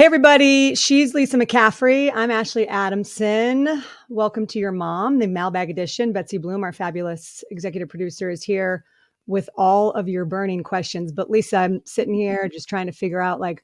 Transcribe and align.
Hey, 0.00 0.06
everybody. 0.06 0.74
She's 0.76 1.12
Lisa 1.12 1.36
McCaffrey. 1.36 2.10
I'm 2.14 2.30
Ashley 2.30 2.66
Adamson. 2.66 3.82
Welcome 4.08 4.46
to 4.46 4.58
your 4.58 4.72
mom, 4.72 5.18
the 5.18 5.26
Mailbag 5.26 5.68
Edition. 5.68 6.14
Betsy 6.14 6.38
Bloom, 6.38 6.64
our 6.64 6.72
fabulous 6.72 7.44
executive 7.50 7.90
producer, 7.90 8.30
is 8.30 8.42
here 8.42 8.86
with 9.26 9.50
all 9.58 9.90
of 9.90 10.08
your 10.08 10.24
burning 10.24 10.62
questions. 10.62 11.12
But 11.12 11.28
Lisa, 11.28 11.58
I'm 11.58 11.82
sitting 11.84 12.14
here 12.14 12.48
just 12.48 12.66
trying 12.66 12.86
to 12.86 12.92
figure 12.92 13.20
out 13.20 13.40
like, 13.40 13.62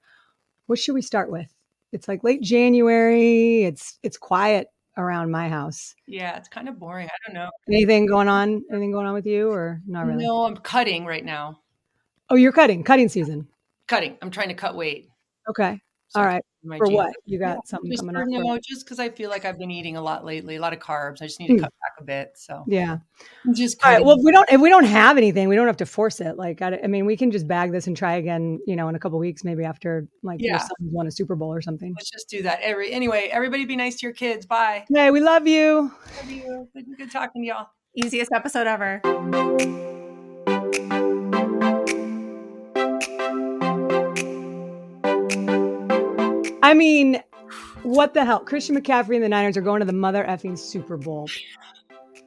what 0.67 0.79
should 0.79 0.93
we 0.93 1.01
start 1.01 1.33
with? 1.33 1.51
It's 1.93 2.07
like 2.07 2.22
late 2.22 2.43
January. 2.43 3.64
It's 3.64 3.98
it's 4.03 4.18
quiet 4.18 4.68
around 4.98 5.30
my 5.30 5.48
house. 5.48 5.95
Yeah, 6.07 6.37
it's 6.37 6.48
kind 6.48 6.68
of 6.68 6.79
boring. 6.79 7.09
I 7.09 7.16
don't 7.27 7.34
know. 7.34 7.48
Anything 7.66 8.05
going 8.05 8.29
on? 8.29 8.62
Anything 8.71 8.93
going 8.93 9.07
on 9.07 9.14
with 9.14 9.25
you 9.25 9.50
or 9.50 9.80
not 9.87 10.05
really? 10.05 10.23
No, 10.23 10.45
I'm 10.45 10.59
cutting 10.59 11.07
right 11.07 11.25
now. 11.25 11.61
Oh, 12.29 12.37
you're 12.37 12.53
cutting, 12.53 12.84
cutting 12.84 13.09
season. 13.09 13.48
Cutting. 13.87 14.18
I'm 14.21 14.30
trying 14.30 14.48
to 14.48 14.55
cut 14.55 14.77
weight. 14.77 15.09
Okay. 15.48 15.80
So 16.17 16.21
All 16.23 16.27
right. 16.27 16.43
my 16.64 16.79
For 16.79 16.89
what? 16.89 17.14
You 17.27 17.39
got 17.39 17.57
Yeah, 17.57 17.61
something 17.67 17.91
Just 17.91 18.03
coming 18.03 18.16
for, 18.16 18.23
up? 18.23 18.29
you 18.30 18.38
or- 18.38 18.43
know, 18.45 18.59
just 18.59 18.87
because 18.87 18.98
I 18.98 19.11
feel 19.11 19.29
like 19.29 19.45
I've 19.45 19.59
been 19.59 19.70
eating 19.70 19.97
a 19.98 20.01
lot 20.01 20.24
lately, 20.24 20.57
a 20.57 20.61
lot 20.61 20.73
of 20.73 20.79
carbs. 20.79 21.20
I 21.20 21.27
just 21.27 21.38
need 21.38 21.48
to 21.48 21.52
Hmm. 21.55 21.61
cut 21.65 21.73
back 21.83 21.93
a 22.01 22.05
bit. 22.05 22.33
So 22.37 22.65
Yeah. 22.66 22.98
Just 23.52 23.84
All 23.84 23.91
right. 23.91 23.95
cutting. 23.97 24.07
Well, 24.07 24.16
if 24.19 24.24
we 24.24 24.33
don't 24.33 24.51
if 24.51 24.60
we 24.60 24.71
don't 24.71 24.84
have 24.84 25.19
anything, 25.19 25.48
we 25.51 25.57
don't 25.57 25.66
have 25.66 25.77
to 25.77 25.87
force 25.87 26.21
it. 26.23 26.38
Like 26.38 26.62
I, 26.62 26.80
I 26.83 26.87
mean, 26.87 27.05
we 27.05 27.16
can 27.19 27.30
just 27.30 27.47
bag 27.47 27.71
this 27.71 27.87
and 27.87 27.95
try 27.97 28.15
again. 28.15 28.59
You 28.66 28.77
know, 28.77 28.88
in 28.88 28.95
a 28.95 28.98
couple 28.98 29.19
weeks, 29.19 29.45
maybe 29.45 29.62
after 29.65 30.09
like 30.23 30.41
your 30.41 30.52
Yeah. 30.52 30.59
son 30.59 30.71
won 30.80 31.07
a 31.07 31.10
Super 31.10 31.37
Bowl 31.37 31.52
or 31.52 31.60
something. 31.60 31.93
Let's 31.95 32.10
just 32.10 32.30
do 32.30 32.43
that. 32.45 32.60
Every 32.62 32.91
anyway, 32.93 33.29
everybody 33.30 33.66
be 33.66 33.77
nice 33.77 33.96
to 33.96 34.07
your 34.07 34.15
kids. 34.15 34.46
Bye. 34.46 34.87
Hey, 34.88 35.10
we 35.10 35.21
love 35.21 35.46
you. 35.46 35.93
Love 36.23 36.30
you. 36.30 36.69
Good, 36.74 36.87
good 36.96 37.10
talking 37.10 37.43
to 37.43 37.46
y'all. 37.48 37.66
Easiest 37.95 38.33
episode 38.33 38.66
ever. 38.66 40.05
I 46.66 46.75
mean, 46.75 47.23
what 47.84 48.12
the 48.12 48.25
hell? 48.25 48.41
Christian 48.41 48.77
McCaffrey 48.77 49.15
and 49.15 49.23
the 49.23 49.29
Niners 49.29 49.57
are 49.57 49.61
going 49.61 49.79
to 49.79 49.87
the 49.87 49.93
mother 49.93 50.24
effing 50.24 50.59
Super 50.59 50.96
Bowl, 50.96 51.29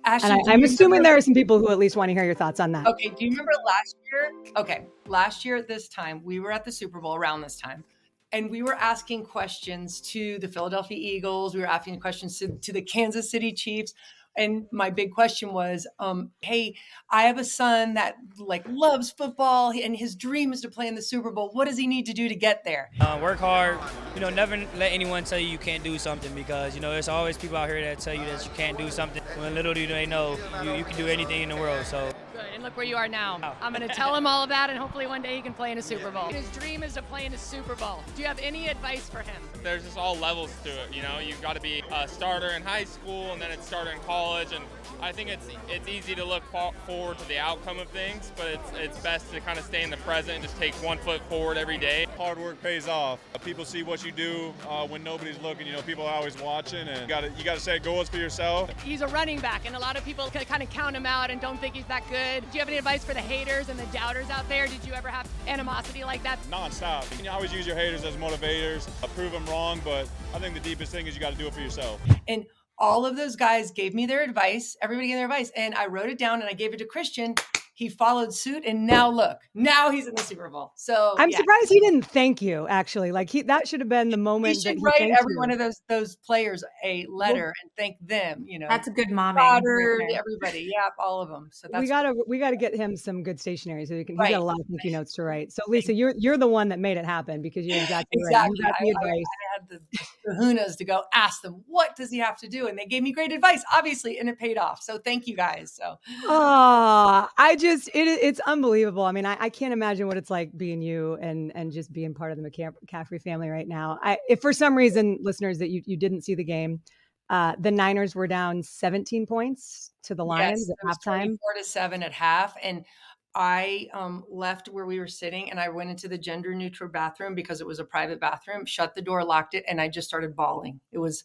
Ashley, 0.05 0.29
and 0.29 0.49
I, 0.49 0.53
I'm 0.53 0.63
assuming 0.63 1.03
there 1.03 1.17
are 1.17 1.19
some 1.19 1.33
people 1.33 1.59
who 1.59 1.69
at 1.71 1.77
least 1.77 1.97
want 1.97 2.07
to 2.07 2.13
hear 2.13 2.23
your 2.23 2.35
thoughts 2.35 2.61
on 2.61 2.71
that. 2.71 2.87
Okay, 2.87 3.09
do 3.09 3.25
you 3.25 3.31
remember 3.31 3.51
last 3.65 3.97
year? 4.09 4.31
Okay, 4.55 4.85
last 5.07 5.43
year 5.43 5.57
at 5.57 5.67
this 5.67 5.89
time, 5.89 6.23
we 6.23 6.39
were 6.39 6.53
at 6.53 6.63
the 6.63 6.71
Super 6.71 7.01
Bowl 7.01 7.15
around 7.15 7.41
this 7.41 7.59
time, 7.59 7.83
and 8.31 8.49
we 8.49 8.61
were 8.63 8.75
asking 8.75 9.25
questions 9.25 9.99
to 9.99 10.39
the 10.39 10.47
Philadelphia 10.47 10.97
Eagles. 10.97 11.53
We 11.53 11.59
were 11.59 11.67
asking 11.67 11.99
questions 11.99 12.39
to, 12.39 12.47
to 12.47 12.71
the 12.71 12.81
Kansas 12.81 13.29
City 13.29 13.51
Chiefs. 13.51 13.93
And 14.37 14.67
my 14.71 14.89
big 14.89 15.11
question 15.11 15.51
was, 15.53 15.87
um, 15.99 16.31
hey, 16.41 16.75
I 17.09 17.23
have 17.23 17.37
a 17.37 17.43
son 17.43 17.95
that 17.95 18.15
like 18.37 18.65
loves 18.67 19.11
football 19.11 19.71
and 19.71 19.95
his 19.95 20.15
dream 20.15 20.53
is 20.53 20.61
to 20.61 20.69
play 20.69 20.87
in 20.87 20.95
the 20.95 21.01
Super 21.01 21.31
Bowl. 21.31 21.49
What 21.53 21.67
does 21.67 21.77
he 21.77 21.87
need 21.87 22.05
to 22.05 22.13
do 22.13 22.29
to 22.29 22.35
get 22.35 22.63
there? 22.63 22.89
Uh, 23.01 23.19
work 23.21 23.39
hard. 23.39 23.79
You 24.15 24.21
know, 24.21 24.29
never 24.29 24.57
let 24.77 24.91
anyone 24.91 25.23
tell 25.23 25.39
you 25.39 25.47
you 25.47 25.57
can't 25.57 25.83
do 25.83 25.97
something 25.97 26.33
because 26.33 26.75
you 26.75 26.81
know 26.81 26.91
there's 26.91 27.09
always 27.09 27.37
people 27.37 27.57
out 27.57 27.69
here 27.69 27.81
that 27.81 27.99
tell 27.99 28.13
you 28.13 28.25
that 28.25 28.45
you 28.45 28.51
can't 28.55 28.77
do 28.77 28.89
something. 28.89 29.21
When 29.37 29.53
little 29.55 29.73
do 29.73 29.87
they 29.87 30.05
know 30.05 30.37
you, 30.63 30.73
you 30.73 30.83
can 30.83 30.95
do 30.95 31.07
anything 31.07 31.41
in 31.41 31.49
the 31.49 31.57
world. 31.57 31.85
So. 31.85 32.11
And 32.59 32.65
look 32.65 32.75
where 32.75 32.85
you 32.85 32.97
are 32.97 33.07
now. 33.07 33.39
Oh. 33.41 33.55
I'm 33.61 33.73
going 33.73 33.87
to 33.87 33.95
tell 33.95 34.13
him 34.13 34.27
all 34.27 34.43
of 34.43 34.49
that, 34.49 34.69
and 34.69 34.77
hopefully 34.77 35.07
one 35.07 35.21
day 35.21 35.33
he 35.33 35.41
can 35.41 35.53
play 35.53 35.71
in 35.71 35.77
a 35.77 35.81
Super 35.81 36.11
Bowl. 36.11 36.27
His 36.27 36.45
dream 36.51 36.83
is 36.83 36.95
to 36.95 37.01
play 37.01 37.25
in 37.25 37.33
a 37.33 37.37
Super 37.37 37.73
Bowl. 37.73 38.03
Do 38.17 38.21
you 38.21 38.27
have 38.27 38.37
any 38.39 38.67
advice 38.67 39.09
for 39.09 39.19
him? 39.19 39.41
there's 39.63 39.83
just 39.83 39.97
all 39.97 40.17
levels 40.17 40.53
to 40.65 40.69
it. 40.69 40.93
You 40.93 41.01
know, 41.01 41.19
you've 41.19 41.41
got 41.41 41.55
to 41.55 41.61
be 41.61 41.81
a 41.89 42.05
starter 42.05 42.49
in 42.49 42.61
high 42.61 42.83
school, 42.83 43.31
and 43.31 43.41
then 43.41 43.49
it's 43.49 43.65
starter 43.65 43.91
in 43.91 43.99
college. 43.99 44.51
And 44.51 44.65
I 45.01 45.11
think 45.11 45.29
it's 45.29 45.47
it's 45.69 45.87
easy 45.87 46.15
to 46.15 46.25
look 46.25 46.43
forward 46.85 47.17
to 47.19 47.27
the 47.27 47.37
outcome 47.37 47.79
of 47.79 47.87
things, 47.89 48.31
but 48.35 48.47
it's 48.47 48.71
it's 48.75 48.99
best 48.99 49.31
to 49.33 49.39
kind 49.39 49.57
of 49.57 49.65
stay 49.65 49.83
in 49.83 49.89
the 49.89 49.97
present 49.97 50.35
and 50.35 50.43
just 50.43 50.57
take 50.57 50.73
one 50.83 50.97
foot 50.97 51.21
forward 51.29 51.57
every 51.57 51.77
day. 51.77 52.05
Hard 52.17 52.37
work 52.37 52.61
pays 52.61 52.87
off. 52.87 53.19
Uh, 53.33 53.39
People 53.39 53.65
see 53.65 53.83
what 53.83 54.05
you 54.05 54.11
do 54.11 54.53
uh, 54.67 54.85
when 54.85 55.03
nobody's 55.03 55.39
looking. 55.39 55.65
You 55.65 55.73
know, 55.73 55.81
people 55.81 56.05
are 56.05 56.13
always 56.13 56.39
watching, 56.39 56.87
and 56.87 57.01
you 57.01 57.07
got 57.07 57.21
to 57.21 57.31
you 57.37 57.43
got 57.43 57.55
to 57.55 57.59
set 57.61 57.83
goals 57.83 58.09
for 58.09 58.17
yourself. 58.17 58.69
He's 58.83 59.01
a 59.01 59.07
running 59.07 59.39
back, 59.39 59.65
and 59.65 59.75
a 59.75 59.79
lot 59.79 59.97
of 59.97 60.05
people 60.05 60.29
kind 60.29 60.61
of 60.63 60.69
count 60.69 60.95
him 60.95 61.05
out 61.05 61.29
and 61.31 61.39
don't 61.41 61.59
think 61.59 61.75
he's 61.75 61.85
that 61.85 62.03
good. 62.09 62.41
Do 62.51 62.57
you 62.57 62.59
have 62.59 62.67
any 62.67 62.77
advice 62.77 63.03
for 63.03 63.13
the 63.13 63.21
haters 63.21 63.69
and 63.69 63.79
the 63.79 63.85
doubters 63.87 64.29
out 64.29 64.47
there? 64.49 64.67
Did 64.67 64.85
you 64.85 64.93
ever 64.93 65.07
have 65.09 65.27
animosity 65.47 66.03
like 66.03 66.21
that? 66.23 66.39
Non-stop. 66.49 67.05
You 67.11 67.17
can 67.17 67.27
always 67.27 67.53
use 67.53 67.65
your 67.65 67.75
haters 67.75 68.03
as 68.03 68.15
motivators. 68.15 68.87
Uh, 69.03 69.07
prove 69.07 69.31
them 69.31 69.45
wrong, 69.45 69.81
but 69.83 70.07
I 70.33 70.39
think 70.39 70.53
the 70.53 70.59
deepest 70.59 70.91
thing 70.91 71.07
is 71.07 71.15
you 71.15 71.21
got 71.21 71.31
to 71.31 71.37
do 71.37 71.47
it 71.47 71.53
for 71.53 71.61
yourself. 71.61 71.99
And 72.27 72.45
all 72.79 73.05
of 73.05 73.15
those 73.17 73.35
guys 73.35 73.71
gave 73.71 73.93
me 73.93 74.05
their 74.05 74.23
advice. 74.23 74.75
Everybody 74.81 75.07
gave 75.09 75.17
their 75.17 75.25
advice. 75.25 75.51
And 75.55 75.75
I 75.75 75.87
wrote 75.87 76.09
it 76.09 76.17
down 76.17 76.41
and 76.41 76.49
I 76.49 76.53
gave 76.53 76.73
it 76.73 76.77
to 76.77 76.85
Christian. 76.85 77.35
He 77.73 77.87
followed 77.87 78.33
suit. 78.33 78.63
And 78.65 78.85
now 78.85 79.09
look, 79.09 79.37
now 79.53 79.89
he's 79.89 80.05
in 80.05 80.13
the 80.13 80.21
Super 80.21 80.49
Bowl. 80.49 80.73
So 80.75 81.15
I'm 81.17 81.29
yeah. 81.29 81.37
surprised 81.37 81.69
he 81.69 81.79
didn't 81.79 82.01
thank 82.01 82.41
you. 82.41 82.67
Actually, 82.67 83.13
like 83.13 83.29
he 83.29 83.41
that 83.43 83.69
should 83.69 83.79
have 83.79 83.87
been 83.87 84.09
the 84.09 84.17
moment 84.17 84.55
He 84.55 84.61
should 84.61 84.77
he 84.79 84.81
write 84.83 84.95
thanked 84.97 85.17
every 85.17 85.33
you. 85.35 85.39
one 85.39 85.49
of 85.49 85.59
those 85.59 85.79
those 85.87 86.17
players 86.17 86.61
a 86.83 87.05
letter 87.09 87.53
and 87.61 87.71
thank 87.77 87.95
them. 88.05 88.43
You 88.45 88.59
know, 88.59 88.67
That's 88.67 88.89
a 88.89 88.91
good 88.91 89.07
momming. 89.07 89.37
Goddard, 89.37 90.01
everybody, 90.13 90.69
yep, 90.75 90.91
all 90.99 91.21
of 91.21 91.29
them. 91.29 91.51
So 91.53 91.69
that's 91.71 91.81
we 91.81 91.87
gotta 91.87 92.13
we 92.27 92.37
gotta 92.37 92.57
get 92.57 92.75
him 92.75 92.97
some 92.97 93.23
good 93.23 93.39
stationery 93.39 93.85
so 93.85 93.95
he 93.97 94.03
can. 94.03 94.15
He's 94.15 94.19
Right. 94.23 94.31
got 94.31 94.41
a 94.41 94.43
lot 94.43 94.59
of 94.59 94.65
thank 94.69 94.83
you 94.83 94.91
notes 94.91 95.13
to 95.13 95.23
write. 95.23 95.53
So 95.53 95.61
Lisa, 95.69 95.93
you're 95.93 96.13
you're 96.17 96.37
the 96.37 96.47
one 96.47 96.67
that 96.69 96.79
made 96.79 96.97
it 96.97 97.05
happen 97.05 97.41
because 97.41 97.65
you're 97.65 97.77
exactly, 97.81 98.21
right. 98.25 98.29
exactly. 98.29 98.57
You 98.57 98.63
got 98.65 98.73
the 98.77 98.85
I, 98.85 98.87
I- 98.87 98.91
advice. 98.91 99.23
I 99.23 99.48
had 99.59 99.69
the 99.69 99.81
kahunas 100.27 100.77
to 100.77 100.85
go 100.85 101.03
ask 101.13 101.41
them 101.41 101.63
what 101.67 101.95
does 101.95 102.09
he 102.09 102.17
have 102.19 102.37
to 102.37 102.47
do, 102.47 102.67
and 102.67 102.77
they 102.77 102.85
gave 102.85 103.03
me 103.03 103.11
great 103.11 103.31
advice, 103.31 103.63
obviously, 103.71 104.19
and 104.19 104.29
it 104.29 104.37
paid 104.37 104.57
off. 104.57 104.81
So 104.81 104.97
thank 104.97 105.27
you 105.27 105.35
guys. 105.35 105.73
So 105.73 105.97
Oh, 106.25 107.27
I 107.37 107.55
just 107.55 107.87
it, 107.89 108.07
it's 108.07 108.39
unbelievable. 108.41 109.03
I 109.03 109.11
mean, 109.11 109.25
I, 109.25 109.37
I 109.39 109.49
can't 109.49 109.73
imagine 109.73 110.07
what 110.07 110.17
it's 110.17 110.29
like 110.29 110.55
being 110.57 110.81
you 110.81 111.15
and 111.21 111.51
and 111.55 111.71
just 111.71 111.91
being 111.91 112.13
part 112.13 112.31
of 112.31 112.37
the 112.37 112.49
McCaffrey 112.49 113.21
family 113.21 113.49
right 113.49 113.67
now. 113.67 113.99
I, 114.01 114.17
if 114.27 114.41
for 114.41 114.53
some 114.53 114.75
reason, 114.75 115.19
listeners, 115.21 115.57
that 115.59 115.69
you 115.69 115.81
you 115.85 115.97
didn't 115.97 116.21
see 116.21 116.35
the 116.35 116.43
game, 116.43 116.81
uh, 117.29 117.55
the 117.59 117.71
Niners 117.71 118.15
were 118.15 118.27
down 118.27 118.63
17 118.63 119.25
points 119.27 119.91
to 120.03 120.15
the 120.15 120.25
Lions 120.25 120.67
Yes, 120.67 120.77
at 120.91 120.97
halftime. 120.97 121.25
24 121.25 121.53
to 121.57 121.63
7 121.63 122.03
at 122.03 122.11
half 122.11 122.55
and 122.63 122.85
I 123.35 123.87
um, 123.93 124.23
left 124.29 124.69
where 124.69 124.85
we 124.85 124.99
were 124.99 125.07
sitting 125.07 125.51
and 125.51 125.59
I 125.59 125.69
went 125.69 125.89
into 125.89 126.07
the 126.07 126.17
gender 126.17 126.53
neutral 126.55 126.89
bathroom 126.89 127.35
because 127.35 127.61
it 127.61 127.67
was 127.67 127.79
a 127.79 127.85
private 127.85 128.19
bathroom, 128.19 128.65
shut 128.65 128.95
the 128.95 129.01
door, 129.01 129.23
locked 129.23 129.53
it, 129.53 129.63
and 129.67 129.79
I 129.79 129.87
just 129.87 130.07
started 130.07 130.35
bawling. 130.35 130.79
It 130.91 130.97
was 130.97 131.23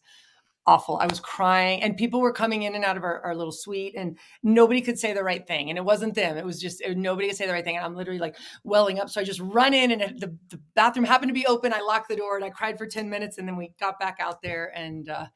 awful. 0.67 0.97
I 0.97 1.07
was 1.07 1.21
crying 1.21 1.83
and 1.83 1.97
people 1.97 2.21
were 2.21 2.33
coming 2.33 2.63
in 2.63 2.75
and 2.75 2.85
out 2.85 2.97
of 2.97 3.05
our, 3.05 3.21
our 3.21 3.35
little 3.35 3.53
suite 3.53 3.95
and 3.97 4.19
nobody 4.43 4.81
could 4.81 4.99
say 4.99 5.13
the 5.13 5.23
right 5.23 5.47
thing. 5.47 5.69
And 5.69 5.79
it 5.79 5.85
wasn't 5.85 6.15
them. 6.15 6.37
It 6.39 6.45
was 6.45 6.61
just 6.61 6.81
it- 6.81 6.97
nobody 6.97 7.29
could 7.29 7.37
say 7.37 7.47
the 7.47 7.53
right 7.53 7.65
thing. 7.65 7.77
And 7.77 7.85
I'm 7.85 7.95
literally 7.95 8.19
like 8.21 8.37
welling 8.65 8.99
up. 8.99 9.11
So 9.11 9.21
I 9.21 9.25
just 9.25 9.41
run 9.41 9.75
in 9.75 9.91
and 9.91 10.19
the, 10.19 10.35
the 10.49 10.61
bathroom 10.75 11.05
happened 11.05 11.29
to 11.31 11.35
be 11.35 11.47
open. 11.47 11.73
I 11.73 11.81
locked 11.81 12.09
the 12.09 12.17
door 12.17 12.37
and 12.37 12.45
I 12.45 12.51
cried 12.51 12.79
for 12.79 12.87
10 12.87 13.11
minutes 13.11 13.39
and 13.39 13.47
then 13.47 13.57
we 13.57 13.73
got 13.79 13.99
back 13.99 14.17
out 14.21 14.41
there 14.43 14.73
and 14.75 15.09
uh, 15.09 15.27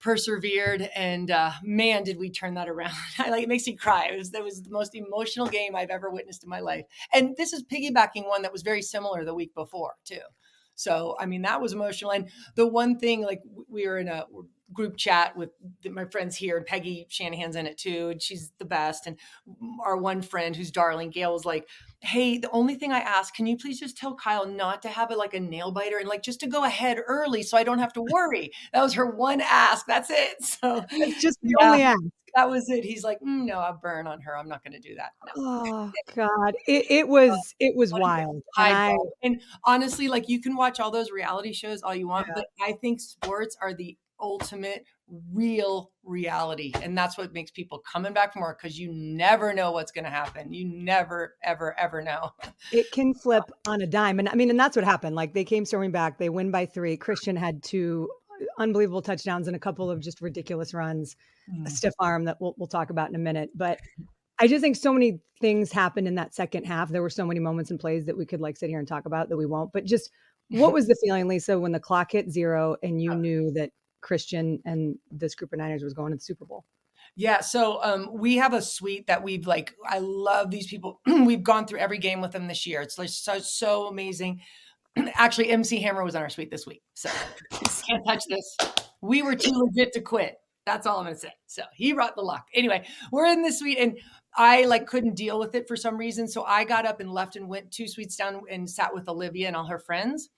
persevered 0.00 0.88
and 0.94 1.30
uh, 1.30 1.50
man 1.62 2.04
did 2.04 2.18
we 2.18 2.30
turn 2.30 2.54
that 2.54 2.68
around. 2.68 2.92
I, 3.18 3.30
like 3.30 3.42
it 3.42 3.48
makes 3.48 3.66
me 3.66 3.74
cry. 3.74 4.10
It 4.12 4.16
was 4.16 4.30
that 4.30 4.44
was 4.44 4.62
the 4.62 4.70
most 4.70 4.94
emotional 4.94 5.46
game 5.46 5.74
i've 5.74 5.90
ever 5.90 6.10
witnessed 6.10 6.44
in 6.44 6.48
my 6.48 6.60
life. 6.60 6.84
And 7.12 7.36
this 7.36 7.52
is 7.52 7.64
piggybacking 7.64 8.26
one 8.26 8.42
that 8.42 8.52
was 8.52 8.62
very 8.62 8.82
similar 8.82 9.24
the 9.24 9.34
week 9.34 9.54
before 9.54 9.94
too. 10.04 10.20
So 10.74 11.16
i 11.18 11.26
mean 11.26 11.42
that 11.42 11.60
was 11.60 11.72
emotional. 11.72 12.12
And 12.12 12.28
the 12.54 12.66
one 12.66 12.98
thing 12.98 13.22
like 13.22 13.40
we 13.68 13.86
were 13.86 13.98
in 13.98 14.08
a 14.08 14.24
group 14.72 14.96
chat 14.96 15.34
with 15.36 15.50
my 15.90 16.04
friends 16.04 16.36
here 16.36 16.58
and 16.58 16.66
peggy 16.66 17.06
shanahan's 17.08 17.56
in 17.56 17.66
it 17.66 17.78
too 17.78 18.10
and 18.10 18.22
she's 18.22 18.52
the 18.58 18.64
best. 18.64 19.06
And 19.06 19.18
our 19.84 19.96
one 19.96 20.22
friend 20.22 20.54
who's 20.54 20.70
darling 20.70 21.10
gail 21.10 21.32
was 21.32 21.44
like 21.44 21.66
hey 22.00 22.38
the 22.38 22.50
only 22.50 22.74
thing 22.76 22.92
i 22.92 22.98
ask 23.00 23.34
can 23.34 23.46
you 23.46 23.56
please 23.56 23.78
just 23.80 23.96
tell 23.96 24.14
kyle 24.14 24.46
not 24.46 24.82
to 24.82 24.88
have 24.88 25.10
it 25.10 25.18
like 25.18 25.34
a 25.34 25.40
nail 25.40 25.72
biter 25.72 25.98
and 25.98 26.08
like 26.08 26.22
just 26.22 26.40
to 26.40 26.46
go 26.46 26.64
ahead 26.64 26.98
early 27.06 27.42
so 27.42 27.56
i 27.56 27.64
don't 27.64 27.78
have 27.80 27.92
to 27.92 28.02
worry 28.12 28.50
that 28.72 28.82
was 28.82 28.94
her 28.94 29.10
one 29.10 29.40
ask 29.40 29.84
that's 29.86 30.10
it 30.10 30.42
so 30.44 30.84
It's 30.92 31.20
just 31.20 31.38
the 31.42 31.54
Yeah. 31.60 31.66
only 31.66 31.82
act. 31.82 32.00
that 32.36 32.48
was 32.48 32.68
it 32.70 32.84
he's 32.84 33.02
like 33.02 33.18
mm, 33.20 33.44
no 33.46 33.58
i'll 33.58 33.78
burn 33.82 34.06
on 34.06 34.20
her 34.20 34.36
i'm 34.36 34.48
not 34.48 34.62
going 34.62 34.80
to 34.80 34.88
do 34.88 34.94
that 34.94 35.10
no. 35.26 35.32
Oh 35.36 35.92
God, 36.14 36.54
it, 36.66 36.90
it 36.90 37.08
was 37.08 37.54
it 37.60 37.74
was 37.76 37.92
wild. 37.92 38.42
And 38.56 38.76
I, 38.76 38.92
I, 38.92 38.96
and 39.22 39.40
honestly, 39.64 40.08
like 40.08 40.28
you 40.28 40.40
can 40.40 40.56
watch 40.56 40.80
all 40.80 40.90
those 40.90 41.10
reality 41.10 41.52
shows 41.52 41.82
all 41.82 41.94
you 41.94 42.08
want, 42.08 42.26
Yeah. 42.28 42.34
but 42.36 42.46
I 42.60 42.72
think 42.72 43.00
sports 43.00 43.56
are 43.60 43.74
the 43.74 43.96
ultimate 44.20 44.84
real 45.32 45.90
reality. 46.04 46.72
And 46.82 46.96
that's 46.96 47.16
what 47.16 47.32
makes 47.32 47.50
people 47.50 47.80
coming 47.90 48.12
back 48.12 48.32
for 48.32 48.40
more 48.40 48.56
because 48.60 48.78
you 48.78 48.92
never 48.92 49.52
know 49.52 49.72
what's 49.72 49.92
going 49.92 50.04
to 50.04 50.10
happen. 50.10 50.52
You 50.52 50.66
never, 50.66 51.36
ever, 51.42 51.78
ever 51.78 52.02
know. 52.02 52.32
it 52.72 52.90
can 52.92 53.14
flip 53.14 53.44
on 53.66 53.82
a 53.82 53.86
dime, 53.86 54.18
and 54.18 54.28
I 54.28 54.34
mean, 54.34 54.50
and 54.50 54.58
that's 54.58 54.76
what 54.76 54.84
happened. 54.84 55.16
Like 55.16 55.34
they 55.34 55.44
came 55.44 55.64
storming 55.64 55.92
back. 55.92 56.18
They 56.18 56.28
win 56.28 56.50
by 56.50 56.66
three. 56.66 56.96
Christian 56.96 57.36
had 57.36 57.62
two 57.62 58.08
unbelievable 58.58 59.02
touchdowns 59.02 59.46
and 59.46 59.56
a 59.56 59.58
couple 59.58 59.90
of 59.90 60.00
just 60.00 60.20
ridiculous 60.20 60.74
runs. 60.74 61.16
a 61.48 61.68
mm. 61.68 61.68
stiff 61.68 61.94
arm 61.98 62.24
that 62.24 62.40
we'll, 62.40 62.54
we'll 62.56 62.68
talk 62.68 62.90
about 62.90 63.08
in 63.08 63.14
a 63.14 63.18
minute. 63.18 63.50
But 63.54 63.80
I 64.38 64.46
just 64.46 64.62
think 64.62 64.76
so 64.76 64.92
many 64.92 65.20
things 65.40 65.72
happened 65.72 66.06
in 66.06 66.14
that 66.16 66.34
second 66.34 66.64
half. 66.64 66.88
There 66.88 67.02
were 67.02 67.10
so 67.10 67.26
many 67.26 67.40
moments 67.40 67.70
and 67.70 67.80
plays 67.80 68.06
that 68.06 68.16
we 68.16 68.26
could 68.26 68.40
like 68.40 68.56
sit 68.56 68.68
here 68.68 68.78
and 68.78 68.86
talk 68.86 69.06
about 69.06 69.28
that 69.28 69.36
we 69.36 69.46
won't. 69.46 69.72
But 69.72 69.84
just 69.84 70.10
what 70.50 70.72
was 70.74 70.86
the 70.86 70.96
feeling, 71.02 71.26
Lisa, 71.28 71.58
when 71.58 71.72
the 71.72 71.80
clock 71.80 72.12
hit 72.12 72.30
zero 72.30 72.76
and 72.82 73.02
you 73.02 73.14
knew 73.14 73.50
that 73.52 73.70
Christian 74.00 74.60
and 74.64 74.96
this 75.10 75.34
group 75.34 75.52
of 75.52 75.58
Niners 75.58 75.82
was 75.82 75.94
going 75.94 76.10
to 76.12 76.16
the 76.16 76.22
Super 76.22 76.44
Bowl? 76.44 76.64
Yeah, 77.16 77.40
so 77.40 77.82
um, 77.82 78.10
we 78.12 78.36
have 78.36 78.54
a 78.54 78.62
suite 78.62 79.06
that 79.08 79.22
we've 79.22 79.46
like. 79.46 79.74
I 79.84 79.98
love 79.98 80.50
these 80.50 80.66
people. 80.68 81.00
we've 81.06 81.42
gone 81.42 81.66
through 81.66 81.80
every 81.80 81.98
game 81.98 82.20
with 82.20 82.32
them 82.32 82.46
this 82.46 82.66
year. 82.66 82.80
It's 82.80 82.98
like 82.98 83.08
so, 83.08 83.38
so 83.40 83.88
amazing. 83.88 84.40
actually, 85.14 85.48
MC 85.50 85.80
Hammer 85.80 86.04
was 86.04 86.14
on 86.14 86.22
our 86.22 86.28
suite 86.28 86.50
this 86.50 86.66
week, 86.66 86.82
so 86.94 87.10
can't 87.50 88.04
touch 88.06 88.22
this. 88.28 88.56
We 89.00 89.22
were 89.22 89.34
too 89.34 89.52
legit 89.52 89.92
to 89.94 90.00
quit. 90.00 90.36
That's 90.64 90.86
all 90.86 90.98
I'm 90.98 91.06
gonna 91.06 91.16
say. 91.16 91.32
So 91.46 91.62
he 91.72 91.92
brought 91.92 92.14
the 92.14 92.22
luck. 92.22 92.46
Anyway, 92.54 92.86
we're 93.10 93.26
in 93.26 93.42
the 93.42 93.52
suite, 93.52 93.78
and 93.78 93.98
I 94.36 94.66
like 94.66 94.86
couldn't 94.86 95.16
deal 95.16 95.38
with 95.40 95.54
it 95.54 95.66
for 95.66 95.76
some 95.76 95.96
reason, 95.96 96.28
so 96.28 96.44
I 96.44 96.64
got 96.64 96.86
up 96.86 97.00
and 97.00 97.10
left 97.10 97.36
and 97.36 97.48
went 97.48 97.72
two 97.72 97.88
suites 97.88 98.16
down 98.16 98.42
and 98.50 98.68
sat 98.68 98.94
with 98.94 99.08
Olivia 99.08 99.48
and 99.48 99.56
all 99.56 99.66
her 99.66 99.78
friends 99.78 100.28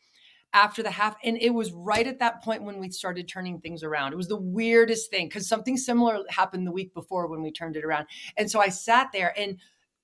after 0.53 0.83
the 0.83 0.91
half. 0.91 1.17
And 1.25 1.37
it 1.41 1.51
was 1.51 1.73
right 1.73 2.07
at 2.07 2.19
that 2.19 2.43
point 2.43 2.63
when 2.63 2.79
we 2.79 2.91
started 2.91 3.29
turning 3.29 3.61
things 3.61 3.83
around. 3.83 4.13
It 4.13 4.17
was 4.17 4.29
the 4.29 4.37
weirdest 4.41 5.11
thing 5.11 5.29
because 5.29 5.49
something 5.49 5.77
similar 5.77 6.21
happened 6.29 6.67
the 6.67 6.73
week 6.73 6.93
before 6.95 7.27
when 7.27 7.43
we 7.43 7.53
turned 7.53 7.77
it 7.77 7.85
around. 7.85 8.07
And 8.37 8.51
so 8.51 8.61
I 8.61 8.69
sat 8.69 9.09
there 9.13 9.39
and 9.39 9.59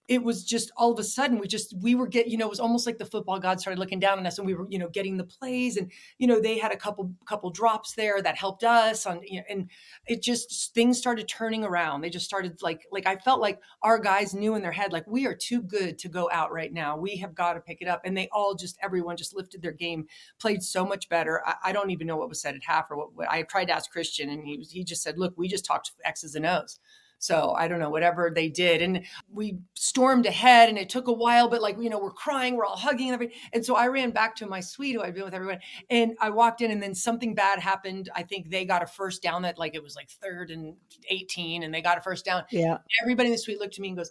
it 0.08 0.22
was 0.22 0.44
just 0.44 0.70
all 0.76 0.92
of 0.92 0.98
a 0.98 1.04
sudden 1.04 1.38
we 1.38 1.46
just 1.46 1.74
we 1.80 1.94
were 1.94 2.06
get 2.06 2.28
you 2.28 2.36
know 2.36 2.46
it 2.46 2.50
was 2.50 2.60
almost 2.60 2.86
like 2.86 2.98
the 2.98 3.04
football 3.04 3.38
god 3.38 3.60
started 3.60 3.78
looking 3.78 4.00
down 4.00 4.18
on 4.18 4.26
us 4.26 4.38
and 4.38 4.46
we 4.46 4.54
were 4.54 4.66
you 4.68 4.78
know 4.78 4.88
getting 4.88 5.16
the 5.16 5.24
plays 5.24 5.76
and 5.76 5.90
you 6.18 6.26
know 6.26 6.40
they 6.40 6.58
had 6.58 6.72
a 6.72 6.76
couple 6.76 7.12
couple 7.26 7.50
drops 7.50 7.94
there 7.94 8.22
that 8.22 8.36
helped 8.36 8.64
us 8.64 9.06
on 9.06 9.20
you 9.22 9.38
know 9.38 9.44
and 9.48 9.70
it 10.06 10.22
just 10.22 10.74
things 10.74 10.98
started 10.98 11.28
turning 11.28 11.64
around. 11.64 12.00
They 12.00 12.10
just 12.10 12.24
started 12.24 12.60
like 12.62 12.86
like 12.90 13.06
i 13.06 13.16
felt 13.16 13.40
like 13.40 13.60
our 13.82 13.98
guys 13.98 14.34
knew 14.34 14.54
in 14.54 14.62
their 14.62 14.72
head 14.72 14.92
like 14.92 15.06
we 15.06 15.26
are 15.26 15.34
too 15.34 15.62
good 15.62 15.98
to 15.98 16.08
go 16.08 16.28
out 16.32 16.52
right 16.52 16.72
now. 16.72 16.96
We 16.96 17.16
have 17.18 17.34
got 17.34 17.54
to 17.54 17.60
pick 17.60 17.78
it 17.80 17.88
up. 17.88 18.02
And 18.04 18.16
they 18.16 18.28
all 18.32 18.54
just 18.54 18.78
everyone 18.82 19.16
just 19.16 19.34
lifted 19.34 19.62
their 19.62 19.72
game 19.72 20.06
played 20.38 20.62
so 20.62 20.84
much 20.84 21.08
better. 21.08 21.42
I, 21.46 21.54
I 21.64 21.72
don't 21.72 21.90
even 21.90 22.06
know 22.06 22.16
what 22.16 22.28
was 22.28 22.40
said 22.40 22.54
at 22.54 22.62
half 22.64 22.90
or 22.90 22.96
what, 22.96 23.14
what 23.14 23.30
i 23.30 23.42
tried 23.42 23.66
to 23.66 23.72
ask 23.72 23.90
christian 23.90 24.30
and 24.30 24.44
he 24.44 24.56
was 24.58 24.70
he 24.70 24.84
just 24.84 25.02
said 25.02 25.18
look 25.18 25.34
we 25.36 25.48
just 25.48 25.64
talked 25.64 25.92
x's 26.04 26.34
and 26.34 26.46
o's 26.46 26.78
so 27.18 27.54
I 27.56 27.68
don't 27.68 27.78
know, 27.78 27.90
whatever 27.90 28.30
they 28.34 28.48
did. 28.48 28.82
And 28.82 29.04
we 29.32 29.58
stormed 29.74 30.26
ahead 30.26 30.68
and 30.68 30.78
it 30.78 30.88
took 30.88 31.08
a 31.08 31.12
while, 31.12 31.48
but 31.48 31.62
like, 31.62 31.76
you 31.80 31.90
know, 31.90 31.98
we're 31.98 32.12
crying, 32.12 32.56
we're 32.56 32.66
all 32.66 32.76
hugging 32.76 33.08
and 33.08 33.14
everything. 33.14 33.36
And 33.52 33.64
so 33.64 33.74
I 33.74 33.88
ran 33.88 34.10
back 34.10 34.36
to 34.36 34.46
my 34.46 34.60
suite 34.60 34.94
who 34.94 35.02
I'd 35.02 35.14
been 35.14 35.24
with 35.24 35.34
everyone. 35.34 35.60
And 35.90 36.16
I 36.20 36.30
walked 36.30 36.60
in 36.60 36.70
and 36.70 36.82
then 36.82 36.94
something 36.94 37.34
bad 37.34 37.58
happened. 37.58 38.10
I 38.14 38.22
think 38.22 38.50
they 38.50 38.64
got 38.64 38.82
a 38.82 38.86
first 38.86 39.22
down 39.22 39.42
that 39.42 39.58
like 39.58 39.74
it 39.74 39.82
was 39.82 39.96
like 39.96 40.10
third 40.10 40.50
and 40.50 40.76
18 41.08 41.62
and 41.62 41.72
they 41.72 41.80
got 41.80 41.98
a 41.98 42.00
first 42.00 42.24
down. 42.24 42.44
Yeah. 42.50 42.78
Everybody 43.02 43.28
in 43.28 43.32
the 43.32 43.38
suite 43.38 43.60
looked 43.60 43.74
at 43.74 43.80
me 43.80 43.88
and 43.88 43.96
goes, 43.96 44.10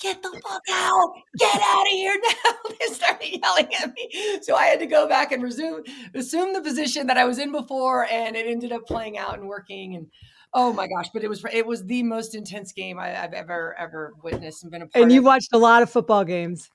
get 0.00 0.22
the 0.22 0.30
fuck 0.30 0.62
out, 0.70 1.12
get 1.38 1.60
out 1.60 1.82
of 1.82 1.88
here 1.88 2.14
now. 2.22 2.52
they 2.80 2.94
started 2.94 3.40
yelling 3.42 3.74
at 3.74 3.92
me. 3.94 4.38
So 4.42 4.54
I 4.54 4.66
had 4.66 4.78
to 4.80 4.86
go 4.86 5.08
back 5.08 5.32
and 5.32 5.42
resume, 5.42 5.82
assume 6.14 6.52
the 6.52 6.62
position 6.62 7.08
that 7.08 7.18
I 7.18 7.24
was 7.24 7.38
in 7.38 7.52
before. 7.52 8.06
And 8.06 8.36
it 8.36 8.46
ended 8.46 8.72
up 8.72 8.86
playing 8.86 9.18
out 9.18 9.38
and 9.38 9.48
working. 9.48 9.96
And 9.96 10.06
Oh 10.54 10.72
my 10.72 10.86
gosh! 10.88 11.08
But 11.12 11.22
it 11.24 11.28
was 11.28 11.44
it 11.52 11.66
was 11.66 11.84
the 11.84 12.02
most 12.02 12.34
intense 12.34 12.72
game 12.72 12.98
I, 12.98 13.08
have 13.08 13.34
ever 13.34 13.74
ever 13.78 14.14
witnessed 14.22 14.62
and 14.62 14.72
been 14.72 14.82
a 14.82 14.86
part. 14.86 15.02
And 15.02 15.12
you 15.12 15.20
of. 15.20 15.24
watched 15.26 15.52
a 15.52 15.58
lot 15.58 15.82
of 15.82 15.90
football 15.90 16.24
games. 16.24 16.70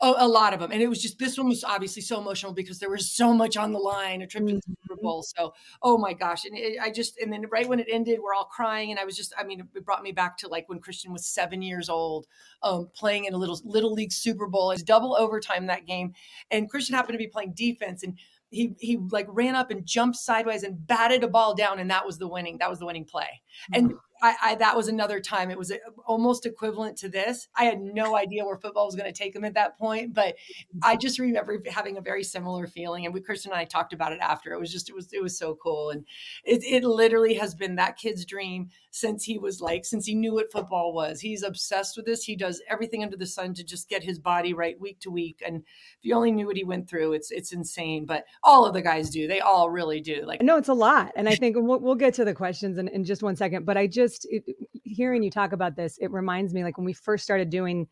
Oh, 0.00 0.14
a 0.18 0.28
lot 0.28 0.52
of 0.52 0.60
them, 0.60 0.72
and 0.72 0.82
it 0.82 0.88
was 0.88 1.00
just 1.00 1.18
this 1.18 1.38
one 1.38 1.48
was 1.48 1.64
obviously 1.64 2.02
so 2.02 2.20
emotional 2.20 2.52
because 2.52 2.78
there 2.78 2.90
was 2.90 3.10
so 3.10 3.32
much 3.32 3.56
on 3.56 3.72
the 3.72 3.78
line, 3.78 4.20
a 4.22 4.26
trip 4.26 4.46
to 4.46 4.54
the 4.54 4.60
Super 4.60 4.94
Mm-hmm. 4.96 5.02
Bowl. 5.02 5.22
So, 5.22 5.54
oh 5.82 5.96
my 5.96 6.12
gosh! 6.12 6.44
And 6.44 6.56
it, 6.56 6.78
I 6.82 6.90
just 6.90 7.16
and 7.18 7.32
then 7.32 7.44
right 7.50 7.68
when 7.68 7.80
it 7.80 7.86
ended, 7.90 8.18
we're 8.22 8.34
all 8.34 8.44
crying, 8.44 8.90
and 8.90 8.98
I 8.98 9.04
was 9.04 9.16
just, 9.16 9.32
I 9.38 9.44
mean, 9.44 9.60
it 9.74 9.84
brought 9.84 10.02
me 10.02 10.12
back 10.12 10.36
to 10.38 10.48
like 10.48 10.68
when 10.68 10.80
Christian 10.80 11.12
was 11.12 11.24
seven 11.24 11.62
years 11.62 11.88
old, 11.88 12.26
um, 12.62 12.90
playing 12.94 13.24
in 13.26 13.34
a 13.34 13.38
little 13.38 13.58
little 13.64 13.92
league 13.92 14.12
Super 14.12 14.46
Bowl. 14.46 14.72
It's 14.72 14.82
double 14.82 15.16
overtime 15.16 15.66
that 15.66 15.86
game, 15.86 16.12
and 16.50 16.68
Christian 16.68 16.94
happened 16.96 17.14
to 17.14 17.18
be 17.18 17.28
playing 17.28 17.54
defense, 17.54 18.02
and 18.02 18.18
he 18.54 18.74
he 18.78 18.98
like 19.10 19.26
ran 19.28 19.54
up 19.54 19.70
and 19.70 19.84
jumped 19.84 20.16
sideways 20.16 20.62
and 20.62 20.86
batted 20.86 21.24
a 21.24 21.28
ball 21.28 21.54
down 21.54 21.78
and 21.80 21.90
that 21.90 22.06
was 22.06 22.18
the 22.18 22.28
winning 22.28 22.56
that 22.58 22.70
was 22.70 22.78
the 22.78 22.86
winning 22.86 23.04
play. 23.04 23.28
And 23.72 23.90
mm-hmm. 23.90 23.96
I, 24.24 24.36
I 24.42 24.54
that 24.56 24.76
was 24.76 24.88
another 24.88 25.20
time 25.20 25.50
it 25.50 25.58
was 25.58 25.72
almost 26.06 26.46
equivalent 26.46 26.96
to 26.98 27.08
this 27.08 27.48
i 27.56 27.64
had 27.64 27.80
no 27.80 28.16
idea 28.16 28.44
where 28.44 28.56
football 28.56 28.86
was 28.86 28.94
going 28.94 29.12
to 29.12 29.18
take 29.18 29.34
him 29.34 29.44
at 29.44 29.54
that 29.54 29.76
point 29.78 30.14
but 30.14 30.36
i 30.82 30.96
just 30.96 31.18
remember 31.18 31.62
having 31.70 31.96
a 31.96 32.00
very 32.00 32.24
similar 32.24 32.66
feeling 32.66 33.04
and 33.04 33.12
we 33.12 33.20
kristen 33.20 33.52
and 33.52 33.60
i 33.60 33.64
talked 33.64 33.92
about 33.92 34.12
it 34.12 34.20
after 34.20 34.52
it 34.52 34.60
was 34.60 34.72
just 34.72 34.88
it 34.88 34.94
was 34.94 35.12
it 35.12 35.22
was 35.22 35.36
so 35.36 35.54
cool 35.54 35.90
and 35.90 36.04
it, 36.44 36.62
it 36.64 36.84
literally 36.84 37.34
has 37.34 37.54
been 37.54 37.74
that 37.74 37.98
kid's 37.98 38.24
dream 38.24 38.70
since 38.90 39.24
he 39.24 39.38
was 39.38 39.60
like 39.60 39.84
since 39.84 40.06
he 40.06 40.14
knew 40.14 40.34
what 40.34 40.52
football 40.52 40.94
was 40.94 41.20
he's 41.20 41.42
obsessed 41.42 41.96
with 41.96 42.06
this 42.06 42.24
he 42.24 42.36
does 42.36 42.62
everything 42.70 43.02
under 43.02 43.16
the 43.16 43.26
sun 43.26 43.52
to 43.52 43.64
just 43.64 43.88
get 43.88 44.04
his 44.04 44.18
body 44.18 44.54
right 44.54 44.80
week 44.80 45.00
to 45.00 45.10
week 45.10 45.42
and 45.44 45.56
if 45.56 45.98
you 46.02 46.14
only 46.14 46.32
knew 46.32 46.46
what 46.46 46.56
he 46.56 46.64
went 46.64 46.88
through 46.88 47.12
it's 47.12 47.30
it's 47.30 47.52
insane 47.52 48.06
but 48.06 48.24
all 48.42 48.64
of 48.64 48.72
the 48.72 48.82
guys 48.82 49.10
do 49.10 49.26
they 49.26 49.40
all 49.40 49.68
really 49.70 50.00
do 50.00 50.24
like 50.24 50.40
No, 50.44 50.56
it's 50.58 50.68
a 50.68 50.74
lot. 50.74 51.12
And 51.16 51.28
I 51.28 51.36
think 51.36 51.56
we'll, 51.58 51.80
we'll 51.80 51.94
get 51.94 52.14
to 52.14 52.24
the 52.24 52.34
questions 52.34 52.76
in, 52.76 52.88
in 52.88 53.04
just 53.04 53.22
one 53.22 53.34
second. 53.34 53.64
But 53.64 53.76
I 53.76 53.86
just, 53.86 54.13
it, 54.24 54.44
hearing 54.82 55.22
you 55.22 55.30
talk 55.30 55.52
about 55.52 55.76
this, 55.76 55.98
it 55.98 56.10
reminds 56.10 56.54
me 56.54 56.64
like 56.64 56.78
when 56.78 56.84
we 56.84 56.92
first 56.92 57.24
started 57.24 57.50
doing 57.50 57.88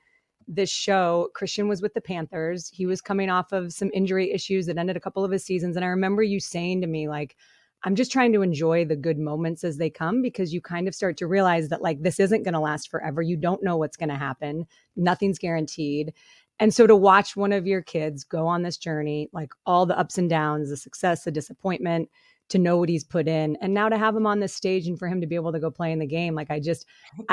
this 0.48 0.70
show, 0.70 1.28
Christian 1.34 1.68
was 1.68 1.82
with 1.82 1.94
the 1.94 2.00
Panthers. 2.00 2.68
He 2.68 2.86
was 2.86 3.00
coming 3.00 3.30
off 3.30 3.52
of 3.52 3.72
some 3.72 3.90
injury 3.94 4.32
issues 4.32 4.66
that 4.66 4.78
ended 4.78 4.96
a 4.96 5.00
couple 5.00 5.24
of 5.24 5.30
his 5.30 5.44
seasons. 5.44 5.76
And 5.76 5.84
I 5.84 5.88
remember 5.88 6.22
you 6.22 6.40
saying 6.40 6.80
to 6.80 6.86
me, 6.86 7.08
like, 7.08 7.36
I'm 7.84 7.96
just 7.96 8.12
trying 8.12 8.32
to 8.32 8.42
enjoy 8.42 8.84
the 8.84 8.96
good 8.96 9.18
moments 9.18 9.64
as 9.64 9.76
they 9.76 9.90
come 9.90 10.22
because 10.22 10.54
you 10.54 10.60
kind 10.60 10.86
of 10.86 10.94
start 10.94 11.16
to 11.18 11.26
realize 11.26 11.68
that, 11.68 11.82
like, 11.82 12.02
this 12.02 12.20
isn't 12.20 12.44
going 12.44 12.54
to 12.54 12.60
last 12.60 12.88
forever. 12.88 13.22
You 13.22 13.36
don't 13.36 13.62
know 13.62 13.76
what's 13.76 13.96
going 13.96 14.08
to 14.08 14.16
happen, 14.16 14.66
nothing's 14.96 15.38
guaranteed. 15.38 16.12
And 16.60 16.72
so 16.72 16.86
to 16.86 16.94
watch 16.94 17.34
one 17.34 17.52
of 17.52 17.66
your 17.66 17.82
kids 17.82 18.22
go 18.22 18.46
on 18.46 18.62
this 18.62 18.76
journey, 18.76 19.28
like 19.32 19.52
all 19.66 19.84
the 19.84 19.98
ups 19.98 20.16
and 20.16 20.30
downs, 20.30 20.68
the 20.68 20.76
success, 20.76 21.24
the 21.24 21.32
disappointment, 21.32 22.08
to 22.52 22.58
know 22.58 22.78
what 22.78 22.88
he's 22.88 23.04
put 23.04 23.28
in, 23.28 23.56
and 23.60 23.74
now 23.74 23.88
to 23.88 23.98
have 23.98 24.16
him 24.16 24.26
on 24.26 24.40
this 24.40 24.54
stage 24.54 24.86
and 24.86 24.98
for 24.98 25.08
him 25.08 25.20
to 25.20 25.26
be 25.26 25.34
able 25.34 25.52
to 25.52 25.60
go 25.60 25.70
play 25.70 25.92
in 25.92 25.98
the 25.98 26.06
game, 26.06 26.34
like 26.34 26.50
I 26.50 26.60
just, 26.60 26.86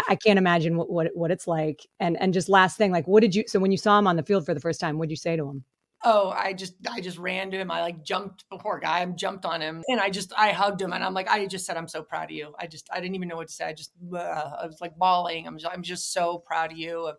I, 0.09 0.15
can't 0.15 0.39
imagine 0.39 0.75
what, 0.75 0.89
what 0.89 1.07
what 1.13 1.31
it's 1.31 1.47
like. 1.47 1.85
And 1.99 2.19
and 2.19 2.33
just 2.33 2.49
last 2.49 2.77
thing, 2.77 2.91
like 2.91 3.07
what 3.07 3.21
did 3.21 3.35
you? 3.35 3.43
So 3.47 3.59
when 3.59 3.71
you 3.71 3.77
saw 3.77 3.97
him 3.97 4.07
on 4.07 4.15
the 4.15 4.23
field 4.23 4.45
for 4.45 4.53
the 4.53 4.59
first 4.59 4.79
time, 4.79 4.97
what 4.97 5.07
did 5.07 5.11
you 5.11 5.17
say 5.17 5.35
to 5.35 5.47
him? 5.47 5.63
oh 6.05 6.29
i 6.29 6.53
just 6.53 6.75
i 6.89 7.01
just 7.01 7.17
ran 7.17 7.51
to 7.51 7.57
him 7.57 7.69
i 7.69 7.81
like 7.81 8.03
jumped 8.03 8.47
before 8.49 8.79
guy 8.79 9.01
i 9.01 9.05
jumped 9.05 9.45
on 9.45 9.59
him 9.59 9.83
and 9.89 9.99
i 9.99 10.09
just 10.09 10.31
i 10.37 10.51
hugged 10.51 10.81
him 10.81 10.93
and 10.93 11.03
i'm 11.03 11.13
like 11.13 11.27
i 11.27 11.45
just 11.45 11.65
said 11.65 11.75
i'm 11.75 11.87
so 11.89 12.01
proud 12.01 12.25
of 12.25 12.31
you 12.31 12.53
i 12.57 12.65
just 12.65 12.87
i 12.91 13.01
didn't 13.01 13.15
even 13.15 13.27
know 13.27 13.35
what 13.35 13.47
to 13.47 13.53
say 13.53 13.65
i 13.65 13.73
just 13.73 13.91
uh, 14.13 14.17
i 14.61 14.65
was 14.65 14.79
like 14.79 14.95
bawling 14.97 15.45
i'm 15.45 15.57
just, 15.57 15.73
i'm 15.73 15.83
just 15.83 16.13
so 16.13 16.37
proud 16.37 16.71
of 16.71 16.77
you 16.77 17.05
of 17.07 17.17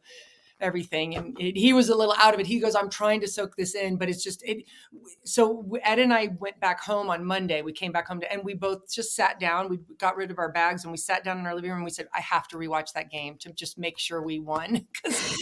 everything 0.60 1.16
and 1.16 1.38
it, 1.40 1.56
he 1.56 1.72
was 1.72 1.88
a 1.88 1.94
little 1.94 2.14
out 2.18 2.34
of 2.34 2.40
it. 2.40 2.46
He 2.46 2.60
goes 2.60 2.74
i'm 2.74 2.90
trying 2.90 3.20
to 3.20 3.28
soak 3.28 3.56
this 3.56 3.74
in 3.74 3.96
but 3.96 4.08
it's 4.08 4.22
just 4.22 4.42
it 4.44 4.64
so 5.24 5.66
ed 5.82 5.98
and 5.98 6.12
i 6.12 6.28
went 6.38 6.58
back 6.60 6.82
home 6.82 7.10
on 7.10 7.24
monday. 7.24 7.62
We 7.62 7.72
came 7.72 7.92
back 7.92 8.08
home 8.08 8.20
to, 8.20 8.32
and 8.32 8.44
we 8.44 8.54
both 8.54 8.90
just 8.92 9.14
sat 9.14 9.38
down. 9.40 9.68
We 9.68 9.78
got 9.98 10.16
rid 10.16 10.30
of 10.30 10.38
our 10.38 10.52
bags 10.52 10.84
and 10.84 10.92
we 10.92 10.98
sat 10.98 11.24
down 11.24 11.38
in 11.38 11.46
our 11.46 11.54
living 11.54 11.70
room. 11.70 11.78
And 11.78 11.84
we 11.84 11.90
said 11.90 12.08
i 12.14 12.20
have 12.20 12.48
to 12.48 12.56
rewatch 12.56 12.92
that 12.94 13.10
game 13.10 13.36
to 13.38 13.52
just 13.52 13.78
make 13.78 13.98
sure 13.98 14.22
we 14.22 14.38
won 14.38 14.86
because 15.02 15.36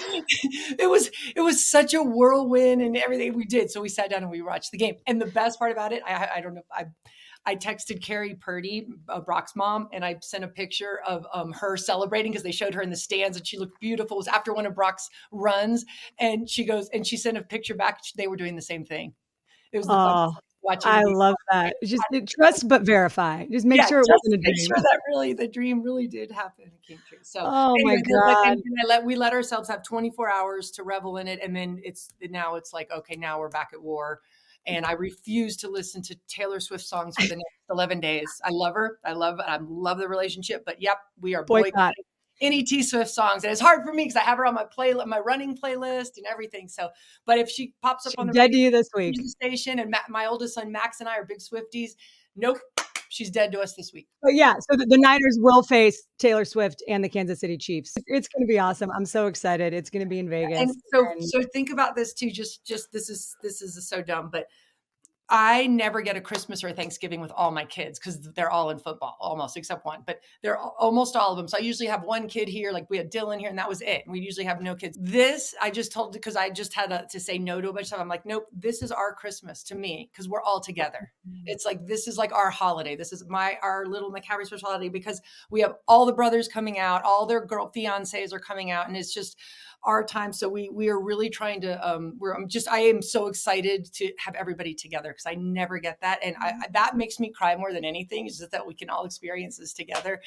it 0.79 0.88
was 0.88 1.11
it 1.35 1.41
was 1.41 1.64
such 1.64 1.94
a 1.94 2.03
whirlwind 2.03 2.82
and 2.82 2.97
everything 2.97 3.35
we 3.35 3.44
did. 3.44 3.71
So 3.71 3.81
we 3.81 3.88
sat 3.88 4.11
down 4.11 4.23
and 4.23 4.31
we 4.31 4.43
watched 4.43 4.73
the 4.73 4.79
game. 4.79 4.97
And 5.06 5.21
the 5.21 5.26
best 5.26 5.59
part 5.59 5.73
about 5.73 5.93
it 5.93 6.03
i 6.06 6.29
i 6.37 6.41
don't 6.41 6.55
know 6.55 6.62
i 6.73 6.87
I 7.46 7.56
texted 7.56 8.02
Carrie 8.02 8.35
Purdy, 8.35 8.88
uh, 9.09 9.21
Brock's 9.21 9.57
mom, 9.57 9.88
and 9.92 10.04
I 10.04 10.16
sent 10.21 10.45
a 10.45 10.49
picture 10.49 11.00
of 11.07 11.26
um, 11.33 11.52
her 11.52 11.76
celebrating 11.76 12.33
because 12.33 12.42
they 12.42 12.52
showed 12.52 12.75
her 12.75 12.83
in 12.83 12.90
the 12.90 12.97
stands 12.97 13.37
and 13.37 13.47
she 13.47 13.59
looked 13.59 13.80
beautiful. 13.80 14.16
It 14.16 14.18
was 14.18 14.28
after 14.28 14.52
one 14.52 14.66
of 14.66 14.75
Brock's 14.75 15.09
runs, 15.33 15.85
and 16.18 16.49
she 16.49 16.64
goes 16.64 16.88
and 16.92 17.07
she 17.07 17.16
sent 17.16 17.37
a 17.38 17.42
picture 17.42 17.75
back. 17.75 18.00
They 18.16 18.26
were 18.26 18.37
doing 18.37 18.57
the 18.57 18.62
same 18.62 18.85
thing. 18.85 19.14
It 19.73 19.78
was 19.78 19.87
the 19.87 19.95
Oh, 19.95 20.35
watching. 20.62 20.90
I 20.90 21.02
love 21.04 21.35
that. 21.50 21.76
Just 21.85 22.02
trust 22.28 22.68
but 22.68 22.83
verify. 22.83 23.47
Just 23.47 23.66
make 23.66 23.78
Yeah, 23.78 23.87
sure 23.87 24.00
it 24.00 24.09
wasn't 24.09 24.35
a 24.35 24.38
dream. 24.38 24.54
make 24.54 24.66
sure 24.66 24.76
that 24.76 25.00
really 25.09 25.33
the 25.33 25.49
dream 25.49 25.83
really 25.83 26.07
did 26.07 26.30
happen. 26.30 26.64
It 26.66 26.87
came 26.87 27.00
true. 27.09 27.18
So 27.23 27.40
Oh 27.45 27.76
my 27.83 27.95
anyway, 27.95 28.04
God. 28.26 28.37
and 28.52 28.62
let 28.87 29.04
we 29.04 29.16
let 29.16 29.33
ourselves 29.33 29.68
have 29.68 29.83
24 29.83 30.30
hours 30.30 30.71
to 30.73 30.83
revel 30.83 31.16
in 31.18 31.28
it, 31.28 31.40
and 31.42 31.54
then 31.54 31.80
it's 31.83 32.12
now 32.30 32.57
it's 32.57 32.73
like 32.73 32.90
okay, 32.90 33.16
now 33.16 33.38
we're 33.38 33.49
back 33.49 33.71
at 33.73 33.83
war. 33.83 34.21
And 34.67 34.85
I 34.85 34.93
refuse 34.93 35.57
to 35.59 35.71
listen 35.71 36.03
to 36.03 36.17
Taylor 36.29 36.61
Swift 36.61 36.85
songs 36.85 37.15
for 37.17 37.27
the 37.27 37.37
next 37.37 37.57
11 37.71 38.00
days. 38.00 38.29
I 38.45 38.50
love 38.50 38.75
her. 38.75 38.99
I 39.05 39.12
love 39.12 39.41
I 39.41 39.59
love 39.62 39.99
the 39.99 40.09
relationship. 40.09 40.65
But 40.67 40.83
yep, 40.83 40.99
we 41.21 41.35
are 41.35 41.45
Boycott. 41.45 41.73
boycotting 41.73 42.05
any 42.41 42.62
T 42.62 42.83
Swift 42.83 43.11
songs. 43.11 43.45
And 43.45 43.53
it's 43.53 43.61
hard 43.61 43.85
for 43.85 43.93
me 43.93 44.05
because 44.05 44.17
I 44.17 44.21
have 44.21 44.38
her 44.38 44.47
on 44.47 44.55
my 44.55 44.65
play 44.65 44.95
my 44.95 45.19
running 45.19 45.57
playlist 45.57 46.17
and 46.17 46.27
everything. 46.31 46.69
So, 46.69 46.88
but 47.27 47.38
if 47.38 47.49
she 47.49 47.75
pops 47.83 48.07
up 48.07 48.15
on 48.19 48.27
the 48.27 48.33
dead 48.33 48.53
to 48.53 48.59
you 48.59 48.71
this 48.71 48.88
week. 48.95 49.17
station 49.27 49.79
and 49.79 49.95
my 50.09 50.27
oldest 50.27 50.55
son 50.55 50.73
Max 50.73 51.00
and 51.00 51.09
I 51.09 51.19
are 51.19 51.25
big 51.25 51.38
Swifties, 51.38 51.93
nope, 52.38 52.59
she's 53.11 53.30
dead 53.30 53.52
to 53.52 53.61
us 53.61 53.75
this 53.75 53.92
week. 53.92 54.07
But 54.23 54.35
yeah, 54.35 54.54
so 54.54 54.76
the, 54.76 54.87
the 54.87 54.99
Niners 54.99 55.38
will 55.40 55.62
face 55.62 56.02
Taylor 56.18 56.45
Swift 56.45 56.83
and 56.88 57.02
the 57.04 57.09
Kansas 57.09 57.40
City 57.40 57.59
Chiefs. 57.59 57.95
It's 58.07 58.28
going 58.28 58.47
to 58.47 58.50
be 58.50 58.59
awesome. 58.59 58.90
I'm 58.97 59.04
so 59.07 59.26
excited. 59.26 59.75
It's 59.75 59.90
going 59.90 60.04
to 60.04 60.09
be 60.09 60.18
in 60.18 60.28
Vegas. 60.30 60.59
and 60.59 60.71
so 60.95 61.11
and- 61.11 61.25
so 61.25 61.42
think 61.52 61.71
about 61.71 61.97
this 61.97 62.14
too 62.14 62.30
just 62.30 62.64
just 62.64 62.90
this 62.92 63.11
is 63.11 63.37
this 63.42 63.61
is 63.62 63.88
so 63.88 64.02
dumb 64.02 64.30
but 64.33 64.47
I 65.30 65.66
never 65.66 66.00
get 66.00 66.16
a 66.16 66.20
Christmas 66.20 66.64
or 66.64 66.68
a 66.68 66.73
Thanksgiving 66.73 67.20
with 67.20 67.32
all 67.32 67.50
my 67.50 67.64
kids 67.64 67.99
because 67.99 68.18
they're 68.32 68.50
all 68.50 68.70
in 68.70 68.78
football, 68.78 69.16
almost 69.20 69.56
except 69.56 69.85
one, 69.85 70.02
but 70.06 70.20
they're 70.42 70.58
almost 70.58 71.16
all 71.16 71.32
of 71.32 71.37
them. 71.37 71.49
So 71.49 71.58
I 71.58 71.61
usually 71.61 71.88
have 71.88 72.02
one 72.02 72.28
kid 72.28 72.49
here, 72.49 72.73
like 72.73 72.88
we 72.88 72.97
had 72.97 73.12
Dylan 73.12 73.38
here, 73.38 73.50
and 73.50 73.58
that 73.58 73.68
was 73.68 73.82
it. 73.82 74.04
We 74.06 74.20
usually 74.20 74.47
have 74.47 74.62
no 74.62 74.75
kids. 74.75 74.97
This 75.00 75.54
I 75.61 75.70
just 75.70 75.92
told 75.92 76.12
because 76.14 76.35
I 76.35 76.49
just 76.49 76.73
had 76.73 76.92
a, 76.92 77.06
to 77.11 77.20
say 77.20 77.38
no 77.38 77.61
to 77.61 77.68
a 77.68 77.73
bunch 77.73 77.85
of 77.85 77.88
stuff. 77.88 78.00
I'm 78.00 78.08
like, 78.08 78.25
nope, 78.25 78.47
this 78.52 78.82
is 78.82 78.90
our 78.90 79.12
Christmas 79.12 79.62
to 79.64 79.75
me 79.75 80.08
because 80.11 80.28
we're 80.28 80.42
all 80.42 80.61
together. 80.61 81.12
Mm-hmm. 81.28 81.42
It's 81.47 81.66
like 81.66 81.87
this 81.87 82.08
is 82.08 82.16
like 82.16 82.32
our 82.32 82.49
holiday. 82.49 82.97
This 82.97 83.12
is 83.12 83.26
my 83.28 83.58
our 83.62 83.85
little 83.85 84.11
McCaffrey 84.11 84.47
special 84.47 84.68
holiday 84.68 84.88
because 84.88 85.20
we 85.50 85.61
have 85.61 85.75
all 85.87 86.06
the 86.06 86.12
brothers 86.12 86.49
coming 86.49 86.78
out, 86.78 87.02
all 87.04 87.26
their 87.26 87.44
girl 87.44 87.70
fiancés 87.76 88.32
are 88.32 88.40
coming 88.40 88.70
out, 88.70 88.88
and 88.88 88.97
it's 88.97 89.12
just 89.12 89.38
our 89.85 90.04
time. 90.04 90.32
So 90.32 90.49
we 90.49 90.68
we 90.70 90.88
are 90.88 91.00
really 91.00 91.30
trying 91.30 91.61
to. 91.62 91.88
Um, 91.88 92.14
we're 92.18 92.35
I'm 92.35 92.49
just 92.49 92.68
I 92.68 92.80
am 92.80 93.00
so 93.00 93.26
excited 93.26 93.92
to 93.94 94.12
have 94.18 94.35
everybody 94.35 94.75
together 94.75 95.11
because 95.11 95.26
I 95.26 95.35
never 95.35 95.78
get 95.78 96.00
that, 96.00 96.18
and 96.23 96.37
I, 96.40 96.54
that 96.73 96.97
makes 96.97 97.20
me 97.20 97.30
cry 97.30 97.56
more 97.56 97.73
than 97.73 97.85
anything. 97.85 98.26
Is 98.26 98.38
just 98.38 98.50
that 98.50 98.66
we 98.66 98.75
can 98.75 98.90
all 98.90 99.04
experience 99.04 99.58
this 99.58 99.73
together, 99.73 100.20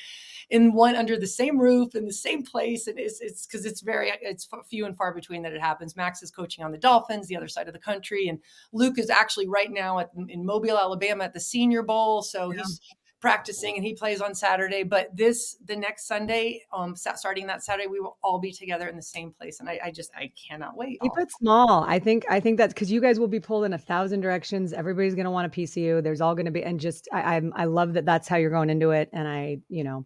in 0.49 0.73
one 0.73 0.95
under 0.95 1.17
the 1.17 1.27
same 1.27 1.59
roof 1.59 1.95
in 1.95 2.05
the 2.05 2.13
same 2.13 2.43
place, 2.43 2.87
and 2.87 2.97
it's 2.97 3.19
it's 3.21 3.45
because 3.45 3.65
it's 3.65 3.81
very 3.81 4.11
it's 4.21 4.47
few 4.69 4.85
and 4.85 4.95
far 4.97 5.13
between 5.13 5.41
that 5.43 5.53
it 5.53 5.61
happens. 5.61 5.95
Max 5.95 6.23
is 6.23 6.31
coaching 6.31 6.63
on 6.63 6.71
the 6.71 6.77
Dolphins, 6.77 7.27
the 7.27 7.37
other 7.37 7.47
side 7.47 7.67
of 7.67 7.73
the 7.73 7.79
country, 7.79 8.27
and 8.27 8.39
Luke 8.71 8.97
is 8.97 9.09
actually 9.09 9.47
right 9.47 9.71
now 9.71 9.99
at, 9.99 10.11
in 10.29 10.45
Mobile, 10.45 10.77
Alabama, 10.77 11.25
at 11.25 11.33
the 11.33 11.39
Senior 11.39 11.83
Bowl. 11.83 12.21
So 12.21 12.51
yeah. 12.51 12.61
he's 12.61 12.79
practicing 13.21 13.75
and 13.75 13.85
he 13.85 13.93
plays 13.93 14.19
on 14.19 14.33
Saturday. 14.33 14.83
But 14.83 15.15
this, 15.15 15.55
the 15.65 15.75
next 15.75 16.07
Sunday, 16.07 16.63
um, 16.73 16.95
starting 16.95 17.47
that 17.47 17.63
Saturday, 17.63 17.87
we 17.87 17.99
will 17.99 18.17
all 18.23 18.39
be 18.39 18.51
together 18.51 18.87
in 18.87 18.95
the 18.95 19.01
same 19.01 19.31
place. 19.31 19.59
And 19.59 19.69
I, 19.69 19.79
I 19.85 19.91
just, 19.91 20.11
I 20.15 20.31
cannot 20.35 20.75
wait. 20.75 20.99
Keep 21.01 21.17
it 21.17 21.31
small. 21.31 21.85
I 21.87 21.99
think, 21.99 22.25
I 22.29 22.39
think 22.39 22.57
that's 22.57 22.73
because 22.73 22.91
you 22.91 22.99
guys 22.99 23.19
will 23.19 23.27
be 23.27 23.39
pulled 23.39 23.65
in 23.65 23.73
a 23.73 23.77
thousand 23.77 24.21
directions. 24.21 24.73
Everybody's 24.73 25.15
going 25.15 25.25
to 25.25 25.31
want 25.31 25.47
a 25.47 25.49
PCU. 25.49 26.03
There's 26.03 26.19
all 26.19 26.33
going 26.35 26.45
to 26.45 26.51
be, 26.51 26.63
and 26.63 26.79
just, 26.79 27.07
I, 27.13 27.37
I, 27.37 27.41
I 27.55 27.65
love 27.65 27.93
that 27.93 28.05
that's 28.05 28.27
how 28.27 28.37
you're 28.37 28.49
going 28.49 28.69
into 28.69 28.89
it. 28.91 29.09
And 29.13 29.27
I, 29.27 29.59
you 29.69 29.83
know, 29.83 30.05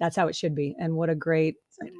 that's 0.00 0.16
how 0.16 0.26
it 0.28 0.34
should 0.34 0.54
be. 0.54 0.74
And 0.78 0.94
what 0.94 1.10
a 1.10 1.14
great, 1.14 1.56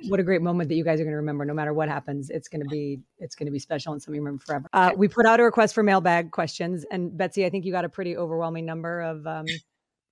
what 0.09 0.19
a 0.19 0.23
great 0.23 0.41
moment 0.41 0.69
that 0.71 0.77
you 0.77 0.85
guys 0.85 0.99
are 1.01 1.05
going 1.05 1.13
to 1.13 1.19
remember. 1.19 1.45
No 1.45 1.55
matter 1.55 1.75
what 1.75 1.89
happens, 1.89 2.31
it's 2.31 2.49
going 2.49 2.63
to 2.63 2.69
be, 2.69 3.01
it's 3.19 3.35
going 3.35 3.47
to 3.47 3.53
be 3.53 3.59
special 3.59 3.93
and 3.93 4.01
something 4.03 4.17
you 4.17 4.23
remember 4.23 4.43
forever. 4.45 4.67
Uh, 4.73 4.93
we 4.97 5.09
put 5.09 5.27
out 5.27 5.41
a 5.41 5.45
request 5.45 5.75
for 5.75 5.83
mailbag 5.83 6.31
questions, 6.31 6.85
and 6.91 7.17
Betsy, 7.17 7.45
I 7.45 7.51
think 7.51 7.65
you 7.65 7.73
got 7.73 7.85
a 7.85 7.89
pretty 7.89 8.17
overwhelming 8.17 8.65
number 8.65 9.01
of 9.01 9.27
um, 9.27 9.47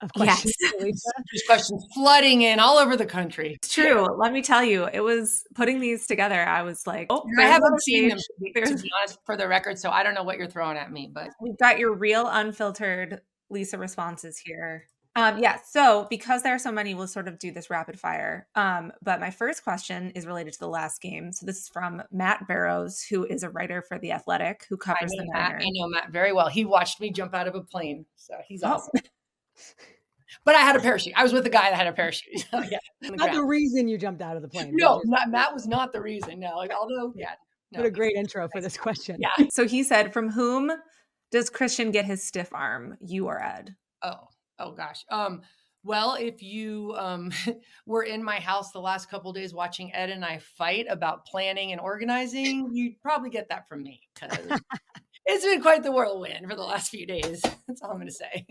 of 0.03 0.13
questions. 0.13 0.55
Yes. 0.61 0.73
There's 0.79 1.43
questions 1.47 1.87
flooding 1.95 2.43
in 2.43 2.61
all 2.61 2.79
over 2.79 2.97
the 2.97 3.07
country. 3.07 3.55
It's 3.55 3.73
true. 3.73 4.07
Let 4.17 4.33
me 4.33 4.43
tell 4.43 4.65
you, 4.65 4.89
it 4.93 5.01
was 5.01 5.45
putting 5.55 5.81
these 5.81 6.07
together. 6.07 6.41
I 6.41 6.63
was 6.63 6.87
like, 6.87 7.07
oh, 7.11 7.25
I 7.39 7.45
haven't 7.45 7.83
seen 7.83 8.09
them 8.11 8.19
to 8.19 8.33
be 8.41 8.91
honest 8.99 9.19
for 9.25 9.37
the 9.37 9.49
record, 9.49 9.79
so 9.79 9.91
I 9.91 10.03
don't 10.03 10.15
know 10.15 10.25
what 10.25 10.39
you're 10.39 10.49
throwing 10.49 10.77
at 10.77 10.91
me, 10.93 11.11
but 11.13 11.31
we've 11.41 11.59
got 11.59 11.79
your 11.79 11.95
real 11.95 12.27
unfiltered 12.27 13.21
Lisa 13.51 13.79
responses 13.79 14.39
here. 14.39 14.87
Um, 15.15 15.39
yeah, 15.39 15.59
so 15.63 16.07
because 16.09 16.43
there 16.43 16.55
are 16.55 16.59
so 16.59 16.73
many, 16.73 16.95
we'll 16.95 17.07
sort 17.07 17.29
of 17.29 17.39
do 17.39 17.51
this 17.51 17.69
rapid 17.69 18.01
fire. 18.01 18.47
Um, 18.55 18.93
but 19.03 19.21
my 19.21 19.31
first 19.31 19.63
question 19.63 20.11
is 20.13 20.27
related 20.27 20.55
to 20.55 20.61
the 20.61 20.69
last 20.69 21.03
game. 21.03 21.33
So 21.33 21.45
this 21.45 21.59
is 21.59 21.69
from 21.69 22.03
Matt 22.11 22.49
Barrows, 22.49 23.03
who 23.03 23.27
is 23.27 23.43
a 23.43 23.51
writer 23.51 23.83
for 23.83 23.99
The 23.99 24.13
Athletic, 24.13 24.65
who 24.71 24.79
covers 24.79 25.11
the 25.11 25.27
Matt, 25.35 25.61
I 25.61 25.67
know 25.73 25.89
Matt 25.89 26.11
very 26.11 26.33
well. 26.33 26.49
He 26.49 26.65
watched 26.65 26.99
me 26.99 27.11
jump 27.11 27.35
out 27.35 27.47
of 27.47 27.55
a 27.55 27.61
plane, 27.61 28.07
so 28.17 28.35
he's 28.49 28.63
oh. 28.63 28.69
awesome. 28.69 29.03
But 30.45 30.55
I 30.55 30.61
had 30.61 30.77
a 30.77 30.81
parachute. 30.81 31.15
I 31.17 31.23
was 31.23 31.33
with 31.33 31.47
a 31.47 31.51
guy 31.51 31.71
that 31.71 31.77
had 31.77 31.87
a 31.87 31.93
parachute. 31.93 32.47
yeah, 32.71 32.79
the 33.01 33.11
not 33.17 33.33
the 33.33 33.45
reason 33.45 33.89
you 33.89 33.99
jumped 33.99 34.23
out 34.23 34.37
of 34.37 34.43
the 34.43 34.49
plane. 34.49 34.73
No, 34.75 35.01
not, 35.05 35.31
Matt 35.31 35.53
was 35.53 35.67
not 35.67 35.93
the 35.93 36.01
reason. 36.01 36.41
No, 36.41 36.57
like 36.57 36.73
although 36.73 37.13
yeah. 37.17 37.35
No. 37.71 37.81
What 37.81 37.87
a 37.87 37.91
great 37.91 38.17
intro 38.17 38.49
for 38.49 38.61
this 38.61 38.77
question. 38.77 39.17
Yeah. 39.19 39.47
So 39.51 39.67
he 39.67 39.83
said, 39.83 40.13
"From 40.13 40.29
whom 40.29 40.71
does 41.31 41.49
Christian 41.49 41.91
get 41.91 42.05
his 42.05 42.23
stiff 42.27 42.51
arm? 42.53 42.99
You 43.01 43.29
or 43.29 43.43
Ed?" 43.43 43.75
Oh, 44.03 44.29
oh 44.59 44.73
gosh. 44.73 45.05
Um, 45.11 45.41
well, 45.85 46.15
if 46.15 46.43
you 46.43 46.95
um, 46.99 47.33
were 47.87 48.03
in 48.03 48.23
my 48.23 48.41
house 48.41 48.73
the 48.73 48.81
last 48.81 49.11
couple 49.11 49.33
days 49.33 49.55
watching 49.55 49.95
Ed 49.95 50.11
and 50.11 50.25
I 50.25 50.39
fight 50.39 50.87
about 50.89 51.25
planning 51.25 51.73
and 51.73 51.81
organizing, 51.81 52.71
you'd 52.73 53.01
probably 53.01 53.31
get 53.31 53.49
that 53.49 53.69
from 53.69 53.83
me 53.83 54.01
because 54.15 54.61
it's 55.25 55.45
been 55.45 55.63
quite 55.63 55.83
the 55.83 55.93
whirlwind 55.93 56.49
for 56.49 56.57
the 56.57 56.63
last 56.63 56.91
few 56.91 57.07
days. 57.07 57.43
That's 57.69 57.83
all 57.83 57.91
I'm 57.91 57.97
going 57.97 58.09
to 58.09 58.13
say. 58.13 58.47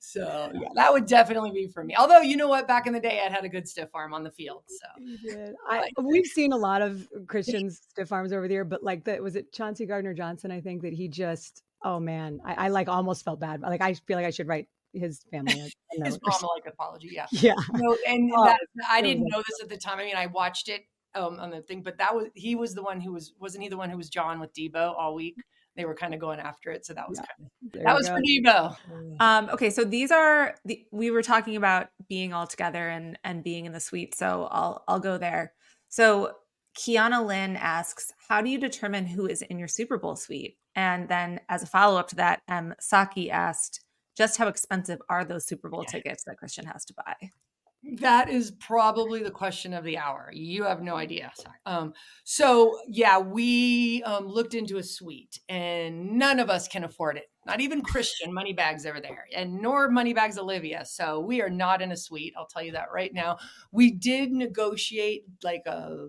So 0.00 0.50
yeah, 0.54 0.68
that 0.74 0.92
would 0.92 1.06
definitely 1.06 1.50
be 1.50 1.66
for 1.68 1.82
me. 1.82 1.94
Although 1.96 2.20
you 2.20 2.36
know 2.36 2.48
what, 2.48 2.68
back 2.68 2.86
in 2.86 2.92
the 2.92 3.00
day, 3.00 3.20
I 3.24 3.30
had 3.30 3.44
a 3.44 3.48
good 3.48 3.68
stiff 3.68 3.88
arm 3.94 4.14
on 4.14 4.22
the 4.22 4.30
field. 4.30 4.62
So 4.68 5.54
I, 5.68 5.90
we've 6.02 6.26
seen 6.34 6.52
a 6.52 6.56
lot 6.56 6.82
of 6.82 7.08
Christian's 7.26 7.80
stiff 7.90 8.12
arms 8.12 8.32
over 8.32 8.48
there, 8.48 8.64
but 8.64 8.82
like 8.82 9.04
that 9.04 9.22
was 9.22 9.36
it 9.36 9.52
Chauncey 9.52 9.86
Gardner 9.86 10.14
Johnson. 10.14 10.50
I 10.50 10.60
think 10.60 10.82
that 10.82 10.92
he 10.92 11.08
just 11.08 11.62
oh 11.82 12.00
man, 12.00 12.40
I, 12.44 12.66
I 12.66 12.68
like 12.68 12.88
almost 12.88 13.24
felt 13.24 13.40
bad. 13.40 13.60
Like 13.60 13.80
I 13.80 13.94
feel 13.94 14.16
like 14.16 14.26
I 14.26 14.30
should 14.30 14.48
write 14.48 14.68
his 14.92 15.20
family 15.30 15.72
his 16.04 16.18
mom 16.22 16.50
like 16.54 16.72
apology. 16.72 17.10
Yeah, 17.12 17.26
yeah. 17.30 17.54
No, 17.72 17.96
and 18.06 18.30
oh, 18.34 18.44
that, 18.44 18.60
I 18.88 19.00
didn't 19.00 19.26
know 19.28 19.38
this 19.38 19.60
at 19.62 19.68
the 19.68 19.76
time. 19.76 19.98
I 19.98 20.04
mean, 20.04 20.16
I 20.16 20.26
watched 20.26 20.68
it 20.68 20.82
um, 21.14 21.38
on 21.40 21.50
the 21.50 21.60
thing, 21.60 21.82
but 21.82 21.98
that 21.98 22.14
was 22.14 22.26
he 22.34 22.54
was 22.54 22.74
the 22.74 22.82
one 22.82 23.00
who 23.00 23.12
was 23.12 23.32
wasn't 23.40 23.64
he 23.64 23.68
the 23.68 23.76
one 23.76 23.90
who 23.90 23.96
was 23.96 24.08
John 24.08 24.40
with 24.40 24.52
Deebo 24.54 24.94
all 24.96 25.14
week? 25.14 25.36
They 25.78 25.84
were 25.84 25.94
kind 25.94 26.12
of 26.12 26.18
going 26.18 26.40
after 26.40 26.72
it. 26.72 26.84
So 26.84 26.92
that 26.92 27.08
was 27.08 27.18
yeah. 27.18 27.26
kind 27.38 27.50
of 27.74 27.84
that 27.84 27.96
was 27.96 28.08
go. 28.08 28.16
for 28.16 28.20
Deebo. 28.20 29.20
Um, 29.20 29.48
okay, 29.50 29.70
so 29.70 29.84
these 29.84 30.10
are 30.10 30.56
the 30.64 30.84
we 30.90 31.12
were 31.12 31.22
talking 31.22 31.54
about 31.54 31.88
being 32.08 32.34
all 32.34 32.48
together 32.48 32.88
and 32.88 33.16
and 33.22 33.44
being 33.44 33.64
in 33.64 33.72
the 33.72 33.80
suite. 33.80 34.16
So 34.16 34.48
I'll 34.50 34.82
I'll 34.88 34.98
go 34.98 35.16
there. 35.18 35.52
So 35.88 36.32
Kiana 36.76 37.24
Lynn 37.24 37.56
asks, 37.56 38.12
how 38.28 38.42
do 38.42 38.50
you 38.50 38.58
determine 38.58 39.06
who 39.06 39.26
is 39.26 39.42
in 39.42 39.58
your 39.58 39.68
Super 39.68 39.98
Bowl 39.98 40.16
suite? 40.16 40.58
And 40.74 41.08
then 41.08 41.40
as 41.48 41.62
a 41.62 41.66
follow 41.66 41.98
up 41.98 42.08
to 42.08 42.16
that, 42.16 42.42
um, 42.48 42.74
Saki 42.80 43.30
asked, 43.30 43.80
just 44.16 44.36
how 44.36 44.48
expensive 44.48 45.00
are 45.08 45.24
those 45.24 45.46
Super 45.46 45.68
Bowl 45.68 45.84
tickets 45.84 46.24
that 46.24 46.38
Christian 46.38 46.66
has 46.66 46.84
to 46.86 46.94
buy? 46.94 47.30
That 48.00 48.28
is 48.28 48.50
probably 48.50 49.22
the 49.22 49.30
question 49.30 49.72
of 49.72 49.84
the 49.84 49.98
hour. 49.98 50.30
You 50.32 50.64
have 50.64 50.82
no 50.82 50.96
idea. 50.96 51.30
Sorry. 51.36 51.56
Um, 51.64 51.92
so 52.24 52.78
yeah, 52.88 53.18
we 53.18 54.02
um, 54.02 54.26
looked 54.26 54.54
into 54.54 54.78
a 54.78 54.82
suite, 54.82 55.38
and 55.48 56.12
none 56.18 56.40
of 56.40 56.50
us 56.50 56.66
can 56.66 56.82
afford 56.82 57.16
it. 57.16 57.30
Not 57.46 57.60
even 57.60 57.80
Christian 57.82 58.34
money 58.34 58.52
bags 58.52 58.84
over 58.84 59.00
there, 59.00 59.26
and 59.34 59.62
nor 59.62 59.88
money 59.88 60.12
bags 60.12 60.38
Olivia. 60.38 60.84
So 60.84 61.20
we 61.20 61.40
are 61.40 61.48
not 61.48 61.80
in 61.80 61.92
a 61.92 61.96
suite. 61.96 62.34
I'll 62.36 62.46
tell 62.46 62.62
you 62.62 62.72
that 62.72 62.92
right 62.92 63.14
now. 63.14 63.38
We 63.70 63.92
did 63.92 64.32
negotiate 64.32 65.24
like 65.44 65.62
a 65.66 66.08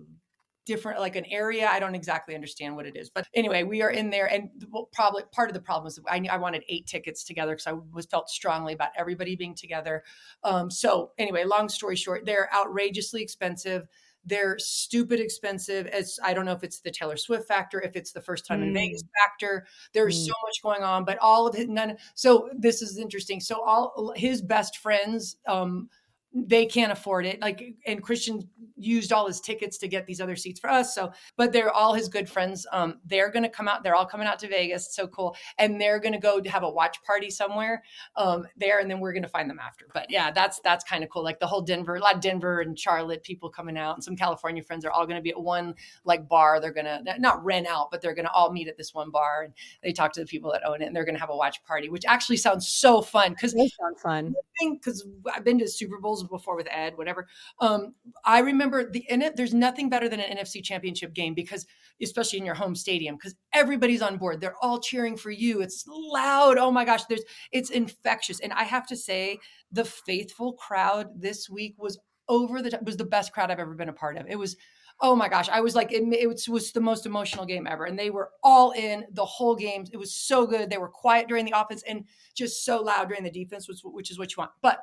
different 0.70 1.00
like 1.00 1.16
an 1.16 1.24
area 1.24 1.68
i 1.68 1.80
don't 1.80 1.96
exactly 1.96 2.32
understand 2.32 2.76
what 2.76 2.86
it 2.86 2.96
is. 2.96 3.10
But 3.10 3.26
anyway 3.34 3.64
we 3.64 3.82
are 3.82 3.90
in 3.90 4.08
there 4.08 4.26
and 4.26 4.50
probably 4.92 5.24
part 5.32 5.50
of 5.50 5.54
the 5.54 5.60
problem 5.60 5.88
is 5.88 5.98
i, 6.08 6.24
I 6.30 6.36
wanted 6.36 6.62
eight 6.68 6.86
tickets 6.86 7.24
together 7.24 7.54
because 7.54 7.66
i 7.66 7.72
was 7.72 8.06
felt 8.06 8.30
strongly 8.30 8.72
about 8.72 8.90
everybody 8.96 9.34
being 9.34 9.56
together. 9.56 10.04
Um, 10.44 10.70
so 10.70 11.10
anyway 11.18 11.42
long 11.44 11.68
story 11.68 11.96
short 11.96 12.24
they're 12.24 12.48
outrageously 12.54 13.20
expensive. 13.20 13.88
They're 14.24 14.58
stupid 14.60 15.18
expensive. 15.18 15.88
As 15.88 16.20
i 16.22 16.32
don't 16.32 16.44
know 16.44 16.52
if 16.52 16.62
it's 16.62 16.78
the 16.78 16.92
taylor 16.92 17.16
swift 17.16 17.48
factor 17.48 17.80
if 17.80 17.96
it's 17.96 18.12
the 18.12 18.20
first 18.20 18.46
time 18.46 18.60
mm. 18.60 18.68
in 18.68 18.74
vegas 18.74 19.02
factor. 19.20 19.66
There's 19.92 20.22
mm. 20.22 20.26
so 20.26 20.34
much 20.44 20.62
going 20.62 20.84
on 20.84 21.04
but 21.04 21.18
all 21.18 21.48
of 21.48 21.56
it 21.56 21.68
none 21.68 21.96
so 22.14 22.48
this 22.56 22.80
is 22.80 22.96
interesting. 22.96 23.40
So 23.40 23.60
all 23.60 24.12
his 24.14 24.40
best 24.40 24.78
friends 24.78 25.36
um 25.48 25.88
they 26.32 26.64
can't 26.64 26.92
afford 26.92 27.26
it 27.26 27.40
like 27.40 27.74
and 27.86 28.02
christian 28.02 28.40
used 28.76 29.12
all 29.12 29.26
his 29.26 29.40
tickets 29.40 29.76
to 29.78 29.88
get 29.88 30.06
these 30.06 30.20
other 30.20 30.36
seats 30.36 30.60
for 30.60 30.70
us 30.70 30.94
so 30.94 31.10
but 31.36 31.52
they're 31.52 31.72
all 31.72 31.92
his 31.92 32.08
good 32.08 32.28
friends 32.28 32.66
um 32.72 33.00
they're 33.04 33.30
gonna 33.30 33.48
come 33.48 33.66
out 33.66 33.82
they're 33.82 33.96
all 33.96 34.06
coming 34.06 34.28
out 34.28 34.38
to 34.38 34.46
vegas 34.46 34.94
so 34.94 35.08
cool 35.08 35.36
and 35.58 35.80
they're 35.80 35.98
gonna 35.98 36.20
go 36.20 36.40
to 36.40 36.48
have 36.48 36.62
a 36.62 36.70
watch 36.70 37.02
party 37.02 37.30
somewhere 37.30 37.82
um 38.16 38.46
there 38.56 38.78
and 38.78 38.88
then 38.88 39.00
we're 39.00 39.12
gonna 39.12 39.26
find 39.28 39.50
them 39.50 39.58
after 39.58 39.86
but 39.92 40.06
yeah 40.08 40.30
that's 40.30 40.60
that's 40.60 40.84
kind 40.84 41.02
of 41.02 41.10
cool 41.10 41.24
like 41.24 41.40
the 41.40 41.46
whole 41.46 41.62
denver 41.62 41.96
a 41.96 42.00
lot 42.00 42.14
of 42.14 42.20
denver 42.20 42.60
and 42.60 42.78
charlotte 42.78 43.24
people 43.24 43.50
coming 43.50 43.76
out 43.76 43.96
and 43.96 44.04
some 44.04 44.14
california 44.14 44.62
friends 44.62 44.84
are 44.84 44.92
all 44.92 45.06
gonna 45.06 45.20
be 45.20 45.30
at 45.30 45.40
one 45.40 45.74
like 46.04 46.28
bar 46.28 46.60
they're 46.60 46.72
gonna 46.72 47.02
not 47.18 47.44
rent 47.44 47.66
out 47.66 47.90
but 47.90 48.00
they're 48.00 48.14
gonna 48.14 48.30
all 48.32 48.52
meet 48.52 48.68
at 48.68 48.76
this 48.76 48.94
one 48.94 49.10
bar 49.10 49.42
and 49.42 49.54
they 49.82 49.92
talk 49.92 50.12
to 50.12 50.20
the 50.20 50.26
people 50.26 50.52
that 50.52 50.64
own 50.64 50.80
it 50.80 50.86
and 50.86 50.94
they're 50.94 51.04
gonna 51.04 51.18
have 51.18 51.30
a 51.30 51.36
watch 51.36 51.62
party 51.64 51.88
which 51.88 52.04
actually 52.06 52.36
sounds 52.36 52.68
so 52.68 53.02
fun 53.02 53.32
because 53.32 53.52
they 53.52 53.68
sound 53.80 53.98
fun. 53.98 54.34
Because 54.60 55.06
i've 55.34 55.44
been 55.44 55.58
to 55.58 55.66
super 55.66 55.98
bowls 55.98 56.19
before 56.28 56.56
with 56.56 56.68
Ed, 56.70 56.96
whatever. 56.96 57.26
Um, 57.60 57.94
I 58.24 58.40
remember 58.40 58.90
the 58.90 59.04
in 59.08 59.22
it. 59.22 59.36
There's 59.36 59.54
nothing 59.54 59.88
better 59.88 60.08
than 60.08 60.20
an 60.20 60.36
NFC 60.36 60.62
Championship 60.62 61.14
game 61.14 61.34
because, 61.34 61.66
especially 62.02 62.38
in 62.38 62.46
your 62.46 62.54
home 62.54 62.74
stadium, 62.74 63.16
because 63.16 63.34
everybody's 63.52 64.02
on 64.02 64.16
board. 64.16 64.40
They're 64.40 64.62
all 64.62 64.80
cheering 64.80 65.16
for 65.16 65.30
you. 65.30 65.60
It's 65.60 65.84
loud. 65.86 66.58
Oh 66.58 66.70
my 66.70 66.84
gosh, 66.84 67.04
there's 67.04 67.24
it's 67.52 67.70
infectious. 67.70 68.40
And 68.40 68.52
I 68.52 68.64
have 68.64 68.86
to 68.88 68.96
say, 68.96 69.38
the 69.72 69.84
faithful 69.84 70.54
crowd 70.54 71.08
this 71.16 71.48
week 71.48 71.74
was 71.78 71.98
over 72.28 72.62
the 72.62 72.78
was 72.82 72.96
the 72.96 73.04
best 73.04 73.32
crowd 73.32 73.50
I've 73.50 73.58
ever 73.58 73.74
been 73.74 73.88
a 73.88 73.94
part 73.94 74.16
of. 74.16 74.26
It 74.28 74.38
was 74.38 74.56
oh 75.02 75.16
my 75.16 75.28
gosh 75.28 75.48
i 75.48 75.60
was 75.60 75.74
like 75.74 75.92
it, 75.92 76.02
it, 76.12 76.48
was 76.48 76.72
the 76.72 76.80
most 76.80 77.06
emotional 77.06 77.44
game 77.44 77.66
ever 77.66 77.84
and 77.84 77.98
they 77.98 78.10
were 78.10 78.30
all 78.42 78.72
in 78.72 79.04
the 79.12 79.24
whole 79.24 79.54
game 79.54 79.84
it 79.92 79.96
was 79.96 80.12
so 80.12 80.46
good 80.46 80.68
they 80.68 80.78
were 80.78 80.88
quiet 80.88 81.28
during 81.28 81.44
the 81.44 81.58
offense 81.58 81.82
and 81.88 82.04
just 82.34 82.64
so 82.64 82.82
loud 82.82 83.08
during 83.08 83.24
the 83.24 83.30
defense 83.30 83.68
which, 83.68 83.78
which 83.82 84.10
is 84.10 84.18
what 84.18 84.30
you 84.30 84.36
want 84.38 84.50
but 84.62 84.80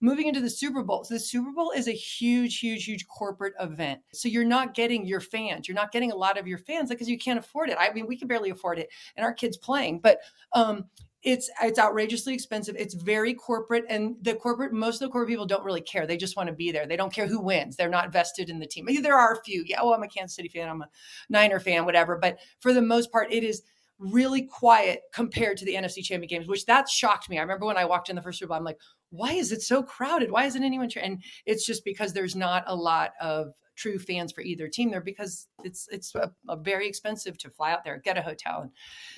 moving 0.00 0.26
into 0.26 0.40
the 0.40 0.50
Super 0.50 0.82
Bowl. 0.82 1.04
So 1.04 1.14
the 1.14 1.20
Super 1.20 1.50
Bowl 1.50 1.72
is 1.72 1.88
a 1.88 1.92
huge, 1.92 2.58
huge, 2.58 2.84
huge 2.84 3.06
corporate 3.08 3.54
event. 3.60 4.00
So 4.12 4.28
you're 4.28 4.44
not 4.44 4.74
getting 4.74 5.06
your 5.06 5.20
fans. 5.20 5.68
You're 5.68 5.74
not 5.74 5.92
getting 5.92 6.12
a 6.12 6.16
lot 6.16 6.38
of 6.38 6.46
your 6.46 6.58
fans 6.58 6.90
because 6.90 7.08
you 7.08 7.18
can't 7.18 7.38
afford 7.38 7.70
it. 7.70 7.76
I 7.78 7.92
mean, 7.92 8.06
we 8.06 8.16
can 8.16 8.28
barely 8.28 8.50
afford 8.50 8.78
it, 8.78 8.88
and 9.16 9.24
our 9.24 9.32
kids 9.32 9.56
playing, 9.56 10.00
but 10.00 10.18
um, 10.52 10.84
it's 11.22 11.50
it's 11.62 11.78
outrageously 11.78 12.32
expensive. 12.32 12.76
It's 12.78 12.94
very 12.94 13.34
corporate, 13.34 13.84
and 13.88 14.16
the 14.22 14.34
corporate 14.34 14.72
most 14.72 14.96
of 14.96 15.08
the 15.08 15.12
corporate 15.12 15.30
people 15.30 15.46
don't 15.46 15.64
really 15.64 15.80
care. 15.80 16.06
They 16.06 16.16
just 16.16 16.36
want 16.36 16.48
to 16.48 16.54
be 16.54 16.70
there. 16.70 16.86
They 16.86 16.96
don't 16.96 17.12
care 17.12 17.26
who 17.26 17.40
wins. 17.40 17.76
They're 17.76 17.88
not 17.88 18.12
vested 18.12 18.50
in 18.50 18.60
the 18.60 18.66
team. 18.66 18.86
There 19.02 19.18
are 19.18 19.32
a 19.32 19.42
few. 19.42 19.64
Yeah, 19.66 19.80
oh, 19.80 19.92
I'm 19.92 20.02
a 20.04 20.08
Kansas 20.08 20.36
City 20.36 20.48
fan. 20.48 20.68
I'm 20.68 20.82
a 20.82 20.88
Niner 21.28 21.58
fan, 21.58 21.84
whatever. 21.84 22.16
But 22.16 22.38
for 22.60 22.72
the 22.72 22.82
most 22.82 23.10
part, 23.10 23.32
it 23.32 23.42
is 23.42 23.62
really 23.98 24.42
quiet 24.42 25.02
compared 25.12 25.56
to 25.58 25.64
the 25.64 25.74
NFC 25.74 26.02
Champion 26.02 26.28
games, 26.28 26.48
which 26.48 26.66
that 26.66 26.88
shocked 26.88 27.28
me. 27.28 27.38
I 27.38 27.42
remember 27.42 27.66
when 27.66 27.76
I 27.76 27.84
walked 27.84 28.08
in 28.08 28.16
the 28.16 28.22
first 28.22 28.40
Bowl, 28.46 28.56
I'm 28.56 28.64
like, 28.64 28.78
why 29.10 29.32
is 29.32 29.52
it 29.52 29.62
so 29.62 29.82
crowded? 29.82 30.30
Why 30.30 30.44
isn't 30.44 30.62
anyone? 30.62 30.88
Tra-? 30.88 31.02
And 31.02 31.22
it's 31.46 31.66
just 31.66 31.84
because 31.84 32.12
there's 32.12 32.36
not 32.36 32.64
a 32.66 32.76
lot 32.76 33.12
of 33.20 33.48
true 33.78 33.98
fans 33.98 34.32
for 34.32 34.40
either 34.40 34.68
team 34.68 34.90
there 34.90 35.00
because 35.00 35.46
it's 35.62 35.88
it's 35.90 36.14
a, 36.14 36.32
a 36.48 36.56
very 36.56 36.88
expensive 36.88 37.38
to 37.38 37.48
fly 37.48 37.72
out 37.72 37.84
there, 37.84 37.98
get 38.04 38.18
a 38.18 38.22
hotel, 38.22 38.62
and 38.62 38.70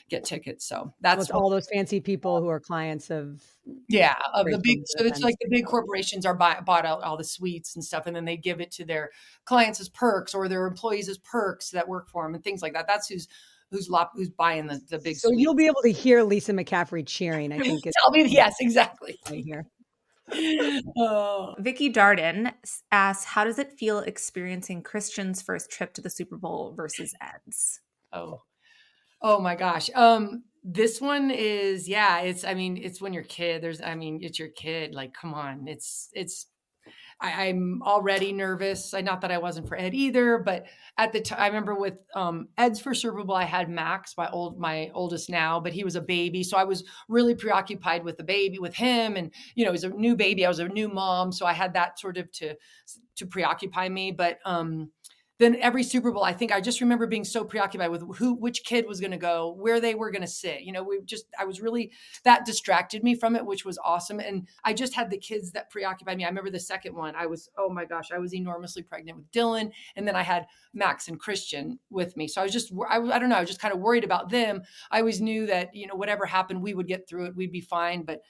get 0.08 0.24
tickets. 0.24 0.68
So 0.68 0.92
that's 1.00 1.18
With 1.18 1.32
all 1.32 1.50
those 1.50 1.66
fancy 1.72 2.00
people 2.00 2.40
who 2.40 2.48
are 2.48 2.60
clients 2.60 3.10
of 3.10 3.42
yeah 3.88 4.16
of 4.34 4.46
the 4.46 4.60
big. 4.62 4.82
So 4.86 5.04
it's 5.04 5.20
like 5.20 5.36
the 5.40 5.48
big 5.50 5.66
corporations 5.66 6.26
are 6.26 6.34
buy, 6.34 6.60
bought 6.64 6.86
out 6.86 7.02
all 7.02 7.16
the 7.16 7.24
suites 7.24 7.74
and 7.74 7.84
stuff, 7.84 8.06
and 8.06 8.14
then 8.14 8.26
they 8.26 8.36
give 8.36 8.60
it 8.60 8.70
to 8.72 8.84
their 8.84 9.10
clients 9.44 9.80
as 9.80 9.88
perks 9.88 10.34
or 10.34 10.46
their 10.46 10.66
employees 10.66 11.08
as 11.08 11.18
perks 11.18 11.70
that 11.70 11.88
work 11.88 12.08
for 12.08 12.24
them 12.24 12.34
and 12.34 12.44
things 12.44 12.62
like 12.62 12.74
that. 12.74 12.86
That's 12.86 13.08
who's 13.08 13.28
who's 13.70 13.88
lop, 13.88 14.12
who's 14.14 14.30
buying 14.30 14.66
the 14.66 14.80
the 14.88 14.98
big. 14.98 15.16
So 15.16 15.28
suite. 15.28 15.40
you'll 15.40 15.54
be 15.54 15.66
able 15.66 15.82
to 15.82 15.92
hear 15.92 16.22
Lisa 16.22 16.52
McCaffrey 16.52 17.06
cheering. 17.06 17.52
I 17.52 17.58
think 17.60 17.82
tell 17.82 18.10
me 18.10 18.24
yes 18.26 18.56
exactly. 18.60 19.18
right 19.28 19.44
here. 19.44 19.66
Oh. 20.96 21.56
Vicky 21.58 21.92
Darden 21.92 22.52
asks, 22.92 23.24
"How 23.24 23.42
does 23.42 23.58
it 23.58 23.72
feel 23.72 23.98
experiencing 23.98 24.82
Christian's 24.82 25.42
first 25.42 25.70
trip 25.72 25.92
to 25.94 26.00
the 26.00 26.10
Super 26.10 26.36
Bowl 26.36 26.72
versus 26.76 27.12
Ed's?" 27.20 27.80
Oh, 28.12 28.42
oh 29.22 29.40
my 29.40 29.56
gosh. 29.56 29.90
Um, 29.92 30.44
this 30.62 31.00
one 31.00 31.32
is 31.32 31.88
yeah. 31.88 32.20
It's 32.20 32.44
I 32.44 32.54
mean, 32.54 32.76
it's 32.76 33.00
when 33.00 33.12
you're 33.12 33.24
kid. 33.24 33.60
There's 33.60 33.80
I 33.80 33.96
mean, 33.96 34.20
it's 34.22 34.38
your 34.38 34.50
kid. 34.50 34.94
Like, 34.94 35.14
come 35.14 35.34
on. 35.34 35.66
It's 35.66 36.10
it's. 36.12 36.46
I, 37.20 37.48
I'm 37.48 37.82
already 37.82 38.32
nervous. 38.32 38.94
I 38.94 39.02
not 39.02 39.20
that 39.20 39.30
I 39.30 39.38
wasn't 39.38 39.68
for 39.68 39.76
Ed 39.76 39.94
either, 39.94 40.38
but 40.38 40.66
at 40.96 41.12
the 41.12 41.20
time, 41.20 41.38
I 41.40 41.46
remember 41.46 41.74
with 41.74 41.98
um, 42.14 42.48
Ed's 42.56 42.80
first 42.80 43.02
Super 43.02 43.22
Bowl, 43.22 43.36
I 43.36 43.44
had 43.44 43.68
Max, 43.68 44.14
my 44.16 44.30
old 44.30 44.58
my 44.58 44.90
oldest 44.94 45.28
now, 45.28 45.60
but 45.60 45.72
he 45.72 45.84
was 45.84 45.96
a 45.96 46.00
baby, 46.00 46.42
so 46.42 46.56
I 46.56 46.64
was 46.64 46.84
really 47.08 47.34
preoccupied 47.34 48.04
with 48.04 48.16
the 48.16 48.24
baby, 48.24 48.58
with 48.58 48.74
him, 48.74 49.16
and 49.16 49.32
you 49.54 49.64
know, 49.64 49.70
he 49.70 49.74
was 49.74 49.84
a 49.84 49.90
new 49.90 50.16
baby. 50.16 50.46
I 50.46 50.48
was 50.48 50.60
a 50.60 50.68
new 50.68 50.88
mom, 50.88 51.32
so 51.32 51.46
I 51.46 51.52
had 51.52 51.74
that 51.74 51.98
sort 51.98 52.16
of 52.16 52.30
to 52.32 52.56
to 53.16 53.26
preoccupy 53.26 53.88
me. 53.88 54.12
But 54.12 54.38
um, 54.44 54.90
then 55.40 55.56
every 55.56 55.82
Super 55.82 56.12
Bowl, 56.12 56.22
I 56.22 56.34
think 56.34 56.52
I 56.52 56.60
just 56.60 56.82
remember 56.82 57.06
being 57.06 57.24
so 57.24 57.44
preoccupied 57.44 57.90
with 57.90 58.02
who, 58.18 58.34
which 58.34 58.62
kid 58.62 58.86
was 58.86 59.00
going 59.00 59.10
to 59.10 59.16
go, 59.16 59.56
where 59.58 59.80
they 59.80 59.94
were 59.94 60.10
going 60.10 60.20
to 60.20 60.28
sit. 60.28 60.60
You 60.60 60.72
know, 60.72 60.82
we 60.82 61.00
just, 61.06 61.24
I 61.38 61.46
was 61.46 61.62
really, 61.62 61.92
that 62.24 62.44
distracted 62.44 63.02
me 63.02 63.14
from 63.14 63.34
it, 63.34 63.46
which 63.46 63.64
was 63.64 63.78
awesome. 63.82 64.20
And 64.20 64.46
I 64.64 64.74
just 64.74 64.94
had 64.94 65.08
the 65.08 65.16
kids 65.16 65.52
that 65.52 65.70
preoccupied 65.70 66.18
me. 66.18 66.24
I 66.24 66.28
remember 66.28 66.50
the 66.50 66.60
second 66.60 66.94
one, 66.94 67.16
I 67.16 67.24
was, 67.24 67.48
oh 67.56 67.70
my 67.70 67.86
gosh, 67.86 68.12
I 68.12 68.18
was 68.18 68.34
enormously 68.34 68.82
pregnant 68.82 69.16
with 69.16 69.32
Dylan. 69.32 69.70
And 69.96 70.06
then 70.06 70.14
I 70.14 70.22
had 70.22 70.46
Max 70.74 71.08
and 71.08 71.18
Christian 71.18 71.78
with 71.88 72.18
me. 72.18 72.28
So 72.28 72.42
I 72.42 72.44
was 72.44 72.52
just, 72.52 72.70
I, 72.90 72.98
I 72.98 73.18
don't 73.18 73.30
know, 73.30 73.36
I 73.36 73.40
was 73.40 73.48
just 73.48 73.62
kind 73.62 73.72
of 73.72 73.80
worried 73.80 74.04
about 74.04 74.28
them. 74.28 74.60
I 74.90 75.00
always 75.00 75.22
knew 75.22 75.46
that, 75.46 75.74
you 75.74 75.86
know, 75.86 75.94
whatever 75.94 76.26
happened, 76.26 76.62
we 76.62 76.74
would 76.74 76.86
get 76.86 77.08
through 77.08 77.24
it, 77.24 77.34
we'd 77.34 77.50
be 77.50 77.62
fine. 77.62 78.02
But 78.02 78.20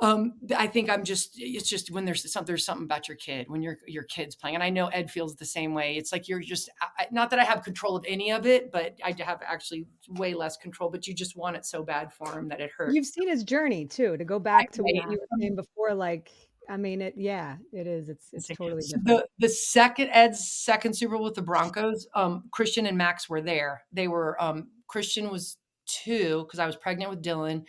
um 0.00 0.34
i 0.56 0.66
think 0.66 0.90
i'm 0.90 1.02
just 1.04 1.32
it's 1.36 1.68
just 1.68 1.90
when 1.90 2.04
there's 2.04 2.30
something 2.30 2.46
there's 2.46 2.66
something 2.66 2.84
about 2.84 3.08
your 3.08 3.16
kid 3.16 3.46
when 3.48 3.62
your 3.62 3.78
your 3.86 4.02
kid's 4.02 4.34
playing 4.34 4.54
and 4.54 4.62
i 4.62 4.68
know 4.68 4.88
ed 4.88 5.10
feels 5.10 5.34
the 5.36 5.44
same 5.44 5.72
way 5.72 5.96
it's 5.96 6.12
like 6.12 6.28
you're 6.28 6.40
just 6.40 6.68
I, 6.98 7.06
not 7.10 7.30
that 7.30 7.38
i 7.38 7.44
have 7.44 7.62
control 7.64 7.96
of 7.96 8.04
any 8.06 8.30
of 8.30 8.44
it 8.44 8.70
but 8.70 8.94
i 9.02 9.14
have 9.18 9.40
actually 9.46 9.86
way 10.10 10.34
less 10.34 10.58
control 10.58 10.90
but 10.90 11.06
you 11.06 11.14
just 11.14 11.34
want 11.34 11.56
it 11.56 11.64
so 11.64 11.82
bad 11.82 12.12
for 12.12 12.38
him 12.38 12.48
that 12.48 12.60
it 12.60 12.70
hurts 12.76 12.94
You've 12.94 13.06
seen 13.06 13.28
his 13.28 13.42
journey 13.42 13.86
too. 13.86 14.16
To 14.18 14.24
go 14.24 14.38
back 14.38 14.70
to 14.72 14.82
what 14.82 14.94
Yeah. 14.94 15.04
you 15.04 15.18
were 15.18 15.38
saying 15.40 15.56
before, 15.56 15.94
like 15.94 16.30
I 16.68 16.76
mean, 16.76 17.00
it. 17.00 17.14
Yeah, 17.16 17.56
it 17.72 17.86
is. 17.86 18.08
It's 18.08 18.28
it's 18.32 18.48
totally 18.48 18.82
different. 18.82 19.06
the 19.06 19.26
the 19.38 19.48
second 19.48 20.08
Ed's 20.12 20.50
second 20.52 20.94
Super 20.94 21.14
Bowl 21.14 21.24
with 21.24 21.34
the 21.34 21.42
Broncos, 21.42 22.06
um, 22.14 22.44
Christian 22.50 22.86
and 22.86 22.98
Max 22.98 23.28
were 23.28 23.40
there. 23.40 23.84
They 23.92 24.08
were 24.08 24.40
um, 24.42 24.68
Christian 24.88 25.30
was 25.30 25.58
two 25.86 26.42
because 26.44 26.58
I 26.58 26.66
was 26.66 26.74
pregnant 26.76 27.10
with 27.10 27.22
Dylan, 27.22 27.64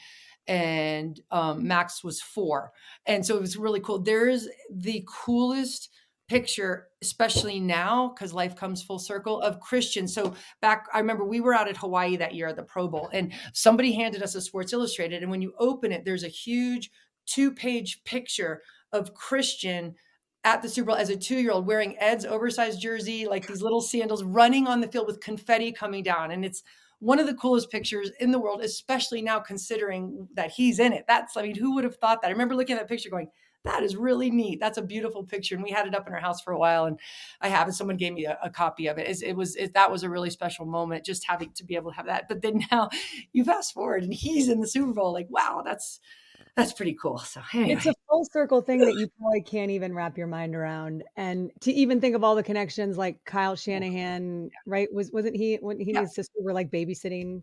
and 0.48 1.20
um, 1.32 1.68
Max 1.68 2.04
was 2.04 2.22
four, 2.22 2.72
and 3.06 3.25
so 3.25 3.36
it 3.36 3.42
was 3.42 3.58
really 3.58 3.80
cool. 3.80 4.00
There's 4.00 4.48
the 4.72 5.04
coolest 5.08 5.89
picture, 6.27 6.88
especially 7.01 7.60
now 7.60 8.10
because 8.10 8.34
life 8.34 8.56
comes 8.56 8.84
full 8.84 9.00
circle 9.00 9.42
of 9.42 9.62
Christian. 9.62 10.08
So 10.08 10.34
back, 10.62 10.88
I 10.94 11.00
remember 11.00 11.24
we 11.24 11.39
were 11.39 11.54
out 11.54 11.70
at 11.70 11.77
Hawaii 11.77 12.18
that 12.18 12.36
year 12.36 12.48
at 12.48 12.56
the 12.56 12.63
Pro 12.63 12.88
Bowl, 12.88 13.10
and 13.13 13.32
somebody 13.54 13.94
handed 13.94 14.24
us 14.24 14.36
a 14.36 14.42
Sports 14.42 14.74
Illustrated, 14.74 15.22
and 15.22 15.32
when 15.32 15.42
you 15.42 15.54
open 15.60 15.92
it, 15.92 16.06
there's 16.06 16.24
a 16.24 16.30
huge 16.30 16.92
two-page 17.25 18.04
picture 18.04 18.62
of 18.92 19.13
Christian 19.13 19.96
at 20.44 20.62
the 20.62 20.70
Super 20.70 20.88
Bowl 20.88 20.96
as 20.96 21.10
a 21.10 21.18
two 21.18 21.38
year 21.38 21.51
old 21.51 21.68
wearing 21.68 21.98
Ed's 22.00 22.25
oversized 22.25 22.79
jersey, 22.79 23.27
like 23.27 23.46
these 23.46 23.62
little 23.62 23.81
sandals, 23.81 24.24
running 24.24 24.66
on 24.66 24.79
the 24.79 24.88
field 24.88 25.07
with 25.07 25.20
confetti 25.20 25.72
coming 25.72 26.03
down. 26.03 26.31
And 26.31 26.46
it's 26.46 26.64
one 27.00 27.20
of 27.20 27.27
the 27.27 27.33
coolest 27.36 27.70
pictures 27.70 28.12
in 28.20 28.31
the 28.31 28.40
world, 28.40 28.62
especially 28.62 29.22
now 29.22 29.40
considering 29.40 30.27
that 30.33 30.51
he's 30.51 30.79
in 30.79 30.94
it. 30.94 31.05
That's, 31.07 31.38
I 31.38 31.44
mean, 31.44 31.55
who 31.55 31.75
would 31.75 31.83
have 31.83 31.98
thought 31.98 32.22
that? 32.22 32.27
I 32.27 32.31
remember 32.31 32.55
looking 32.55 32.75
at 32.75 32.79
that 32.79 32.90
picture 32.90 33.10
going, 33.10 33.29
that 33.66 33.83
is 33.83 33.96
really 33.96 34.31
neat. 34.31 34.60
That's 34.60 34.77
a 34.77 34.81
beautiful 34.81 35.24
picture. 35.24 35.53
And 35.55 35.64
we 35.64 35.72
had 35.72 35.86
it 35.88 35.94
up 35.96 36.07
in 36.07 36.14
our 36.14 36.20
house 36.22 36.42
for 36.42 36.53
a 36.53 36.57
while 36.57 36.86
and 36.86 37.00
I 37.42 37.50
have 37.50 37.68
it. 37.68 37.74
Someone 37.74 37.98
gave 37.98 38.14
me 38.14 38.25
a, 38.25 38.38
a 38.42 38.50
copy 38.50 38.88
of 38.88 38.98
it. 38.98 39.01
It's- 39.01 39.22
It, 39.22 39.33
was, 39.36 39.55
it, 39.57 39.74
that 39.74 39.92
was 39.92 40.03
a 40.03 40.10
really 40.10 40.29
special 40.29 40.66
moment 40.66 41.05
just 41.05 41.25
having 41.27 41.51
to 41.53 41.66
be 41.66 41.75
able 41.75 41.92
to 41.92 41.98
have 41.98 42.05
that. 42.05 42.27
But 42.27 42.42
then 42.42 42.64
now 42.72 42.90
you 43.33 43.44
fast 43.44 43.74
forward 43.74 44.03
and 44.03 44.14
he's 44.14 44.48
in 44.48 44.62
the 44.62 44.68
Super 44.68 44.94
Bowl. 44.94 45.12
Like, 45.14 45.27
wow, 45.29 45.62
that's, 45.66 46.00
that's 46.55 46.74
pretty 46.74 46.96
cool. 47.00 47.20
So 47.20 47.42
anyway. 47.53 47.74
It's 47.74 47.86
a 47.86 47.94
full 48.09 48.25
circle 48.31 48.61
thing 48.61 48.79
that 48.79 48.96
you 48.96 49.07
probably 49.20 49.41
can't 49.41 49.72
even 49.72 49.93
wrap 49.93 50.17
your 50.17 50.27
mind 50.27 50.55
around, 50.55 51.03
and 51.15 51.51
to 51.61 51.72
even 51.72 52.00
think 52.01 52.15
of 52.15 52.24
all 52.24 52.35
the 52.35 52.43
connections, 52.43 52.98
like 52.98 53.24
Kyle 53.25 53.55
Shanahan, 53.55 54.50
right? 54.65 54.91
Was 54.93 55.11
wasn't 55.11 55.35
he 55.35 55.55
when 55.61 55.79
he 55.79 55.91
Yeah. 55.91 56.00
and 56.00 56.07
his 56.07 56.15
sister 56.15 56.39
were 56.41 56.53
like 56.53 56.70
babysitting? 56.72 57.41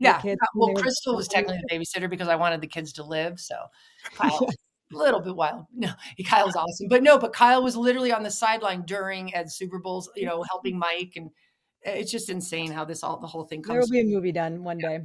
the 0.00 0.06
Yeah. 0.08 0.20
kids 0.20 0.40
uh, 0.42 0.46
Well, 0.56 0.74
Krystal 0.74 1.14
was 1.14 1.28
technically 1.28 1.62
the 1.68 1.76
babysitter 1.78 2.10
because 2.10 2.28
I 2.28 2.34
wanted 2.36 2.60
the 2.60 2.66
kids 2.66 2.92
to 2.94 3.04
live. 3.04 3.38
So 3.38 3.54
Kyle 4.14 4.48
a 4.92 4.96
little 4.96 5.20
bit 5.20 5.36
wild. 5.36 5.66
No, 5.72 5.92
Kyle's 6.26 6.56
awesome. 6.56 6.88
But 6.88 7.02
no, 7.02 7.18
but 7.18 7.32
Kyle 7.32 7.62
was 7.62 7.76
literally 7.76 8.12
on 8.12 8.22
the 8.22 8.30
sideline 8.30 8.82
during 8.82 9.34
Ed's 9.34 9.54
Super 9.54 9.78
Bowls, 9.78 10.10
you 10.16 10.26
know, 10.26 10.42
helping 10.50 10.78
Mike. 10.78 11.12
And 11.16 11.28
uh, 11.86 11.90
it's 11.90 12.10
just 12.10 12.28
insane 12.30 12.70
how 12.72 12.84
this 12.84 13.02
all, 13.02 13.18
the 13.20 13.26
whole 13.26 13.44
thing 13.44 13.62
comes. 13.62 13.74
There 13.74 13.80
will 13.80 14.04
be 14.04 14.12
a 14.12 14.14
movie 14.14 14.32
done 14.32 14.64
one 14.64 14.78
day. 14.78 15.00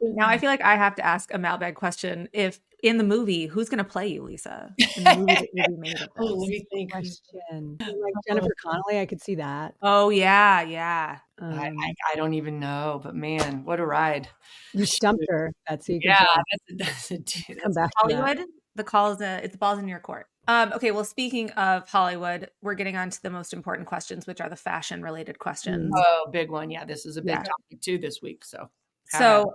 Now 0.00 0.28
I 0.28 0.38
feel 0.38 0.50
like 0.50 0.62
I 0.62 0.76
have 0.76 0.94
to 0.96 1.04
ask 1.04 1.32
a 1.32 1.38
mailbag 1.38 1.74
question. 1.74 2.28
If 2.32 2.60
in 2.82 2.98
the 2.98 3.04
movie, 3.04 3.46
who's 3.46 3.68
going 3.68 3.78
to 3.78 3.84
play 3.84 4.06
you, 4.08 4.22
Lisa? 4.22 4.74
In 4.96 5.04
the 5.04 5.16
movie 5.16 5.34
that 5.34 5.48
made 5.78 5.96
Oh, 6.18 6.24
let 6.24 6.48
me 6.48 6.66
think. 6.70 6.92
Question 6.92 7.76
like 7.80 8.14
Jennifer 8.26 8.54
Connelly, 8.62 9.00
I 9.00 9.06
could 9.06 9.22
see 9.22 9.36
that. 9.36 9.74
Oh 9.82 10.10
yeah, 10.10 10.62
yeah. 10.62 11.18
I, 11.40 11.68
Um, 11.68 11.78
I, 11.78 11.94
I 12.12 12.16
don't 12.16 12.34
even 12.34 12.58
know, 12.60 13.00
but 13.02 13.14
man, 13.14 13.64
what 13.64 13.80
a 13.80 13.86
ride. 13.86 14.28
you 14.72 14.84
stumped 14.86 15.24
her. 15.28 15.52
That's 15.68 15.88
you 15.88 16.00
can 16.00 16.10
Yeah, 16.10 16.18
tell. 16.18 16.42
that's, 16.78 16.86
that's 16.88 17.10
a 17.10 17.18
dude. 17.48 17.62
come 17.62 17.72
back. 17.72 17.90
Hollywood. 17.96 18.40
The 18.74 18.84
call 18.84 19.12
is 19.12 19.20
a, 19.22 19.42
it's 19.42 19.52
the 19.52 19.58
balls 19.58 19.78
in 19.78 19.88
your 19.88 20.00
court. 20.00 20.26
Um, 20.48 20.72
okay, 20.74 20.90
well, 20.92 21.04
speaking 21.04 21.50
of 21.52 21.88
Hollywood, 21.88 22.50
we're 22.62 22.74
getting 22.74 22.96
on 22.96 23.10
to 23.10 23.22
the 23.22 23.30
most 23.30 23.52
important 23.54 23.88
questions, 23.88 24.26
which 24.26 24.40
are 24.40 24.48
the 24.50 24.56
fashion 24.56 25.02
related 25.02 25.38
questions. 25.38 25.92
oh, 25.96 26.26
big 26.30 26.50
one. 26.50 26.70
Yeah, 26.70 26.84
this 26.84 27.04
is 27.06 27.16
a 27.16 27.22
big 27.22 27.30
Yeah. 27.30 27.42
topic 27.42 27.80
too 27.80 27.98
this 27.98 28.20
week. 28.22 28.44
So, 28.44 28.68
So, 29.06 29.52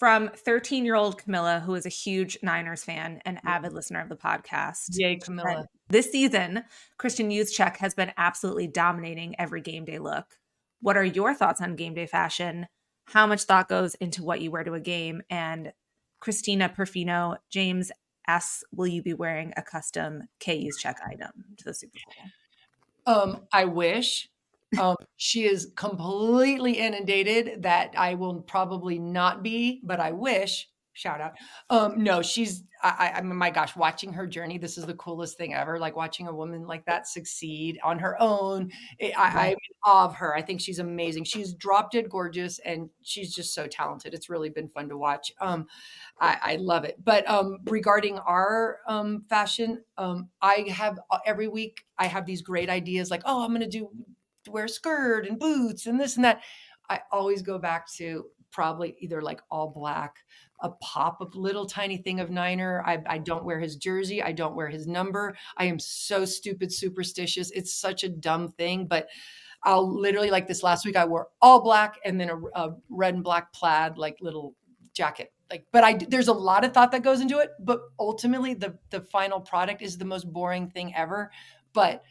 from 0.00 0.30
13 0.34 0.86
year 0.86 0.94
old 0.94 1.22
Camilla, 1.22 1.62
who 1.64 1.74
is 1.74 1.84
a 1.84 1.90
huge 1.90 2.38
Niners 2.42 2.82
fan 2.82 3.20
and 3.26 3.38
avid 3.44 3.74
listener 3.74 4.00
of 4.00 4.08
the 4.08 4.16
podcast, 4.16 4.86
yay, 4.92 5.16
Camilla. 5.16 5.66
this 5.90 6.10
season, 6.10 6.64
Kristin 6.98 7.30
Juszczyk 7.30 7.76
has 7.76 7.94
been 7.94 8.10
absolutely 8.16 8.66
dominating 8.66 9.38
every 9.38 9.60
game 9.60 9.84
day 9.84 9.98
look. 9.98 10.38
What 10.80 10.96
are 10.96 11.04
your 11.04 11.34
thoughts 11.34 11.60
on 11.60 11.76
game 11.76 11.92
day 11.92 12.06
fashion? 12.06 12.66
How 13.08 13.26
much 13.26 13.42
thought 13.42 13.68
goes 13.68 13.94
into 13.96 14.24
what 14.24 14.40
you 14.40 14.50
wear 14.50 14.64
to 14.64 14.72
a 14.72 14.80
game? 14.80 15.20
And 15.28 15.74
Christina 16.18 16.70
Perfino, 16.74 17.36
James 17.50 17.92
asks, 18.26 18.64
Will 18.72 18.86
you 18.86 19.02
be 19.02 19.12
wearing 19.12 19.52
a 19.58 19.62
custom 19.62 20.22
K 20.38 20.64
Youthcheck 20.64 20.94
item 21.06 21.44
to 21.58 21.64
the 21.64 21.74
Super 21.74 21.98
Bowl? 23.06 23.14
Um, 23.14 23.42
I 23.52 23.66
wish. 23.66 24.30
Um, 24.78 24.96
she 25.16 25.44
is 25.44 25.72
completely 25.76 26.74
inundated 26.74 27.62
that 27.62 27.94
I 27.96 28.14
will 28.14 28.40
probably 28.42 28.98
not 28.98 29.42
be, 29.42 29.80
but 29.82 30.00
I 30.00 30.12
wish. 30.12 30.68
Shout 30.92 31.20
out. 31.20 31.32
Um, 31.70 32.02
no, 32.02 32.20
she's. 32.20 32.64
I, 32.82 33.12
I 33.16 33.20
mean, 33.22 33.36
my 33.36 33.50
gosh, 33.50 33.76
watching 33.76 34.12
her 34.12 34.26
journey. 34.26 34.58
This 34.58 34.76
is 34.76 34.86
the 34.86 34.94
coolest 34.94 35.36
thing 35.36 35.54
ever. 35.54 35.78
Like 35.78 35.96
watching 35.96 36.28
a 36.28 36.34
woman 36.34 36.66
like 36.66 36.84
that 36.86 37.06
succeed 37.06 37.78
on 37.84 37.98
her 37.98 38.20
own. 38.20 38.70
It, 38.98 39.16
I, 39.18 39.48
I'm 39.48 39.52
in 39.52 39.56
awe 39.84 40.06
of 40.06 40.14
her. 40.16 40.34
I 40.34 40.42
think 40.42 40.60
she's 40.60 40.78
amazing. 40.78 41.24
She's 41.24 41.54
dropped 41.54 41.94
it 41.94 42.08
gorgeous, 42.08 42.58
and 42.60 42.90
she's 43.02 43.34
just 43.34 43.54
so 43.54 43.66
talented. 43.66 44.14
It's 44.14 44.28
really 44.28 44.50
been 44.50 44.68
fun 44.68 44.88
to 44.88 44.96
watch. 44.98 45.32
Um, 45.40 45.66
I, 46.20 46.38
I 46.42 46.56
love 46.56 46.84
it. 46.84 46.96
But 47.02 47.28
um, 47.28 47.58
regarding 47.66 48.18
our 48.18 48.80
um, 48.88 49.24
fashion, 49.28 49.82
um, 49.96 50.28
I 50.42 50.66
have 50.70 50.98
uh, 51.10 51.18
every 51.24 51.48
week 51.48 51.82
I 51.98 52.06
have 52.06 52.26
these 52.26 52.42
great 52.42 52.68
ideas 52.68 53.10
like, 53.10 53.22
oh, 53.26 53.44
I'm 53.44 53.50
going 53.50 53.60
to 53.60 53.68
do 53.68 53.90
wear 54.48 54.64
a 54.64 54.68
skirt 54.68 55.26
and 55.26 55.38
boots 55.38 55.86
and 55.86 56.00
this 56.00 56.16
and 56.16 56.24
that. 56.24 56.42
I 56.88 57.00
always 57.12 57.42
go 57.42 57.58
back 57.58 57.90
to 57.94 58.26
probably 58.50 58.96
either 58.98 59.22
like 59.22 59.40
all 59.50 59.68
black, 59.68 60.16
a 60.60 60.70
pop 60.82 61.20
of 61.20 61.34
little 61.34 61.66
tiny 61.66 61.96
thing 61.96 62.20
of 62.20 62.30
Niner. 62.30 62.82
I, 62.84 62.98
I 63.06 63.18
don't 63.18 63.44
wear 63.44 63.60
his 63.60 63.76
jersey. 63.76 64.22
I 64.22 64.32
don't 64.32 64.56
wear 64.56 64.68
his 64.68 64.86
number. 64.86 65.36
I 65.56 65.66
am 65.66 65.78
so 65.78 66.24
stupid 66.24 66.72
superstitious. 66.72 67.50
It's 67.52 67.72
such 67.72 68.04
a 68.04 68.08
dumb 68.08 68.52
thing, 68.52 68.86
but 68.86 69.08
I'll 69.62 69.88
literally 69.88 70.30
like 70.30 70.48
this 70.48 70.62
last 70.62 70.84
week. 70.84 70.96
I 70.96 71.04
wore 71.04 71.28
all 71.40 71.62
black 71.62 71.98
and 72.04 72.20
then 72.20 72.30
a, 72.30 72.38
a 72.54 72.76
red 72.88 73.14
and 73.14 73.24
black 73.24 73.52
plaid 73.52 73.98
like 73.98 74.16
little 74.20 74.54
jacket. 74.94 75.32
Like, 75.50 75.66
but 75.72 75.84
I 75.84 75.94
there's 75.94 76.28
a 76.28 76.32
lot 76.32 76.64
of 76.64 76.72
thought 76.72 76.92
that 76.92 77.02
goes 77.02 77.20
into 77.20 77.38
it. 77.38 77.50
But 77.60 77.80
ultimately, 77.98 78.54
the 78.54 78.78
the 78.90 79.00
final 79.00 79.40
product 79.40 79.82
is 79.82 79.98
the 79.98 80.04
most 80.04 80.32
boring 80.32 80.70
thing 80.70 80.94
ever. 80.94 81.30
But 81.72 82.02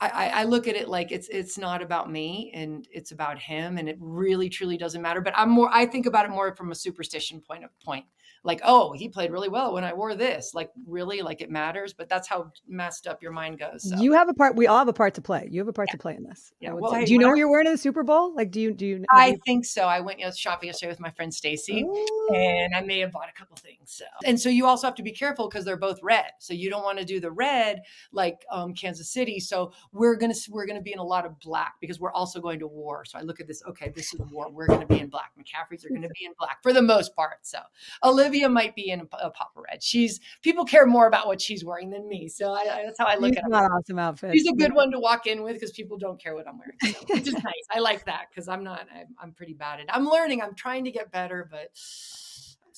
I, 0.00 0.28
I 0.28 0.44
look 0.44 0.68
at 0.68 0.76
it 0.76 0.88
like 0.88 1.10
it's 1.10 1.28
it's 1.28 1.58
not 1.58 1.82
about 1.82 2.10
me 2.10 2.52
and 2.54 2.86
it's 2.92 3.10
about 3.10 3.38
him 3.38 3.76
and 3.78 3.88
it 3.88 3.96
really 3.98 4.48
truly 4.48 4.76
doesn't 4.76 5.02
matter 5.02 5.20
but 5.20 5.32
i'm 5.36 5.50
more 5.50 5.68
i 5.72 5.84
think 5.84 6.06
about 6.06 6.24
it 6.24 6.30
more 6.30 6.54
from 6.54 6.70
a 6.70 6.74
superstition 6.74 7.40
point 7.40 7.64
of 7.64 7.70
point 7.80 8.04
like, 8.44 8.60
oh, 8.62 8.92
he 8.92 9.08
played 9.08 9.32
really 9.32 9.48
well 9.48 9.72
when 9.72 9.84
I 9.84 9.94
wore 9.94 10.14
this. 10.14 10.52
Like, 10.52 10.70
really, 10.86 11.22
like 11.22 11.40
it 11.40 11.50
matters. 11.50 11.94
But 11.94 12.10
that's 12.10 12.28
how 12.28 12.52
messed 12.68 13.06
up 13.06 13.22
your 13.22 13.32
mind 13.32 13.58
goes. 13.58 13.88
So. 13.88 13.96
You 13.96 14.12
have 14.12 14.28
a 14.28 14.34
part. 14.34 14.54
We 14.54 14.66
all 14.66 14.78
have 14.78 14.88
a 14.88 14.92
part 14.92 15.14
to 15.14 15.22
play. 15.22 15.48
You 15.50 15.60
have 15.60 15.68
a 15.68 15.72
part 15.72 15.88
yeah. 15.88 15.92
to 15.92 15.98
play 15.98 16.14
in 16.14 16.22
this. 16.22 16.52
Yeah. 16.60 16.74
Well, 16.74 16.92
hey, 16.92 17.06
do 17.06 17.14
you 17.14 17.18
know 17.18 17.28
what 17.28 17.38
you're 17.38 17.50
wearing 17.50 17.66
in 17.66 17.72
the 17.72 17.78
Super 17.78 18.02
Bowl? 18.02 18.34
Like, 18.34 18.50
do 18.50 18.60
you 18.60 18.72
do 18.72 18.86
you? 18.86 19.04
I 19.10 19.28
you... 19.28 19.38
think 19.46 19.64
so. 19.64 19.84
I 19.84 20.00
went 20.00 20.18
you 20.18 20.26
know, 20.26 20.32
shopping 20.32 20.66
yesterday 20.66 20.90
with 20.90 21.00
my 21.00 21.10
friend 21.10 21.32
Stacy, 21.32 21.86
and 22.34 22.74
I 22.74 22.82
may 22.82 23.00
have 23.00 23.12
bought 23.12 23.28
a 23.28 23.38
couple 23.38 23.56
things. 23.56 23.78
So, 23.86 24.04
and 24.24 24.38
so 24.38 24.50
you 24.50 24.66
also 24.66 24.86
have 24.86 24.94
to 24.96 25.02
be 25.02 25.12
careful 25.12 25.48
because 25.48 25.64
they're 25.64 25.78
both 25.78 26.00
red. 26.02 26.26
So 26.38 26.52
you 26.52 26.68
don't 26.68 26.84
want 26.84 26.98
to 26.98 27.04
do 27.06 27.20
the 27.20 27.30
red 27.30 27.80
like 28.12 28.44
um, 28.50 28.74
Kansas 28.74 29.10
City. 29.10 29.40
So 29.40 29.72
we're 29.92 30.16
gonna 30.16 30.34
we're 30.50 30.66
gonna 30.66 30.82
be 30.82 30.92
in 30.92 30.98
a 30.98 31.04
lot 31.04 31.24
of 31.24 31.38
black 31.40 31.76
because 31.80 31.98
we're 31.98 32.12
also 32.12 32.40
going 32.40 32.58
to 32.58 32.66
war. 32.66 33.06
So 33.06 33.18
I 33.18 33.22
look 33.22 33.40
at 33.40 33.46
this. 33.46 33.62
Okay, 33.66 33.90
this 33.94 34.12
is 34.12 34.18
the 34.18 34.26
war. 34.26 34.50
We're 34.50 34.66
gonna 34.66 34.86
be 34.86 35.00
in 35.00 35.08
black. 35.08 35.32
McCaffrey's 35.38 35.84
are 35.86 35.88
gonna 35.88 36.08
be 36.08 36.26
in 36.26 36.32
black 36.38 36.62
for 36.62 36.74
the 36.74 36.82
most 36.82 37.16
part. 37.16 37.38
So 37.42 37.58
Olivia 38.02 38.33
might 38.42 38.74
be 38.74 38.90
in 38.90 39.00
a 39.00 39.06
Papa 39.06 39.60
Red. 39.70 39.82
She's 39.82 40.20
people 40.42 40.64
care 40.64 40.86
more 40.86 41.06
about 41.06 41.26
what 41.26 41.40
she's 41.40 41.64
wearing 41.64 41.90
than 41.90 42.08
me, 42.08 42.28
so 42.28 42.52
I, 42.52 42.60
I, 42.60 42.82
that's 42.84 42.98
how 42.98 43.06
I 43.06 43.16
look 43.16 43.34
she's 43.34 43.38
at 43.38 43.44
it. 43.50 43.70
awesome 43.72 43.98
outfit. 43.98 44.32
She's 44.34 44.48
a 44.48 44.54
good 44.54 44.74
one 44.74 44.90
to 44.92 44.98
walk 44.98 45.26
in 45.26 45.42
with 45.42 45.54
because 45.54 45.72
people 45.72 45.98
don't 45.98 46.20
care 46.20 46.34
what 46.34 46.48
I'm 46.48 46.58
wearing, 46.58 46.78
so, 46.80 47.14
which 47.14 47.28
is 47.28 47.34
nice. 47.34 47.66
I 47.70 47.80
like 47.80 48.04
that 48.06 48.26
because 48.30 48.48
I'm 48.48 48.64
not. 48.64 48.86
I'm, 48.94 49.06
I'm 49.20 49.32
pretty 49.32 49.54
bad 49.54 49.80
at. 49.80 49.84
It. 49.84 49.90
I'm 49.92 50.08
learning. 50.08 50.42
I'm 50.42 50.54
trying 50.54 50.84
to 50.84 50.90
get 50.90 51.10
better, 51.12 51.48
but 51.50 51.68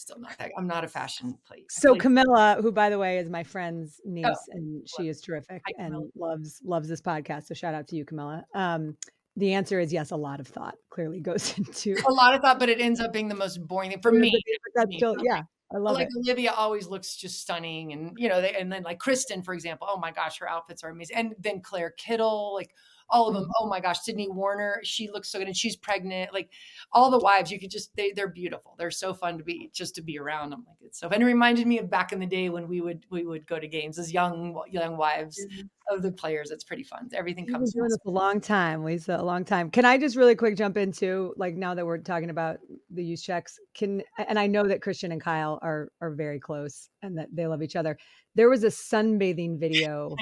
still 0.06 0.18
not 0.18 0.36
that. 0.38 0.50
I'm 0.56 0.66
not 0.66 0.84
a 0.84 0.88
fashion 0.88 1.36
plate. 1.46 1.70
So 1.70 1.94
Camilla, 1.96 2.58
who 2.60 2.70
by 2.72 2.90
the 2.90 2.98
way 2.98 3.18
is 3.18 3.28
my 3.28 3.42
friend's 3.42 4.00
niece, 4.04 4.26
oh, 4.28 4.36
and 4.52 4.88
she 4.88 5.08
is 5.08 5.20
terrific 5.20 5.62
and 5.78 5.96
loves 6.16 6.60
loves 6.64 6.88
this 6.88 7.00
podcast. 7.00 7.46
So 7.46 7.54
shout 7.54 7.74
out 7.74 7.88
to 7.88 7.96
you, 7.96 8.04
Camilla. 8.04 8.44
Um, 8.54 8.96
the 9.36 9.52
answer 9.52 9.78
is 9.78 9.92
yes. 9.92 10.10
A 10.10 10.16
lot 10.16 10.40
of 10.40 10.46
thought 10.46 10.76
clearly 10.90 11.20
goes 11.20 11.56
into 11.58 11.96
a 12.06 12.12
lot 12.12 12.34
of 12.34 12.40
thought, 12.40 12.58
but 12.58 12.68
it 12.68 12.80
ends 12.80 13.00
up 13.00 13.12
being 13.12 13.28
the 13.28 13.34
most 13.34 13.58
boring 13.66 13.90
thing 13.90 14.00
for 14.00 14.12
me. 14.12 14.40
That's 14.74 14.96
still, 14.96 15.16
yeah, 15.22 15.42
I 15.72 15.78
love 15.78 15.94
like 15.94 16.08
it. 16.08 16.18
Olivia 16.18 16.52
always 16.52 16.86
looks 16.86 17.16
just 17.16 17.40
stunning, 17.40 17.92
and 17.92 18.12
you 18.16 18.28
know, 18.28 18.40
they, 18.40 18.54
and 18.54 18.72
then 18.72 18.82
like 18.82 18.98
Kristin, 18.98 19.44
for 19.44 19.54
example. 19.54 19.86
Oh 19.90 19.98
my 19.98 20.10
gosh, 20.10 20.38
her 20.38 20.48
outfits 20.48 20.82
are 20.82 20.90
amazing, 20.90 21.16
and 21.16 21.34
then 21.38 21.60
Claire 21.60 21.90
Kittle, 21.90 22.54
like 22.54 22.70
all 23.08 23.28
of 23.28 23.34
them. 23.34 23.48
Oh 23.60 23.66
my 23.68 23.80
gosh, 23.80 24.00
Sydney 24.00 24.28
Warner, 24.28 24.80
she 24.82 25.08
looks 25.10 25.30
so 25.30 25.38
good, 25.38 25.48
and 25.48 25.56
she's 25.56 25.76
pregnant. 25.76 26.32
Like 26.32 26.50
all 26.92 27.10
the 27.10 27.18
wives, 27.18 27.50
you 27.50 27.60
could 27.60 27.70
just 27.70 27.94
they 27.96 28.12
they're 28.12 28.28
beautiful. 28.28 28.74
They're 28.78 28.90
so 28.90 29.14
fun 29.14 29.38
to 29.38 29.44
be 29.44 29.70
just 29.72 29.94
to 29.96 30.02
be 30.02 30.18
around. 30.18 30.52
I'm 30.52 30.64
like 30.66 30.76
it's 30.82 30.98
so. 30.98 31.08
And 31.08 31.22
it 31.22 31.26
reminded 31.26 31.66
me 31.66 31.78
of 31.78 31.90
back 31.90 32.12
in 32.12 32.18
the 32.18 32.26
day 32.26 32.48
when 32.48 32.68
we 32.68 32.80
would 32.80 33.04
we 33.10 33.24
would 33.24 33.46
go 33.46 33.58
to 33.58 33.68
games 33.68 33.98
as 33.98 34.12
young 34.12 34.60
young 34.70 34.96
wives 34.96 35.38
mm-hmm. 35.38 35.94
of 35.94 36.02
the 36.02 36.12
players. 36.12 36.50
It's 36.50 36.64
pretty 36.64 36.84
fun. 36.84 37.08
Everything 37.12 37.46
comes. 37.46 37.72
Doing 37.72 37.88
this 37.88 37.98
a 38.06 38.10
long 38.10 38.40
time, 38.40 38.84
Lisa. 38.84 39.16
A 39.16 39.22
long 39.22 39.44
time. 39.44 39.70
Can 39.70 39.84
I 39.84 39.98
just 39.98 40.16
really 40.16 40.34
quick 40.34 40.56
jump 40.56 40.76
into 40.76 41.34
like 41.36 41.54
now 41.54 41.74
that 41.74 41.86
we're 41.86 41.98
talking 41.98 42.30
about 42.30 42.58
the 42.90 43.02
Juszczyks? 43.02 43.54
Can 43.74 44.02
and 44.28 44.38
I 44.38 44.46
know 44.46 44.66
that 44.66 44.82
Christian 44.82 45.12
and 45.12 45.20
Kyle 45.20 45.58
are 45.62 45.90
are 46.00 46.10
very 46.10 46.40
close 46.40 46.88
and 47.02 47.16
that 47.18 47.28
they 47.32 47.46
love 47.46 47.62
each 47.62 47.76
other. 47.76 47.98
There 48.34 48.50
was 48.50 48.64
a 48.64 48.68
sunbathing 48.68 49.58
video 49.60 50.14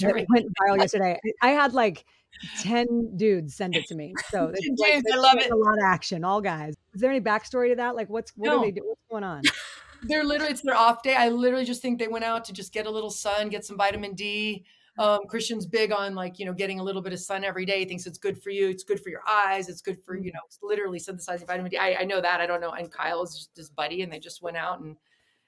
that 0.00 0.26
went 0.28 0.46
viral 0.60 0.78
yesterday. 0.78 1.18
I 1.40 1.50
had 1.50 1.72
like 1.72 2.04
10 2.60 3.16
dudes 3.16 3.54
send 3.54 3.76
it 3.76 3.86
to 3.86 3.94
me. 3.94 4.14
So 4.30 4.48
it's 4.48 4.60
dudes, 4.60 4.80
like, 4.80 5.02
I 5.12 5.16
love 5.16 5.38
it. 5.38 5.50
A 5.50 5.56
lot 5.56 5.78
of 5.78 5.84
action, 5.84 6.24
all 6.24 6.40
guys. 6.40 6.74
Is 6.94 7.00
there 7.00 7.10
any 7.10 7.20
backstory 7.20 7.68
to 7.70 7.76
that? 7.76 7.94
Like 7.96 8.08
what's 8.08 8.32
what 8.36 8.46
no. 8.46 8.58
are 8.58 8.64
they 8.64 8.70
doing? 8.70 8.88
What's 8.88 9.02
going 9.10 9.24
on? 9.24 9.42
They're 10.04 10.24
literally 10.24 10.52
it's 10.52 10.62
their 10.62 10.74
off 10.74 11.02
day. 11.02 11.14
I 11.14 11.28
literally 11.28 11.64
just 11.64 11.82
think 11.82 11.98
they 11.98 12.08
went 12.08 12.24
out 12.24 12.44
to 12.46 12.52
just 12.52 12.72
get 12.72 12.86
a 12.86 12.90
little 12.90 13.10
sun, 13.10 13.50
get 13.50 13.64
some 13.64 13.76
vitamin 13.76 14.14
D. 14.14 14.64
Mm-hmm. 14.98 15.08
Um, 15.08 15.20
Christian's 15.28 15.66
big 15.66 15.92
on 15.92 16.14
like, 16.14 16.38
you 16.38 16.46
know, 16.46 16.52
getting 16.52 16.80
a 16.80 16.82
little 16.82 17.02
bit 17.02 17.12
of 17.12 17.20
sun 17.20 17.44
every 17.44 17.64
day. 17.64 17.80
He 17.80 17.84
thinks 17.84 18.06
it's 18.06 18.18
good 18.18 18.42
for 18.42 18.50
you. 18.50 18.68
It's 18.68 18.84
good 18.84 19.00
for 19.00 19.10
your 19.10 19.22
eyes. 19.28 19.68
It's 19.68 19.82
good 19.82 20.02
for, 20.04 20.16
mm-hmm. 20.16 20.24
you 20.24 20.32
know, 20.32 20.40
literally 20.62 20.98
synthesizing 20.98 21.46
vitamin 21.46 21.70
D. 21.70 21.78
I, 21.78 21.96
I 22.00 22.04
know 22.04 22.20
that. 22.20 22.40
I 22.40 22.46
don't 22.46 22.60
know. 22.60 22.70
And 22.70 22.90
Kyle 22.90 23.22
is 23.22 23.34
just 23.34 23.50
his 23.56 23.70
buddy 23.70 24.02
and 24.02 24.12
they 24.12 24.18
just 24.18 24.42
went 24.42 24.56
out 24.56 24.80
and, 24.80 24.96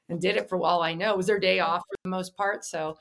and 0.09 0.21
did 0.21 0.37
it 0.37 0.49
for 0.49 0.63
all 0.63 0.83
I 0.83 0.95
know. 0.95 1.13
It 1.13 1.17
was 1.17 1.27
their 1.27 1.41
day 1.41 1.59
mm-hmm. 1.59 1.71
off 1.71 1.81
for 1.81 1.97
the 2.05 2.11
most 2.11 2.37
part. 2.37 2.65
So 2.65 2.97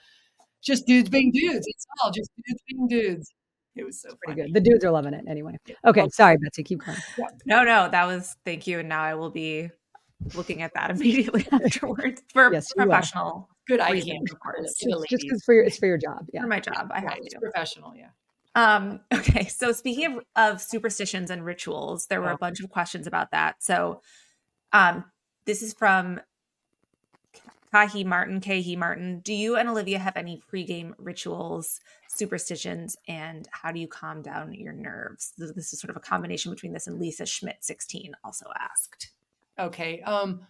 just 0.64 0.88
dudes 0.88 1.10
being 1.10 1.32
dudes. 1.32 1.68
It's 1.68 1.86
all 2.02 2.12
just 2.12 2.32
dudes 2.46 2.62
being 2.68 2.88
dudes. 2.88 3.34
It 3.76 3.84
was 3.84 4.02
so 4.02 4.10
pretty 4.24 4.42
funny. 4.42 4.54
good. 4.54 4.64
The 4.64 4.70
dudes 4.70 4.86
are 4.86 4.92
loving 4.92 5.14
it 5.14 5.26
anyway. 5.28 5.58
Okay, 5.86 6.08
sorry, 6.10 6.38
Betsy, 6.38 6.64
keep 6.64 6.86
going. 6.86 6.98
No, 7.46 7.64
no, 7.64 7.90
that 7.90 8.06
was 8.06 8.36
thank 8.46 8.68
you. 8.68 8.80
And 8.80 8.90
now 8.90 9.02
I 9.02 9.16
will 9.16 9.32
be 9.32 9.70
looking 10.36 10.62
at 10.62 10.74
that 10.76 10.92
immediately 10.96 11.48
afterwards 11.52 12.22
for 12.32 12.54
yes, 12.54 12.72
professional. 12.74 13.50
Good 13.68 13.80
idea, 13.80 14.16
of 14.32 14.40
course. 14.40 14.76
Just 15.10 15.24
because 15.24 15.44
for 15.44 15.54
your 15.54 15.64
it's 15.64 15.78
for 15.78 15.88
your 15.88 15.98
job. 15.98 16.28
Yeah. 16.34 16.42
For 16.42 16.48
my 16.48 16.60
job. 16.60 16.92
I 16.92 17.00
have 17.00 17.16
to. 17.16 17.40
professional, 17.40 17.94
yeah. 17.96 18.10
Um, 18.56 19.00
okay, 19.14 19.48
so 19.48 19.72
speaking 19.72 20.18
of, 20.18 20.24
of 20.36 20.62
superstitions 20.62 21.32
and 21.32 21.44
rituals, 21.44 22.08
there 22.08 22.22
were 22.22 22.32
a 22.32 22.38
bunch 22.38 22.60
of 22.62 22.70
questions 22.70 23.08
about 23.08 23.32
that. 23.32 23.64
So 23.64 24.02
um 24.72 25.06
this 25.46 25.62
is 25.62 25.74
from 25.74 26.20
Kahi 27.74 28.06
Martin, 28.06 28.40
Kahi 28.40 28.78
Martin. 28.78 29.20
Do 29.22 29.34
you 29.34 29.56
and 29.56 29.68
Olivia 29.68 29.98
have 29.98 30.16
any 30.16 30.42
pregame 30.52 30.94
rituals, 30.98 31.80
superstitions, 32.08 32.96
and 33.08 33.48
how 33.52 33.72
do 33.72 33.80
you 33.80 33.88
calm 33.88 34.22
down 34.22 34.54
your 34.54 34.74
nerves? 34.74 35.34
This 35.38 35.74
is 35.74 35.80
sort 35.80 35.90
of 35.90 35.98
a 35.98 36.00
combination 36.00 36.52
between 36.52 36.74
this 36.74 36.86
and 36.86 37.00
Lisa 37.00 37.26
Schmidt, 37.26 37.64
16, 37.64 38.14
also 38.24 38.46
asked. 38.60 39.12
Okay. 39.58 40.02
Um, 40.02 40.46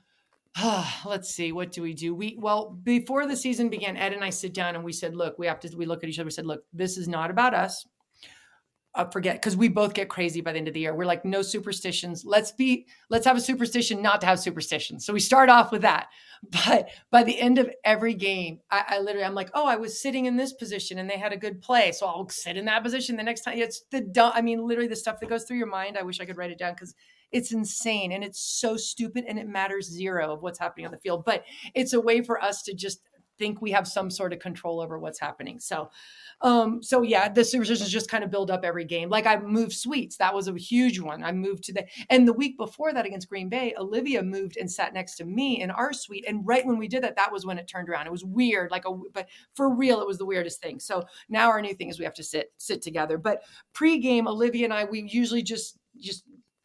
let's 1.06 1.30
see. 1.30 1.54
What 1.54 1.72
do 1.72 1.82
we 1.82 1.94
do? 1.94 2.14
We 2.14 2.38
well 2.40 2.78
before 2.84 3.26
the 3.26 3.38
season 3.38 3.70
began, 3.70 3.96
Ed 3.96 4.14
and 4.14 4.24
I 4.24 4.30
sit 4.30 4.54
down 4.54 4.76
and 4.76 4.84
we 4.84 4.92
said, 4.92 5.16
look, 5.16 5.40
we 5.40 5.48
have 5.48 5.60
to. 5.62 5.78
We 5.78 5.86
look 5.86 6.04
at 6.04 6.10
each 6.10 6.20
other. 6.20 6.26
We 6.26 6.32
said, 6.32 6.46
look, 6.46 6.66
this 6.74 6.98
is 6.98 7.08
not 7.08 7.32
about 7.32 7.54
us 7.54 7.86
uh, 8.96 9.06
forget 9.06 9.36
because 9.36 9.58
we 9.58 9.68
both 9.68 9.94
get 9.94 10.08
crazy 10.08 10.42
by 10.42 10.52
the 10.52 10.60
end 10.60 10.68
of 10.68 10.74
the 10.74 10.80
year. 10.80 10.94
We're 10.94 11.06
like, 11.06 11.26
no 11.26 11.42
superstitions. 11.42 12.24
Let's 12.26 12.52
be, 12.52 12.86
let's 13.10 13.26
have 13.26 13.38
a 13.38 13.42
superstition 13.42 14.02
not 14.02 14.22
to 14.22 14.28
have 14.28 14.40
superstitions. 14.40 15.06
So 15.06 15.14
we 15.14 15.20
start 15.20 15.50
off 15.50 15.72
with 15.72 15.82
that. 15.82 16.08
But 16.66 16.90
by 17.10 17.24
the 17.24 17.40
end 17.40 17.58
of 17.58 17.72
every 17.86 18.14
game, 18.14 18.60
I, 18.70 18.84
I 18.90 19.00
literally, 19.00 19.24
I'm 19.24 19.34
like, 19.34 19.50
oh, 19.54 19.66
I 19.66 19.78
was 19.78 20.02
sitting 20.02 20.26
in 20.26 20.36
this 20.36 20.52
position 20.52 21.00
and 21.00 21.10
they 21.10 21.18
had 21.18 21.32
a 21.32 21.38
good 21.38 21.62
play. 21.62 21.94
So 21.94 22.06
I'll 22.06 22.28
sit 22.28 22.58
in 22.58 22.66
that 22.66 22.84
position 22.84 23.16
the 23.16 23.24
next 23.24 23.44
time. 23.44 23.58
It's 23.58 23.86
the 23.92 24.32
I 24.36 24.42
mean, 24.42 24.68
literally 24.68 24.90
the 24.90 24.96
stuff 24.98 25.22
that 25.22 25.30
goes 25.30 25.46
through 25.46 25.56
your 25.56 25.68
mind. 25.68 25.98
I 25.98 26.04
wish 26.04 26.20
I 26.20 26.26
could 26.26 26.36
write 26.36 26.52
it 26.52 26.58
down 26.58 26.74
because 26.74 26.96
it's 27.32 27.54
insane 27.54 28.12
and 28.12 28.26
it's 28.26 28.42
so 28.42 28.76
stupid 28.76 29.24
and 29.26 29.40
it 29.40 29.48
matters 29.48 29.90
zero 29.90 30.34
of 30.34 30.42
what's 30.42 30.60
happening 30.60 30.86
on 30.86 30.92
the 30.92 30.98
field. 30.98 31.24
But 31.24 31.46
it's 31.74 31.94
a 31.94 32.02
way 32.02 32.22
for 32.22 32.44
us 32.44 32.62
to 32.64 32.74
just 32.74 33.00
think 33.38 33.62
we 33.62 33.72
have 33.72 33.88
some 33.88 34.10
sort 34.10 34.34
of 34.34 34.39
control 34.39 34.80
over 34.80 35.00
what's 35.00 35.19
happening. 35.19 35.60
So, 35.60 35.89
um, 36.41 36.84
so 36.84 37.02
yeah, 37.02 37.30
the 37.30 37.43
superstitions 37.43 37.89
just 37.89 38.10
kind 38.10 38.24
of 38.24 38.32
build 38.32 38.52
up 38.52 38.63
every 38.63 38.86
game. 38.86 39.10
Like 39.10 39.26
I 39.26 39.38
moved 39.38 39.74
suites, 39.74 40.17
that 40.17 40.34
was 40.34 40.48
a 40.48 40.58
huge 40.58 41.00
one. 41.00 41.24
I 41.24 41.32
moved 41.32 41.63
to 41.65 41.74
the 41.74 41.86
and 42.10 42.28
the 42.28 42.34
week 42.34 42.58
before 42.58 42.93
that 42.93 43.06
against 43.06 43.30
Green 43.30 43.50
Bay, 43.50 43.74
Olivia 43.78 44.22
moved 44.22 44.58
and 44.58 44.69
sat 44.69 44.93
next 44.93 45.15
to 45.15 45.26
me 45.26 45.62
in 45.62 45.72
our 45.72 45.93
suite. 45.93 46.26
And 46.28 46.46
right 46.46 46.65
when 46.65 46.78
we 46.78 46.88
did 46.88 47.04
that, 47.04 47.15
that 47.15 47.32
was 47.32 47.46
when 47.46 47.58
it 47.58 47.67
turned 47.67 47.89
around. 47.89 48.08
It 48.08 48.12
was 48.12 48.26
weird, 48.26 48.72
like 48.72 48.86
a 48.86 48.93
but 49.13 49.28
for 49.54 49.74
real, 49.74 50.02
it 50.02 50.08
was 50.08 50.17
the 50.17 50.26
weirdest 50.26 50.62
thing. 50.62 50.80
So 50.80 51.04
now 51.30 51.50
our 51.50 51.62
new 51.62 51.74
thing 51.74 51.89
is 51.89 52.00
we 52.00 52.06
have 52.06 52.13
to 52.15 52.24
sit 52.24 52.54
sit 52.58 52.82
together. 52.82 53.17
But 53.17 53.43
pre-game, 53.74 54.28
Olivia 54.28 54.65
and 54.65 54.74
I, 54.74 54.86
we 54.86 55.02
usually 55.02 55.43
just 55.43 55.78
just 55.98 56.24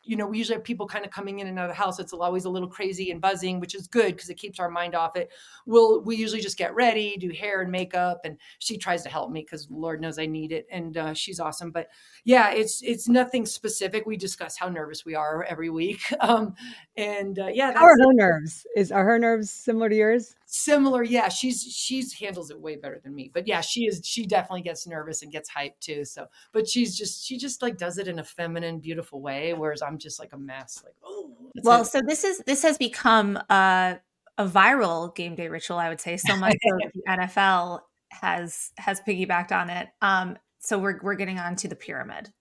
you 0.08 0.16
know, 0.16 0.26
we 0.26 0.38
usually 0.38 0.56
have 0.56 0.64
people 0.64 0.86
kind 0.86 1.04
of 1.04 1.10
coming 1.10 1.40
in 1.40 1.46
and 1.48 1.58
out 1.58 1.66
of 1.66 1.76
the 1.76 1.80
house. 1.80 1.98
It's 1.98 2.14
always 2.14 2.46
a 2.46 2.50
little 2.50 2.68
crazy 2.68 3.10
and 3.10 3.20
buzzing, 3.20 3.60
which 3.60 3.74
is 3.74 3.86
good 3.86 4.16
because 4.16 4.30
it 4.30 4.38
keeps 4.38 4.58
our 4.58 4.70
mind 4.70 4.94
off 4.94 5.16
it. 5.16 5.30
We'll 5.66 6.00
we 6.02 6.16
usually 6.16 6.40
just 6.40 6.56
get 6.56 6.74
ready, 6.74 7.18
do 7.18 7.30
hair 7.30 7.60
and 7.60 7.70
makeup, 7.70 8.22
and 8.24 8.38
she 8.58 8.78
tries 8.78 9.02
to 9.02 9.10
help 9.10 9.30
me 9.30 9.42
because 9.42 9.68
Lord 9.70 10.00
knows 10.00 10.18
I 10.18 10.24
need 10.24 10.50
it, 10.50 10.66
and 10.70 10.96
uh, 10.96 11.12
she's 11.12 11.38
awesome. 11.38 11.72
But 11.72 11.88
yeah, 12.24 12.52
it's 12.52 12.82
it's 12.82 13.06
nothing 13.06 13.44
specific. 13.44 14.06
We 14.06 14.16
discuss 14.16 14.56
how 14.56 14.70
nervous 14.70 15.04
we 15.04 15.14
are 15.14 15.44
every 15.44 15.68
week, 15.68 16.00
um, 16.20 16.54
and 16.96 17.38
uh, 17.38 17.48
yeah, 17.48 17.74
how 17.74 17.84
are 17.84 17.98
her 17.98 18.14
nerves? 18.14 18.66
Is 18.74 18.90
are 18.90 19.04
her 19.04 19.18
nerves 19.18 19.50
similar 19.50 19.90
to 19.90 19.94
yours? 19.94 20.34
Similar, 20.50 21.02
yeah. 21.02 21.28
She's 21.28 21.62
she's 21.62 22.14
handles 22.14 22.50
it 22.50 22.58
way 22.58 22.76
better 22.76 22.98
than 23.04 23.14
me, 23.14 23.30
but 23.34 23.46
yeah, 23.46 23.60
she 23.60 23.84
is. 23.84 24.00
She 24.02 24.24
definitely 24.24 24.62
gets 24.62 24.86
nervous 24.86 25.20
and 25.22 25.30
gets 25.30 25.50
hyped 25.50 25.80
too. 25.80 26.06
So, 26.06 26.26
but 26.54 26.66
she's 26.66 26.96
just 26.96 27.22
she 27.22 27.36
just 27.36 27.60
like 27.60 27.76
does 27.76 27.98
it 27.98 28.08
in 28.08 28.18
a 28.18 28.24
feminine, 28.24 28.78
beautiful 28.78 29.20
way, 29.20 29.52
whereas 29.52 29.82
I'm 29.82 29.98
just 29.98 30.18
like 30.18 30.32
a 30.32 30.38
mess. 30.38 30.80
Like, 30.82 30.94
oh. 31.04 31.36
Well, 31.62 31.82
it. 31.82 31.88
so 31.88 32.00
this 32.00 32.24
is 32.24 32.38
this 32.46 32.62
has 32.62 32.78
become 32.78 33.36
a 33.50 34.00
a 34.38 34.46
viral 34.46 35.14
game 35.14 35.34
day 35.34 35.48
ritual. 35.48 35.76
I 35.76 35.90
would 35.90 36.00
say 36.00 36.16
so 36.16 36.34
much 36.34 36.56
so 36.66 36.78
the 36.94 37.02
NFL 37.10 37.80
has 38.08 38.72
has 38.78 39.02
piggybacked 39.02 39.52
on 39.52 39.68
it. 39.68 39.88
Um, 40.00 40.38
so 40.60 40.78
we're 40.78 40.98
we're 41.02 41.14
getting 41.14 41.38
on 41.38 41.56
to 41.56 41.68
the 41.68 41.76
pyramid. 41.76 42.32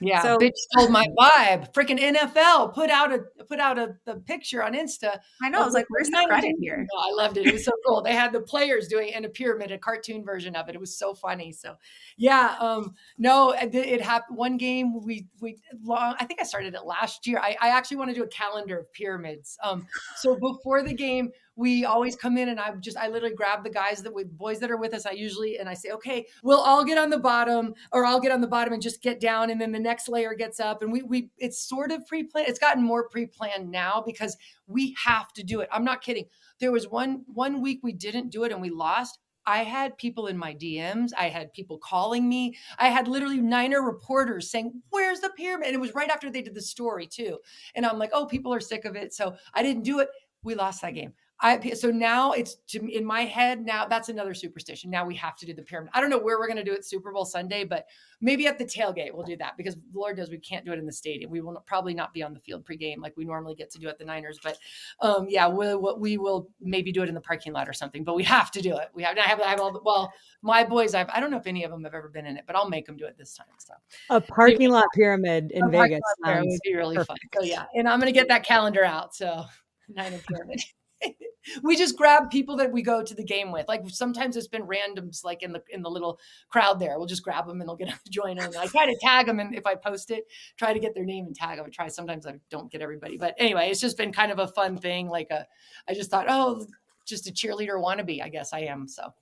Yeah, 0.00 0.22
so, 0.22 0.38
bitch 0.38 0.54
stole 0.54 0.88
my 0.88 1.06
vibe. 1.18 1.72
Freaking 1.72 1.98
NFL 1.98 2.74
put 2.74 2.90
out 2.90 3.12
a 3.12 3.20
put 3.44 3.60
out 3.60 3.78
a, 3.78 3.96
a 4.06 4.16
picture 4.16 4.62
on 4.62 4.74
Insta. 4.74 5.18
I 5.42 5.48
know. 5.48 5.62
I 5.62 5.64
was 5.64 5.74
like, 5.74 5.86
"Where's 5.88 6.08
the 6.08 6.24
credit 6.26 6.54
here?" 6.60 6.86
I 6.98 7.12
loved 7.12 7.36
it. 7.36 7.46
It 7.46 7.52
was 7.52 7.64
so 7.64 7.72
cool. 7.86 8.02
They 8.02 8.14
had 8.14 8.32
the 8.32 8.40
players 8.40 8.88
doing 8.88 9.08
in 9.08 9.24
a 9.24 9.28
pyramid, 9.28 9.70
a 9.72 9.78
cartoon 9.78 10.24
version 10.24 10.54
of 10.54 10.68
it. 10.68 10.74
It 10.74 10.80
was 10.80 10.96
so 10.96 11.14
funny. 11.14 11.52
So, 11.52 11.74
yeah. 12.16 12.56
Um, 12.60 12.94
no, 13.18 13.52
it, 13.52 13.74
it 13.74 14.02
happened. 14.02 14.36
One 14.36 14.56
game 14.56 15.02
we 15.02 15.26
we 15.40 15.58
long. 15.82 16.14
I 16.18 16.24
think 16.24 16.40
I 16.40 16.44
started 16.44 16.74
it 16.74 16.84
last 16.84 17.26
year. 17.26 17.38
I, 17.38 17.56
I 17.60 17.68
actually 17.68 17.98
want 17.98 18.10
to 18.10 18.14
do 18.14 18.22
a 18.22 18.28
calendar 18.28 18.78
of 18.80 18.92
pyramids. 18.92 19.58
Um, 19.62 19.86
so 20.16 20.36
before 20.36 20.82
the 20.82 20.94
game, 20.94 21.30
we 21.56 21.86
always 21.86 22.14
come 22.14 22.36
in 22.36 22.50
and 22.50 22.60
I 22.60 22.74
just 22.76 22.96
I 22.98 23.08
literally 23.08 23.34
grab 23.34 23.64
the 23.64 23.70
guys 23.70 24.02
that 24.02 24.12
with 24.12 24.36
boys 24.36 24.60
that 24.60 24.70
are 24.70 24.76
with 24.76 24.92
us. 24.94 25.06
I 25.06 25.12
usually 25.12 25.58
and 25.58 25.68
I 25.68 25.74
say, 25.74 25.90
okay, 25.90 26.26
we'll 26.42 26.60
all 26.60 26.84
get 26.84 26.98
on 26.98 27.10
the 27.10 27.18
bottom, 27.18 27.74
or 27.92 28.04
I'll 28.04 28.20
get 28.20 28.32
on 28.32 28.42
the 28.42 28.46
bottom 28.46 28.74
and 28.74 28.82
just 28.82 29.02
get 29.02 29.20
down, 29.20 29.50
and 29.50 29.60
then 29.60 29.72
the 29.72 29.80
next 29.80 30.08
layer 30.08 30.34
gets 30.34 30.60
up. 30.60 30.82
And 30.82 30.92
we 30.92 31.02
we 31.02 31.30
it's 31.38 31.58
sort 31.58 31.90
of 31.90 32.06
pre-planned. 32.06 32.48
It's 32.48 32.58
gotten 32.58 32.84
more 32.84 33.08
pre-planned 33.08 33.70
now 33.70 34.02
because 34.04 34.36
we 34.66 34.94
have 35.02 35.32
to 35.32 35.42
do 35.42 35.60
it. 35.60 35.68
I'm 35.72 35.84
not 35.84 36.02
kidding. 36.02 36.26
There 36.60 36.72
was 36.72 36.88
one 36.88 37.24
one 37.26 37.62
week 37.62 37.80
we 37.82 37.92
didn't 37.92 38.30
do 38.30 38.44
it 38.44 38.52
and 38.52 38.60
we 38.60 38.70
lost. 38.70 39.18
I 39.48 39.58
had 39.62 39.96
people 39.96 40.26
in 40.26 40.36
my 40.36 40.54
DMs. 40.54 41.10
I 41.16 41.28
had 41.28 41.52
people 41.52 41.78
calling 41.78 42.28
me. 42.28 42.56
I 42.78 42.88
had 42.88 43.06
literally 43.06 43.40
Niner 43.40 43.80
reporters 43.80 44.50
saying, 44.50 44.82
Where's 44.90 45.20
the 45.20 45.30
pyramid? 45.30 45.68
And 45.68 45.76
it 45.76 45.80
was 45.80 45.94
right 45.94 46.10
after 46.10 46.30
they 46.30 46.42
did 46.42 46.54
the 46.54 46.60
story, 46.60 47.06
too. 47.06 47.38
And 47.76 47.86
I'm 47.86 47.98
like, 47.98 48.10
Oh, 48.12 48.26
people 48.26 48.52
are 48.52 48.60
sick 48.60 48.84
of 48.84 48.96
it. 48.96 49.14
So 49.14 49.36
I 49.54 49.62
didn't 49.62 49.84
do 49.84 50.00
it. 50.00 50.08
We 50.42 50.56
lost 50.56 50.82
that 50.82 50.94
game. 50.94 51.12
I 51.40 51.70
so 51.74 51.90
now 51.90 52.32
it's 52.32 52.56
to, 52.68 52.86
in 52.88 53.04
my 53.04 53.22
head 53.22 53.64
now 53.64 53.86
that's 53.86 54.08
another 54.08 54.32
superstition. 54.32 54.90
Now 54.90 55.04
we 55.04 55.14
have 55.16 55.36
to 55.36 55.46
do 55.46 55.52
the 55.52 55.62
pyramid. 55.62 55.90
I 55.94 56.00
don't 56.00 56.10
know 56.10 56.18
where 56.18 56.38
we're 56.38 56.46
going 56.46 56.56
to 56.56 56.64
do 56.64 56.72
it 56.72 56.84
Super 56.84 57.12
Bowl 57.12 57.24
Sunday, 57.24 57.64
but 57.64 57.86
maybe 58.20 58.46
at 58.46 58.58
the 58.58 58.64
tailgate 58.64 59.12
we'll 59.12 59.26
do 59.26 59.36
that 59.36 59.56
because 59.56 59.74
the 59.74 59.82
Lord 59.94 60.16
knows 60.16 60.30
we 60.30 60.38
can't 60.38 60.64
do 60.64 60.72
it 60.72 60.78
in 60.78 60.86
the 60.86 60.92
stadium. 60.92 61.30
We 61.30 61.42
will 61.42 61.62
probably 61.66 61.92
not 61.92 62.14
be 62.14 62.22
on 62.22 62.32
the 62.32 62.40
field 62.40 62.64
pregame 62.64 63.02
like 63.02 63.16
we 63.16 63.24
normally 63.24 63.54
get 63.54 63.70
to 63.72 63.78
do 63.78 63.88
at 63.88 63.98
the 63.98 64.04
Niners. 64.04 64.38
But 64.42 64.58
um, 65.00 65.26
yeah, 65.28 65.46
we'll, 65.46 65.98
we 65.98 66.16
will 66.16 66.48
maybe 66.60 66.90
do 66.90 67.02
it 67.02 67.08
in 67.08 67.14
the 67.14 67.20
parking 67.20 67.52
lot 67.52 67.68
or 67.68 67.72
something. 67.72 68.02
But 68.02 68.16
we 68.16 68.24
have 68.24 68.50
to 68.52 68.62
do 68.62 68.76
it. 68.76 68.88
We 68.94 69.02
have. 69.02 69.18
I 69.18 69.22
have. 69.22 69.40
I 69.40 69.48
have 69.48 69.60
all. 69.60 69.72
The, 69.72 69.80
well, 69.84 70.12
my 70.42 70.64
boys. 70.64 70.94
I've. 70.94 71.08
I 71.10 71.20
don't 71.20 71.30
know 71.30 71.36
if 71.36 71.46
any 71.46 71.64
of 71.64 71.70
them 71.70 71.84
have 71.84 71.94
ever 71.94 72.08
been 72.08 72.26
in 72.26 72.36
it, 72.36 72.44
but 72.46 72.56
I'll 72.56 72.68
make 72.68 72.86
them 72.86 72.96
do 72.96 73.06
it 73.06 73.16
this 73.18 73.34
time. 73.34 73.46
So 73.58 73.74
a 74.10 74.20
parking 74.20 74.70
lot 74.70 74.86
pyramid 74.94 75.52
in 75.52 75.70
Vegas 75.70 76.00
would 76.24 76.60
be 76.64 76.74
really 76.74 76.96
perfect. 76.96 77.34
fun. 77.34 77.42
So 77.42 77.46
yeah, 77.46 77.64
and 77.74 77.88
I'm 77.88 78.00
going 78.00 78.12
to 78.12 78.18
get 78.18 78.28
that 78.28 78.44
calendar 78.44 78.84
out. 78.84 79.14
So 79.14 79.44
Niner 79.88 80.18
pyramid. 80.26 80.62
we 81.62 81.76
just 81.76 81.96
grab 81.96 82.30
people 82.30 82.56
that 82.56 82.72
we 82.72 82.82
go 82.82 83.02
to 83.02 83.14
the 83.14 83.24
game 83.24 83.52
with. 83.52 83.68
Like 83.68 83.82
sometimes 83.88 84.36
it's 84.36 84.48
been 84.48 84.66
randoms, 84.66 85.24
like 85.24 85.42
in 85.42 85.52
the 85.52 85.62
in 85.70 85.82
the 85.82 85.90
little 85.90 86.18
crowd 86.48 86.78
there. 86.78 86.98
We'll 86.98 87.06
just 87.06 87.22
grab 87.22 87.46
them 87.46 87.60
and 87.60 87.68
they'll 87.68 87.76
get 87.76 87.88
to 88.04 88.10
join 88.10 88.36
them. 88.36 88.46
And 88.46 88.56
I 88.56 88.66
try 88.66 88.86
to 88.86 88.98
tag 89.00 89.26
them, 89.26 89.40
and 89.40 89.54
if 89.54 89.66
I 89.66 89.74
post 89.74 90.10
it, 90.10 90.24
try 90.56 90.72
to 90.72 90.80
get 90.80 90.94
their 90.94 91.04
name 91.04 91.26
and 91.26 91.34
tag 91.34 91.58
them. 91.58 91.66
I 91.66 91.70
try. 91.70 91.88
Sometimes 91.88 92.26
I 92.26 92.34
don't 92.50 92.70
get 92.70 92.82
everybody, 92.82 93.16
but 93.16 93.34
anyway, 93.38 93.70
it's 93.70 93.80
just 93.80 93.96
been 93.96 94.12
kind 94.12 94.32
of 94.32 94.38
a 94.38 94.48
fun 94.48 94.76
thing. 94.76 95.08
Like 95.08 95.30
a, 95.30 95.46
I 95.88 95.94
just 95.94 96.10
thought, 96.10 96.26
oh, 96.28 96.66
just 97.04 97.28
a 97.28 97.32
cheerleader 97.32 97.82
wannabe. 97.82 98.22
I 98.22 98.28
guess 98.28 98.52
I 98.52 98.60
am. 98.60 98.88
So, 98.88 99.12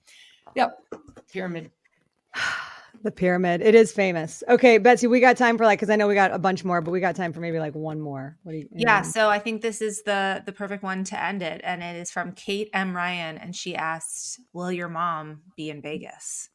yep, 0.55 0.79
pyramid. 1.31 1.71
The 3.05 3.11
pyramid. 3.11 3.61
It 3.61 3.75
is 3.75 3.93
famous. 3.93 4.43
Okay, 4.49 4.79
Betsy, 4.79 5.07
we 5.07 5.21
got 5.21 5.37
time 5.37 5.59
for 5.59 5.67
like 5.67 5.79
because 5.79 5.91
I 5.91 5.97
know 5.97 6.09
we 6.09 6.15
got 6.15 6.33
a 6.33 6.39
bunch 6.39 6.65
more, 6.65 6.81
but 6.81 6.91
we 6.91 7.01
got 7.01 7.15
time 7.15 7.35
for 7.35 7.41
maybe 7.41 7.59
like 7.59 7.75
one 7.75 8.01
more. 8.01 8.39
What 8.45 8.53
do 8.53 8.59
you? 8.59 8.69
Yeah, 8.73 9.03
so 9.03 9.29
I 9.29 9.39
think 9.39 9.61
this 9.61 9.83
is 9.83 10.03
the 10.05 10.43
the 10.47 10.53
perfect 10.53 10.83
one 10.83 11.05
to 11.05 11.23
end 11.23 11.43
it, 11.43 11.61
and 11.65 11.83
it 11.83 11.97
is 11.97 12.11
from 12.11 12.33
Kate 12.33 12.71
M 12.73 12.97
Ryan, 12.97 13.37
and 13.37 13.55
she 13.55 13.77
asked, 13.77 14.41
"Will 14.55 14.73
your 14.73 14.89
mom 14.89 15.43
be 15.55 15.69
in 15.69 15.83
Vegas?" 15.83 16.49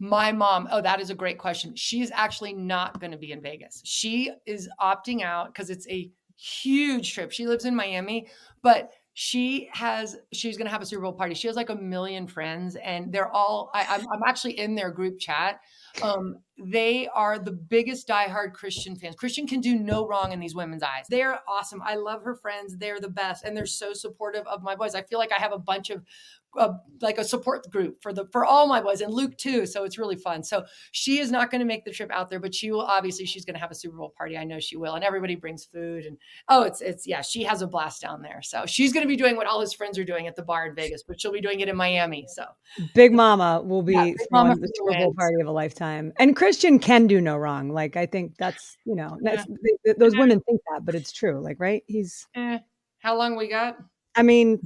My 0.00 0.32
mom. 0.32 0.66
Oh, 0.72 0.82
that 0.82 0.98
is 0.98 1.10
a 1.10 1.14
great 1.14 1.38
question. 1.38 1.76
She's 1.76 2.10
actually 2.10 2.52
not 2.52 2.98
going 2.98 3.12
to 3.12 3.18
be 3.18 3.30
in 3.30 3.40
Vegas. 3.40 3.80
She 3.84 4.32
is 4.46 4.68
opting 4.80 5.22
out 5.22 5.54
because 5.54 5.70
it's 5.70 5.88
a 5.88 6.10
huge 6.36 7.14
trip. 7.14 7.30
She 7.30 7.46
lives 7.46 7.64
in 7.64 7.76
Miami, 7.76 8.26
but 8.60 8.90
she 9.14 9.68
has 9.72 10.16
she's 10.32 10.56
going 10.56 10.66
to 10.66 10.70
have 10.70 10.82
a 10.82 10.86
super 10.86 11.02
bowl 11.02 11.12
party. 11.12 11.34
She 11.34 11.48
has 11.48 11.56
like 11.56 11.70
a 11.70 11.74
million 11.74 12.26
friends 12.26 12.76
and 12.76 13.12
they're 13.12 13.30
all 13.30 13.70
I, 13.74 13.82
am 13.82 14.00
I'm, 14.00 14.06
I'm 14.14 14.22
actually 14.26 14.58
in 14.58 14.74
their 14.74 14.90
group 14.90 15.18
chat. 15.18 15.60
Um, 16.02 16.36
they 16.58 17.08
are 17.08 17.38
the 17.38 17.52
biggest 17.52 18.06
diehard 18.06 18.52
christian 18.52 18.94
fans. 18.94 19.16
Christian 19.16 19.46
can 19.46 19.60
do 19.60 19.74
no 19.74 20.06
wrong 20.06 20.32
in 20.32 20.38
these 20.38 20.54
women's 20.54 20.82
eyes. 20.82 21.06
They're 21.08 21.40
awesome. 21.48 21.82
I 21.84 21.96
love 21.96 22.22
her 22.22 22.36
friends. 22.36 22.76
They're 22.76 23.00
the 23.00 23.08
best 23.08 23.44
and 23.44 23.56
they're 23.56 23.66
so 23.66 23.92
supportive 23.92 24.46
of 24.46 24.62
my 24.62 24.76
boys. 24.76 24.94
I 24.94 25.02
feel 25.02 25.18
like 25.18 25.32
i 25.32 25.40
have 25.40 25.52
a 25.52 25.58
bunch 25.58 25.90
of 25.90 26.02
a, 26.56 26.74
like 27.00 27.18
a 27.18 27.24
support 27.24 27.68
group 27.70 28.02
for 28.02 28.12
the 28.12 28.26
for 28.32 28.44
all 28.44 28.66
my 28.66 28.80
boys 28.80 29.00
and 29.00 29.12
Luke 29.12 29.36
too. 29.36 29.66
So 29.66 29.84
it's 29.84 29.98
really 29.98 30.16
fun. 30.16 30.42
So 30.42 30.64
she 30.92 31.18
is 31.18 31.30
not 31.30 31.50
going 31.50 31.60
to 31.60 31.66
make 31.66 31.84
the 31.84 31.90
trip 31.90 32.10
out 32.10 32.28
there, 32.28 32.40
but 32.40 32.54
she 32.54 32.70
will 32.70 32.82
obviously 32.82 33.26
she's 33.26 33.44
going 33.44 33.54
to 33.54 33.60
have 33.60 33.70
a 33.70 33.74
Super 33.74 33.96
Bowl 33.96 34.12
party. 34.16 34.36
I 34.36 34.44
know 34.44 34.58
she 34.58 34.76
will, 34.76 34.94
and 34.94 35.04
everybody 35.04 35.34
brings 35.34 35.64
food 35.64 36.04
and 36.06 36.16
oh, 36.48 36.62
it's 36.62 36.80
it's 36.80 37.06
yeah, 37.06 37.22
she 37.22 37.42
has 37.44 37.62
a 37.62 37.66
blast 37.66 38.02
down 38.02 38.22
there. 38.22 38.42
So 38.42 38.66
she's 38.66 38.92
going 38.92 39.04
to 39.04 39.08
be 39.08 39.16
doing 39.16 39.36
what 39.36 39.46
all 39.46 39.60
his 39.60 39.72
friends 39.72 39.98
are 39.98 40.04
doing 40.04 40.26
at 40.26 40.36
the 40.36 40.42
bar 40.42 40.66
in 40.66 40.74
Vegas, 40.74 41.02
but 41.02 41.20
she'll 41.20 41.32
be 41.32 41.40
doing 41.40 41.60
it 41.60 41.68
in 41.68 41.76
Miami. 41.76 42.26
So 42.28 42.44
Big 42.94 43.12
Mama 43.12 43.62
will 43.64 43.82
be 43.82 43.94
yeah, 43.94 44.12
Mama 44.30 44.56
the 44.56 44.72
Super 44.76 44.98
Bowl 44.98 45.14
party 45.14 45.40
of 45.40 45.46
a 45.46 45.52
lifetime, 45.52 46.12
and 46.18 46.36
Christian 46.36 46.78
can 46.78 47.06
do 47.06 47.20
no 47.20 47.36
wrong. 47.36 47.70
Like 47.70 47.96
I 47.96 48.06
think 48.06 48.36
that's 48.38 48.76
you 48.84 48.94
know 48.94 49.18
that's, 49.22 49.46
yeah. 49.84 49.92
those 49.98 50.16
women 50.16 50.40
think 50.40 50.60
that, 50.70 50.84
but 50.84 50.94
it's 50.94 51.12
true. 51.12 51.40
Like 51.40 51.58
right, 51.60 51.82
he's. 51.86 52.26
Eh. 52.34 52.58
How 52.98 53.16
long 53.16 53.34
we 53.34 53.48
got? 53.48 53.78
I 54.16 54.22
mean, 54.22 54.60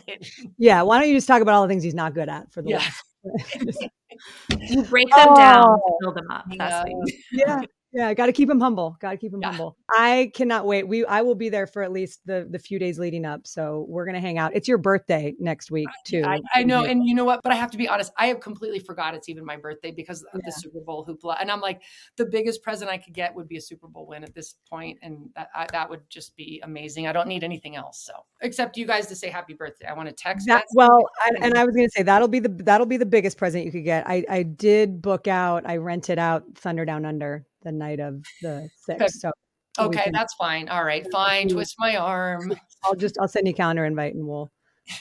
yeah. 0.58 0.82
Why 0.82 0.98
don't 0.98 1.08
you 1.08 1.14
just 1.14 1.26
talk 1.26 1.42
about 1.42 1.54
all 1.54 1.62
the 1.62 1.68
things 1.68 1.82
he's 1.82 1.94
not 1.94 2.14
good 2.14 2.28
at 2.28 2.52
for 2.52 2.62
the 2.62 2.70
yeah. 2.70 2.90
you 4.60 4.82
break 4.84 5.08
them 5.10 5.28
oh, 5.30 5.36
down, 5.36 5.78
build 6.00 6.16
them 6.16 6.30
up. 6.30 6.44
That's 6.56 6.90
yeah. 7.32 7.60
Yeah, 7.60 7.60
got 7.96 8.26
to 8.26 8.32
keep 8.32 8.50
him 8.50 8.60
humble. 8.60 8.96
Got 9.00 9.12
to 9.12 9.16
keep 9.16 9.32
him 9.32 9.40
yeah. 9.40 9.48
humble. 9.48 9.76
I 9.90 10.30
cannot 10.34 10.66
wait. 10.66 10.86
We 10.86 11.04
I 11.06 11.22
will 11.22 11.34
be 11.34 11.48
there 11.48 11.66
for 11.66 11.82
at 11.82 11.92
least 11.92 12.20
the 12.26 12.46
the 12.50 12.58
few 12.58 12.78
days 12.78 12.98
leading 12.98 13.24
up. 13.24 13.46
So 13.46 13.86
we're 13.88 14.04
gonna 14.04 14.20
hang 14.20 14.38
out. 14.38 14.52
It's 14.54 14.68
your 14.68 14.78
birthday 14.78 15.34
next 15.38 15.70
week 15.70 15.88
too. 16.04 16.22
I, 16.24 16.40
I 16.54 16.62
know, 16.62 16.84
and 16.84 17.06
you 17.06 17.14
know 17.14 17.24
what? 17.24 17.40
But 17.42 17.52
I 17.52 17.56
have 17.56 17.70
to 17.70 17.78
be 17.78 17.88
honest. 17.88 18.12
I 18.18 18.26
have 18.26 18.40
completely 18.40 18.78
forgot 18.78 19.14
it's 19.14 19.28
even 19.28 19.44
my 19.44 19.56
birthday 19.56 19.90
because 19.90 20.22
of 20.22 20.28
yeah. 20.34 20.40
the 20.46 20.52
Super 20.52 20.80
Bowl 20.80 21.06
hoopla. 21.06 21.36
And 21.40 21.50
I'm 21.50 21.60
like, 21.60 21.82
the 22.16 22.26
biggest 22.26 22.62
present 22.62 22.90
I 22.90 22.98
could 22.98 23.14
get 23.14 23.34
would 23.34 23.48
be 23.48 23.56
a 23.56 23.60
Super 23.60 23.88
Bowl 23.88 24.06
win 24.06 24.24
at 24.24 24.34
this 24.34 24.56
point, 24.68 24.98
and 25.02 25.30
that 25.34 25.48
I, 25.54 25.66
that 25.72 25.88
would 25.88 26.02
just 26.08 26.36
be 26.36 26.60
amazing. 26.64 27.06
I 27.06 27.12
don't 27.12 27.28
need 27.28 27.44
anything 27.44 27.76
else. 27.76 28.04
So 28.04 28.12
except 28.42 28.76
you 28.76 28.86
guys 28.86 29.06
to 29.08 29.16
say 29.16 29.28
happy 29.28 29.54
birthday. 29.54 29.86
I 29.86 29.94
want 29.94 30.08
to 30.08 30.14
text 30.14 30.46
that. 30.48 30.64
Well, 30.74 31.08
and, 31.26 31.42
and 31.42 31.54
I 31.56 31.64
was 31.64 31.74
gonna 31.74 31.88
say 31.90 32.02
that'll 32.02 32.28
be 32.28 32.40
the 32.40 32.48
that'll 32.48 32.86
be 32.86 32.96
the 32.96 33.06
biggest 33.06 33.38
present 33.38 33.64
you 33.64 33.72
could 33.72 33.84
get. 33.84 34.06
I 34.06 34.24
I 34.28 34.42
did 34.42 35.00
book 35.00 35.26
out. 35.26 35.64
I 35.66 35.76
rented 35.76 36.18
out 36.18 36.44
Thunder 36.54 36.84
Down 36.84 37.04
Under 37.04 37.46
the 37.62 37.72
night 37.72 38.00
of 38.00 38.22
the 38.42 38.68
sixth. 38.84 39.20
So 39.20 39.32
okay, 39.78 40.04
can, 40.04 40.12
that's 40.12 40.34
fine. 40.34 40.68
All 40.68 40.84
right, 40.84 41.06
fine. 41.10 41.48
Twist 41.48 41.74
my 41.78 41.96
arm. 41.96 42.54
I'll 42.84 42.94
just 42.94 43.16
I'll 43.20 43.28
send 43.28 43.46
you 43.46 43.52
a 43.52 43.56
calendar 43.56 43.84
invite 43.84 44.14
and 44.14 44.26
we'll 44.26 44.50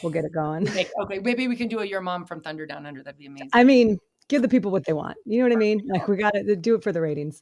we'll 0.01 0.11
get 0.11 0.25
it 0.25 0.33
going. 0.33 0.67
okay, 0.67 1.19
maybe 1.19 1.47
we 1.47 1.55
can 1.55 1.67
do 1.67 1.79
a 1.79 1.85
your 1.85 2.01
mom 2.01 2.25
from 2.25 2.41
Thunder 2.41 2.65
Down 2.65 2.85
Under. 2.85 3.03
That'd 3.03 3.19
be 3.19 3.27
amazing. 3.27 3.49
I 3.53 3.63
mean, 3.63 3.97
give 4.27 4.41
the 4.41 4.47
people 4.47 4.71
what 4.71 4.85
they 4.85 4.93
want. 4.93 5.17
You 5.25 5.39
know 5.39 5.45
what 5.45 5.53
I 5.53 5.59
mean? 5.59 5.81
Like 5.87 6.07
we 6.07 6.17
got 6.17 6.33
to 6.33 6.55
do 6.55 6.75
it 6.75 6.83
for 6.83 6.91
the 6.91 7.01
ratings. 7.01 7.41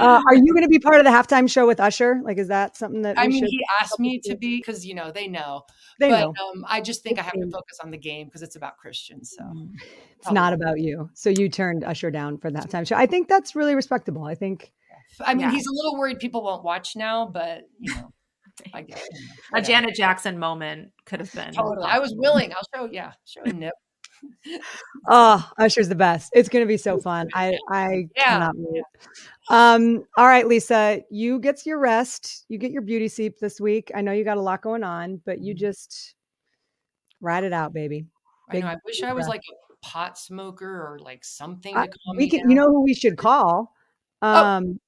Uh, 0.00 0.22
are 0.26 0.34
you 0.34 0.52
going 0.52 0.62
to 0.62 0.68
be 0.68 0.78
part 0.78 0.96
of 0.98 1.04
the 1.04 1.10
halftime 1.10 1.50
show 1.50 1.66
with 1.66 1.80
Usher? 1.80 2.20
Like, 2.24 2.38
is 2.38 2.48
that 2.48 2.76
something 2.76 3.02
that 3.02 3.18
I 3.18 3.28
mean? 3.28 3.44
He 3.44 3.60
asked 3.80 4.00
me 4.00 4.20
to 4.24 4.36
be 4.36 4.58
because 4.58 4.84
you 4.86 4.94
know 4.94 5.10
they 5.10 5.28
know. 5.28 5.62
They 6.00 6.10
but, 6.10 6.20
know. 6.20 6.28
Um, 6.28 6.64
I 6.68 6.80
just 6.80 7.02
think 7.02 7.18
I 7.18 7.22
have 7.22 7.34
to 7.34 7.50
focus 7.50 7.78
on 7.82 7.90
the 7.90 7.98
game 7.98 8.26
because 8.26 8.42
it's 8.42 8.56
about 8.56 8.76
Christians. 8.76 9.34
So 9.36 9.44
mm. 9.44 9.70
it's 10.18 10.30
not 10.30 10.52
about 10.52 10.80
you. 10.80 11.10
So 11.14 11.30
you 11.30 11.48
turned 11.48 11.84
Usher 11.84 12.10
down 12.10 12.38
for 12.38 12.50
the 12.50 12.58
halftime 12.58 12.86
show. 12.86 12.96
I 12.96 13.06
think 13.06 13.28
that's 13.28 13.54
really 13.54 13.74
respectable. 13.74 14.24
I 14.24 14.34
think. 14.34 14.72
I 15.24 15.34
mean, 15.34 15.42
yeah. 15.42 15.50
he's 15.52 15.66
a 15.66 15.72
little 15.72 15.98
worried 15.98 16.18
people 16.18 16.42
won't 16.42 16.64
watch 16.64 16.96
now, 16.96 17.26
but 17.26 17.62
you 17.78 17.94
know. 17.94 18.12
I 18.72 18.82
guess, 18.82 19.04
a 19.52 19.60
Janet 19.60 19.96
Jackson 19.96 20.38
moment 20.38 20.92
could 21.06 21.18
have 21.18 21.32
been. 21.32 21.52
Totally. 21.52 21.88
I 21.88 21.98
was 21.98 22.14
willing. 22.16 22.52
I'll 22.52 22.62
show, 22.72 22.88
yeah, 22.92 23.14
show 23.24 23.40
a 23.42 23.52
nip 23.52 23.74
oh, 25.08 25.50
Usher's 25.58 25.88
the 25.88 25.94
best. 25.94 26.30
It's 26.34 26.48
going 26.48 26.64
to 26.64 26.68
be 26.68 26.76
so 26.76 26.98
fun. 26.98 27.28
I 27.34 27.56
I 27.70 28.08
yeah. 28.16 28.24
cannot 28.24 28.54
wait. 28.56 28.82
Um, 29.50 30.04
all 30.16 30.26
right, 30.26 30.46
Lisa, 30.46 31.02
you 31.10 31.38
get 31.38 31.66
your 31.66 31.78
rest. 31.78 32.44
You 32.48 32.58
get 32.58 32.70
your 32.70 32.82
beauty 32.82 33.08
sleep 33.08 33.38
this 33.38 33.60
week. 33.60 33.90
I 33.94 34.00
know 34.00 34.12
you 34.12 34.24
got 34.24 34.36
a 34.36 34.42
lot 34.42 34.62
going 34.62 34.84
on, 34.84 35.20
but 35.24 35.40
you 35.40 35.54
mm-hmm. 35.54 35.60
just 35.60 36.14
ride 37.20 37.44
it 37.44 37.52
out, 37.52 37.72
baby. 37.72 38.06
Big, 38.50 38.64
I 38.64 38.66
know. 38.66 38.72
I 38.72 38.76
wish 38.84 39.02
I 39.02 39.12
was 39.12 39.28
like 39.28 39.42
a 39.70 39.86
pot 39.86 40.18
smoker 40.18 40.68
or 40.68 40.98
like 41.00 41.24
something. 41.24 41.76
Uh, 41.76 41.86
we 42.16 42.28
can. 42.28 42.40
Down. 42.40 42.50
You 42.50 42.56
know 42.56 42.66
who 42.66 42.82
we 42.82 42.94
should 42.94 43.16
call? 43.16 43.74
Oh. 44.22 44.44
Um, 44.44 44.78
oh. 44.78 44.80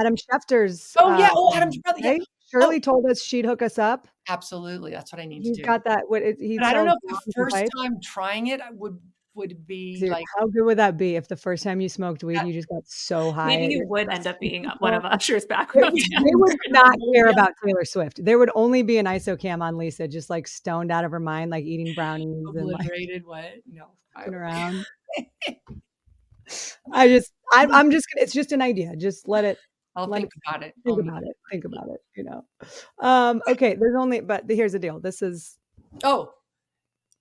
Adam 0.00 0.16
Schefter's. 0.16 0.94
Oh 0.98 1.16
yeah. 1.18 1.30
Oh, 1.32 1.54
Adam's 1.54 1.78
brother. 1.78 2.00
Yeah. 2.00 2.18
Oh. 2.54 2.60
Shirley 2.60 2.76
oh. 2.76 2.80
told 2.80 3.06
us 3.06 3.22
she'd 3.22 3.44
hook 3.44 3.62
us 3.62 3.78
up. 3.78 4.08
Absolutely, 4.28 4.90
that's 4.92 5.12
what 5.12 5.20
I 5.20 5.26
need 5.26 5.42
he's 5.42 5.56
to 5.56 5.62
do. 5.62 5.66
got 5.66 5.84
that. 5.84 6.04
What 6.08 6.22
he's. 6.38 6.60
I 6.62 6.72
don't 6.72 6.86
know 6.86 6.96
if 7.02 7.24
the 7.24 7.32
first 7.32 7.56
time 7.56 7.98
trying 8.02 8.48
it 8.48 8.60
I 8.60 8.70
would 8.72 8.98
would 9.38 9.66
be 9.66 9.98
Dude, 9.98 10.10
like 10.10 10.26
how 10.36 10.46
good 10.46 10.64
would 10.64 10.78
that 10.78 10.98
be 10.98 11.14
if 11.14 11.28
the 11.28 11.36
first 11.36 11.62
time 11.62 11.80
you 11.80 11.88
smoked 11.88 12.24
weed 12.24 12.42
you 12.44 12.52
just 12.52 12.68
got 12.68 12.82
so 12.86 13.30
high 13.30 13.46
maybe 13.46 13.74
you 13.74 13.86
would 13.86 14.08
end 14.08 14.26
up 14.26 14.38
being 14.40 14.66
uh, 14.66 14.74
one 14.80 14.92
of 14.92 15.04
usher's 15.04 15.46
background 15.46 15.96
they 16.10 16.34
would 16.34 16.56
not 16.68 16.96
care 17.14 17.26
yeah. 17.26 17.32
about 17.32 17.52
taylor 17.64 17.84
swift 17.84 18.22
there 18.24 18.36
would 18.36 18.50
only 18.56 18.82
be 18.82 18.98
an 18.98 19.06
isocam 19.06 19.62
on 19.62 19.78
lisa 19.78 20.08
just 20.08 20.28
like 20.28 20.48
stoned 20.48 20.90
out 20.90 21.04
of 21.04 21.12
her 21.12 21.20
mind 21.20 21.52
like 21.52 21.64
eating 21.64 21.94
brownies 21.94 22.36
obliterated 22.48 23.22
and 23.22 23.26
like, 23.26 23.62
what 24.16 24.28
no 24.28 24.36
around 24.36 24.84
i 26.92 27.06
just 27.06 27.32
I, 27.52 27.66
i'm 27.66 27.92
just 27.92 28.06
it's 28.16 28.32
just 28.32 28.50
an 28.50 28.60
idea 28.60 28.96
just 28.96 29.28
let 29.28 29.44
it 29.44 29.58
I'll 29.98 30.06
Let 30.06 30.20
think 30.20 30.32
about 30.46 30.62
it. 30.62 30.74
Think 30.86 31.00
about 31.00 31.22
it. 31.24 31.36
Think 31.50 31.64
about 31.64 31.88
it. 31.88 32.00
You 32.16 32.24
know. 32.24 32.44
Um, 33.00 33.42
okay. 33.48 33.74
There's 33.74 33.96
only, 33.98 34.20
but 34.20 34.44
here's 34.48 34.72
the 34.72 34.78
deal. 34.78 35.00
This 35.00 35.20
is. 35.20 35.58
Oh. 36.04 36.32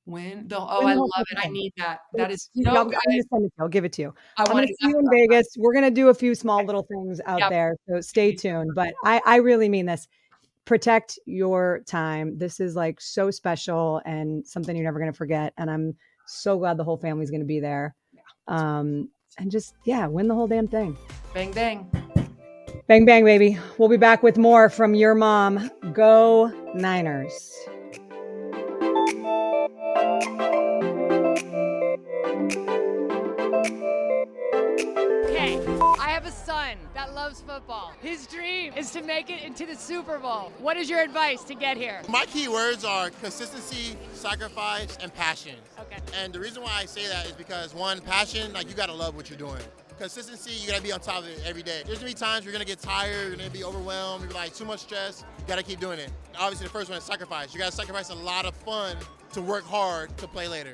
When 0.06 0.48
the 0.48 0.58
oh, 0.58 0.86
when 0.86 0.94
I 0.94 1.02
love 1.02 1.26
it. 1.32 1.38
I 1.44 1.50
need 1.50 1.74
that. 1.78 2.00
That 2.14 2.32
is 2.32 2.50
so 2.56 2.70
I'm, 2.70 2.78
I'm 2.78 2.86
gonna 2.86 2.96
send 3.10 3.18
it 3.18 3.30
to 3.32 3.44
you. 3.44 3.50
I'll 3.60 3.68
give 3.68 3.84
it 3.84 3.92
to 3.94 4.02
you. 4.04 4.14
I 4.38 4.44
am 4.44 4.48
gonna 4.48 4.68
see 4.68 4.88
you 4.88 5.00
in 5.00 5.06
Vegas. 5.12 5.48
We're 5.58 5.74
gonna 5.74 5.92
do 5.92 6.08
a 6.08 6.14
few 6.14 6.34
small 6.34 6.64
little 6.64 6.84
things 6.84 7.20
out 7.26 7.40
yep. 7.40 7.50
there. 7.50 7.76
So 7.90 8.00
stay 8.00 8.34
tuned. 8.34 8.72
But 8.74 8.94
I, 9.04 9.22
I 9.26 9.36
really 9.38 9.68
mean 9.68 9.86
this. 9.86 10.08
protect 10.68 11.18
your 11.26 11.82
time. 11.88 12.38
This 12.38 12.60
is 12.60 12.76
like 12.76 13.02
so 13.02 13.32
special 13.32 14.02
and 14.06 14.46
something 14.46 14.76
you're 14.76 14.86
never 14.86 15.00
going 15.00 15.12
to 15.12 15.18
forget. 15.18 15.54
And 15.58 15.72
I'm 15.72 15.96
so 16.28 16.60
glad 16.60 16.78
the 16.78 16.84
whole 16.84 16.98
family's 16.98 17.32
going 17.32 17.42
to 17.42 17.48
be 17.48 17.60
there. 17.60 17.96
Um, 18.48 19.10
and 19.40 19.50
just, 19.50 19.76
yeah, 19.86 20.06
win 20.08 20.28
the 20.28 20.36
whole 20.36 20.48
damn 20.48 20.68
thing. 20.68 20.98
Bang, 21.34 21.52
bang. 21.54 21.90
Bang, 22.88 23.04
bang, 23.04 23.26
baby. 23.26 23.60
We'll 23.78 23.90
be 23.90 23.98
back 23.98 24.24
with 24.24 24.38
more 24.38 24.70
from 24.70 24.96
your 24.96 25.14
mom. 25.14 25.70
Go 25.92 26.50
Niners. 26.74 27.54
Okay, 35.26 35.60
I 36.00 36.08
have 36.08 36.26
a 36.26 36.32
son 36.32 36.78
that 36.94 37.14
loves 37.14 37.42
football. 37.42 37.92
His 38.02 38.26
dream 38.26 38.72
is 38.78 38.90
to 38.92 39.02
make 39.02 39.30
it 39.30 39.44
into 39.44 39.66
the 39.66 39.76
Super 39.76 40.18
Bowl. 40.18 40.54
What 40.60 40.78
is 40.78 40.90
your 40.90 41.02
advice 41.02 41.44
to 41.44 41.56
get 41.56 41.76
here? 41.76 42.02
My 42.08 42.26
key 42.26 42.48
words 42.48 42.86
are 42.86 43.10
consistency, 43.10 43.98
sacrifice, 44.14 44.98
and 45.02 45.14
passion. 45.14 45.56
Okay. 45.78 45.98
And 46.24 46.32
the 46.32 46.40
reason 46.40 46.64
why 46.64 46.72
I 46.78 46.86
say 46.86 47.06
that 47.10 47.26
is 47.26 47.34
because 47.34 47.76
one, 47.76 48.00
passion, 48.00 48.54
like 48.54 48.70
you 48.70 48.76
gotta 48.76 48.94
love 48.94 49.14
what 49.18 49.30
you're 49.30 49.38
doing. 49.38 49.62
Consistency, 49.98 50.52
you 50.52 50.68
gotta 50.68 50.84
be 50.84 50.92
on 50.92 51.00
top 51.00 51.24
of 51.24 51.28
it 51.28 51.42
every 51.44 51.64
day. 51.64 51.82
There's 51.84 51.98
gonna 51.98 52.12
be 52.12 52.14
times 52.14 52.46
you're 52.46 52.52
gonna 52.52 52.66
get 52.66 52.80
tired, 52.80 53.30
you're 53.30 53.36
gonna 53.36 53.50
be 53.50 53.64
overwhelmed, 53.64 54.24
you're 54.24 54.34
like 54.34 54.54
too 54.54 54.64
much 54.66 54.82
stress. 54.82 55.24
You 55.40 55.46
gotta 55.48 55.64
keep 55.64 55.80
doing 55.80 55.98
it. 55.98 56.12
Obviously, 56.38 56.68
the 56.68 56.74
first 56.74 56.90
one 56.90 57.00
is 57.00 57.04
sacrifice. 57.04 57.52
You 57.52 57.60
gotta 57.60 57.76
sacrifice 57.76 58.10
a 58.10 58.16
lot 58.16 58.46
of 58.46 58.56
fun 58.58 58.96
to 59.38 59.44
work 59.44 59.66
hard 59.66 60.18
to 60.18 60.28
play 60.28 60.48
later. 60.48 60.74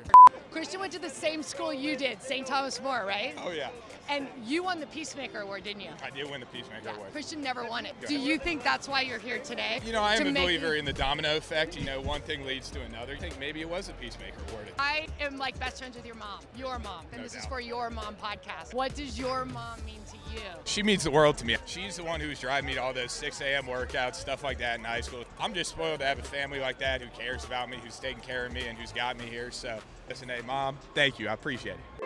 Christian 0.50 0.80
went 0.80 0.90
to 0.94 0.98
the 0.98 1.10
same 1.10 1.42
school 1.42 1.74
you 1.74 1.96
did, 1.96 2.22
St. 2.22 2.46
Thomas 2.46 2.80
More, 2.80 3.04
right? 3.04 3.34
Oh 3.44 3.50
yeah, 3.50 3.68
And 4.08 4.26
you 4.44 4.62
won 4.62 4.80
the 4.80 4.86
Peacemaker 4.86 5.40
Award, 5.40 5.64
didn't 5.64 5.82
you? 5.82 5.90
I 6.02 6.10
did 6.10 6.30
win 6.30 6.40
the 6.40 6.46
Peacemaker 6.46 6.90
Award. 6.90 7.12
Christian 7.12 7.42
never 7.42 7.64
won 7.64 7.84
it. 7.84 7.92
Do 8.06 8.16
you 8.16 8.38
think 8.38 8.62
that's 8.62 8.88
why 8.88 9.02
you're 9.02 9.18
here 9.18 9.38
today? 9.38 9.80
You 9.84 9.92
know, 9.92 10.00
I 10.00 10.14
am 10.14 10.28
a 10.28 10.32
believer 10.32 10.76
in 10.76 10.84
the 10.86 10.92
domino 10.92 11.36
effect. 11.36 11.76
You 11.76 11.84
know, 11.84 12.00
one 12.00 12.20
thing 12.20 12.46
leads 12.46 12.70
to 12.70 12.80
another. 12.82 13.14
I 13.14 13.16
think 13.18 13.38
maybe 13.38 13.60
it 13.60 13.68
was 13.68 13.88
a 13.88 13.92
Peacemaker 13.94 14.38
Award. 14.48 14.68
I 14.78 15.08
am 15.20 15.38
like 15.38 15.58
best 15.58 15.78
friends 15.78 15.96
with 15.96 16.06
your 16.06 16.14
mom, 16.14 16.38
your 16.56 16.78
mom, 16.78 17.04
and 17.10 17.20
No 17.20 17.24
this 17.24 17.34
is 17.34 17.44
for 17.46 17.60
your 17.60 17.90
mom 17.90 18.14
podcast. 18.14 18.72
What 18.72 18.94
does 18.94 19.18
your 19.18 19.44
mom 19.44 19.84
mean 19.84 20.00
to 20.12 20.32
you? 20.32 20.40
She 20.64 20.82
means 20.82 21.04
the 21.04 21.10
world 21.10 21.36
to 21.38 21.44
me. 21.44 21.56
She's 21.66 21.96
the 21.96 22.04
one 22.04 22.20
who's 22.20 22.38
driving 22.40 22.68
me 22.68 22.74
to 22.74 22.82
all 22.82 22.92
those 22.94 23.12
6 23.12 23.40
a.m. 23.40 23.64
workouts, 23.64 24.14
stuff 24.14 24.44
like 24.44 24.58
that 24.58 24.78
in 24.78 24.84
high 24.84 25.00
school. 25.00 25.24
I'm 25.40 25.52
just 25.52 25.70
spoiled 25.72 25.98
to 26.00 26.06
have 26.06 26.20
a 26.20 26.22
family 26.22 26.60
like 26.60 26.78
that 26.78 27.02
who 27.02 27.08
cares 27.18 27.44
about 27.44 27.68
me, 27.68 27.76
who's 27.82 27.98
taking 27.98 28.22
care 28.22 28.46
of 28.46 28.52
me 28.54 28.66
and 28.68 28.78
who's 28.78 28.92
got 28.92 29.18
me 29.18 29.26
here. 29.26 29.50
So, 29.50 29.78
listen, 30.08 30.28
hey, 30.28 30.40
mom, 30.46 30.78
thank 30.94 31.18
you. 31.18 31.28
I 31.28 31.32
appreciate 31.34 31.76
it. 31.76 32.04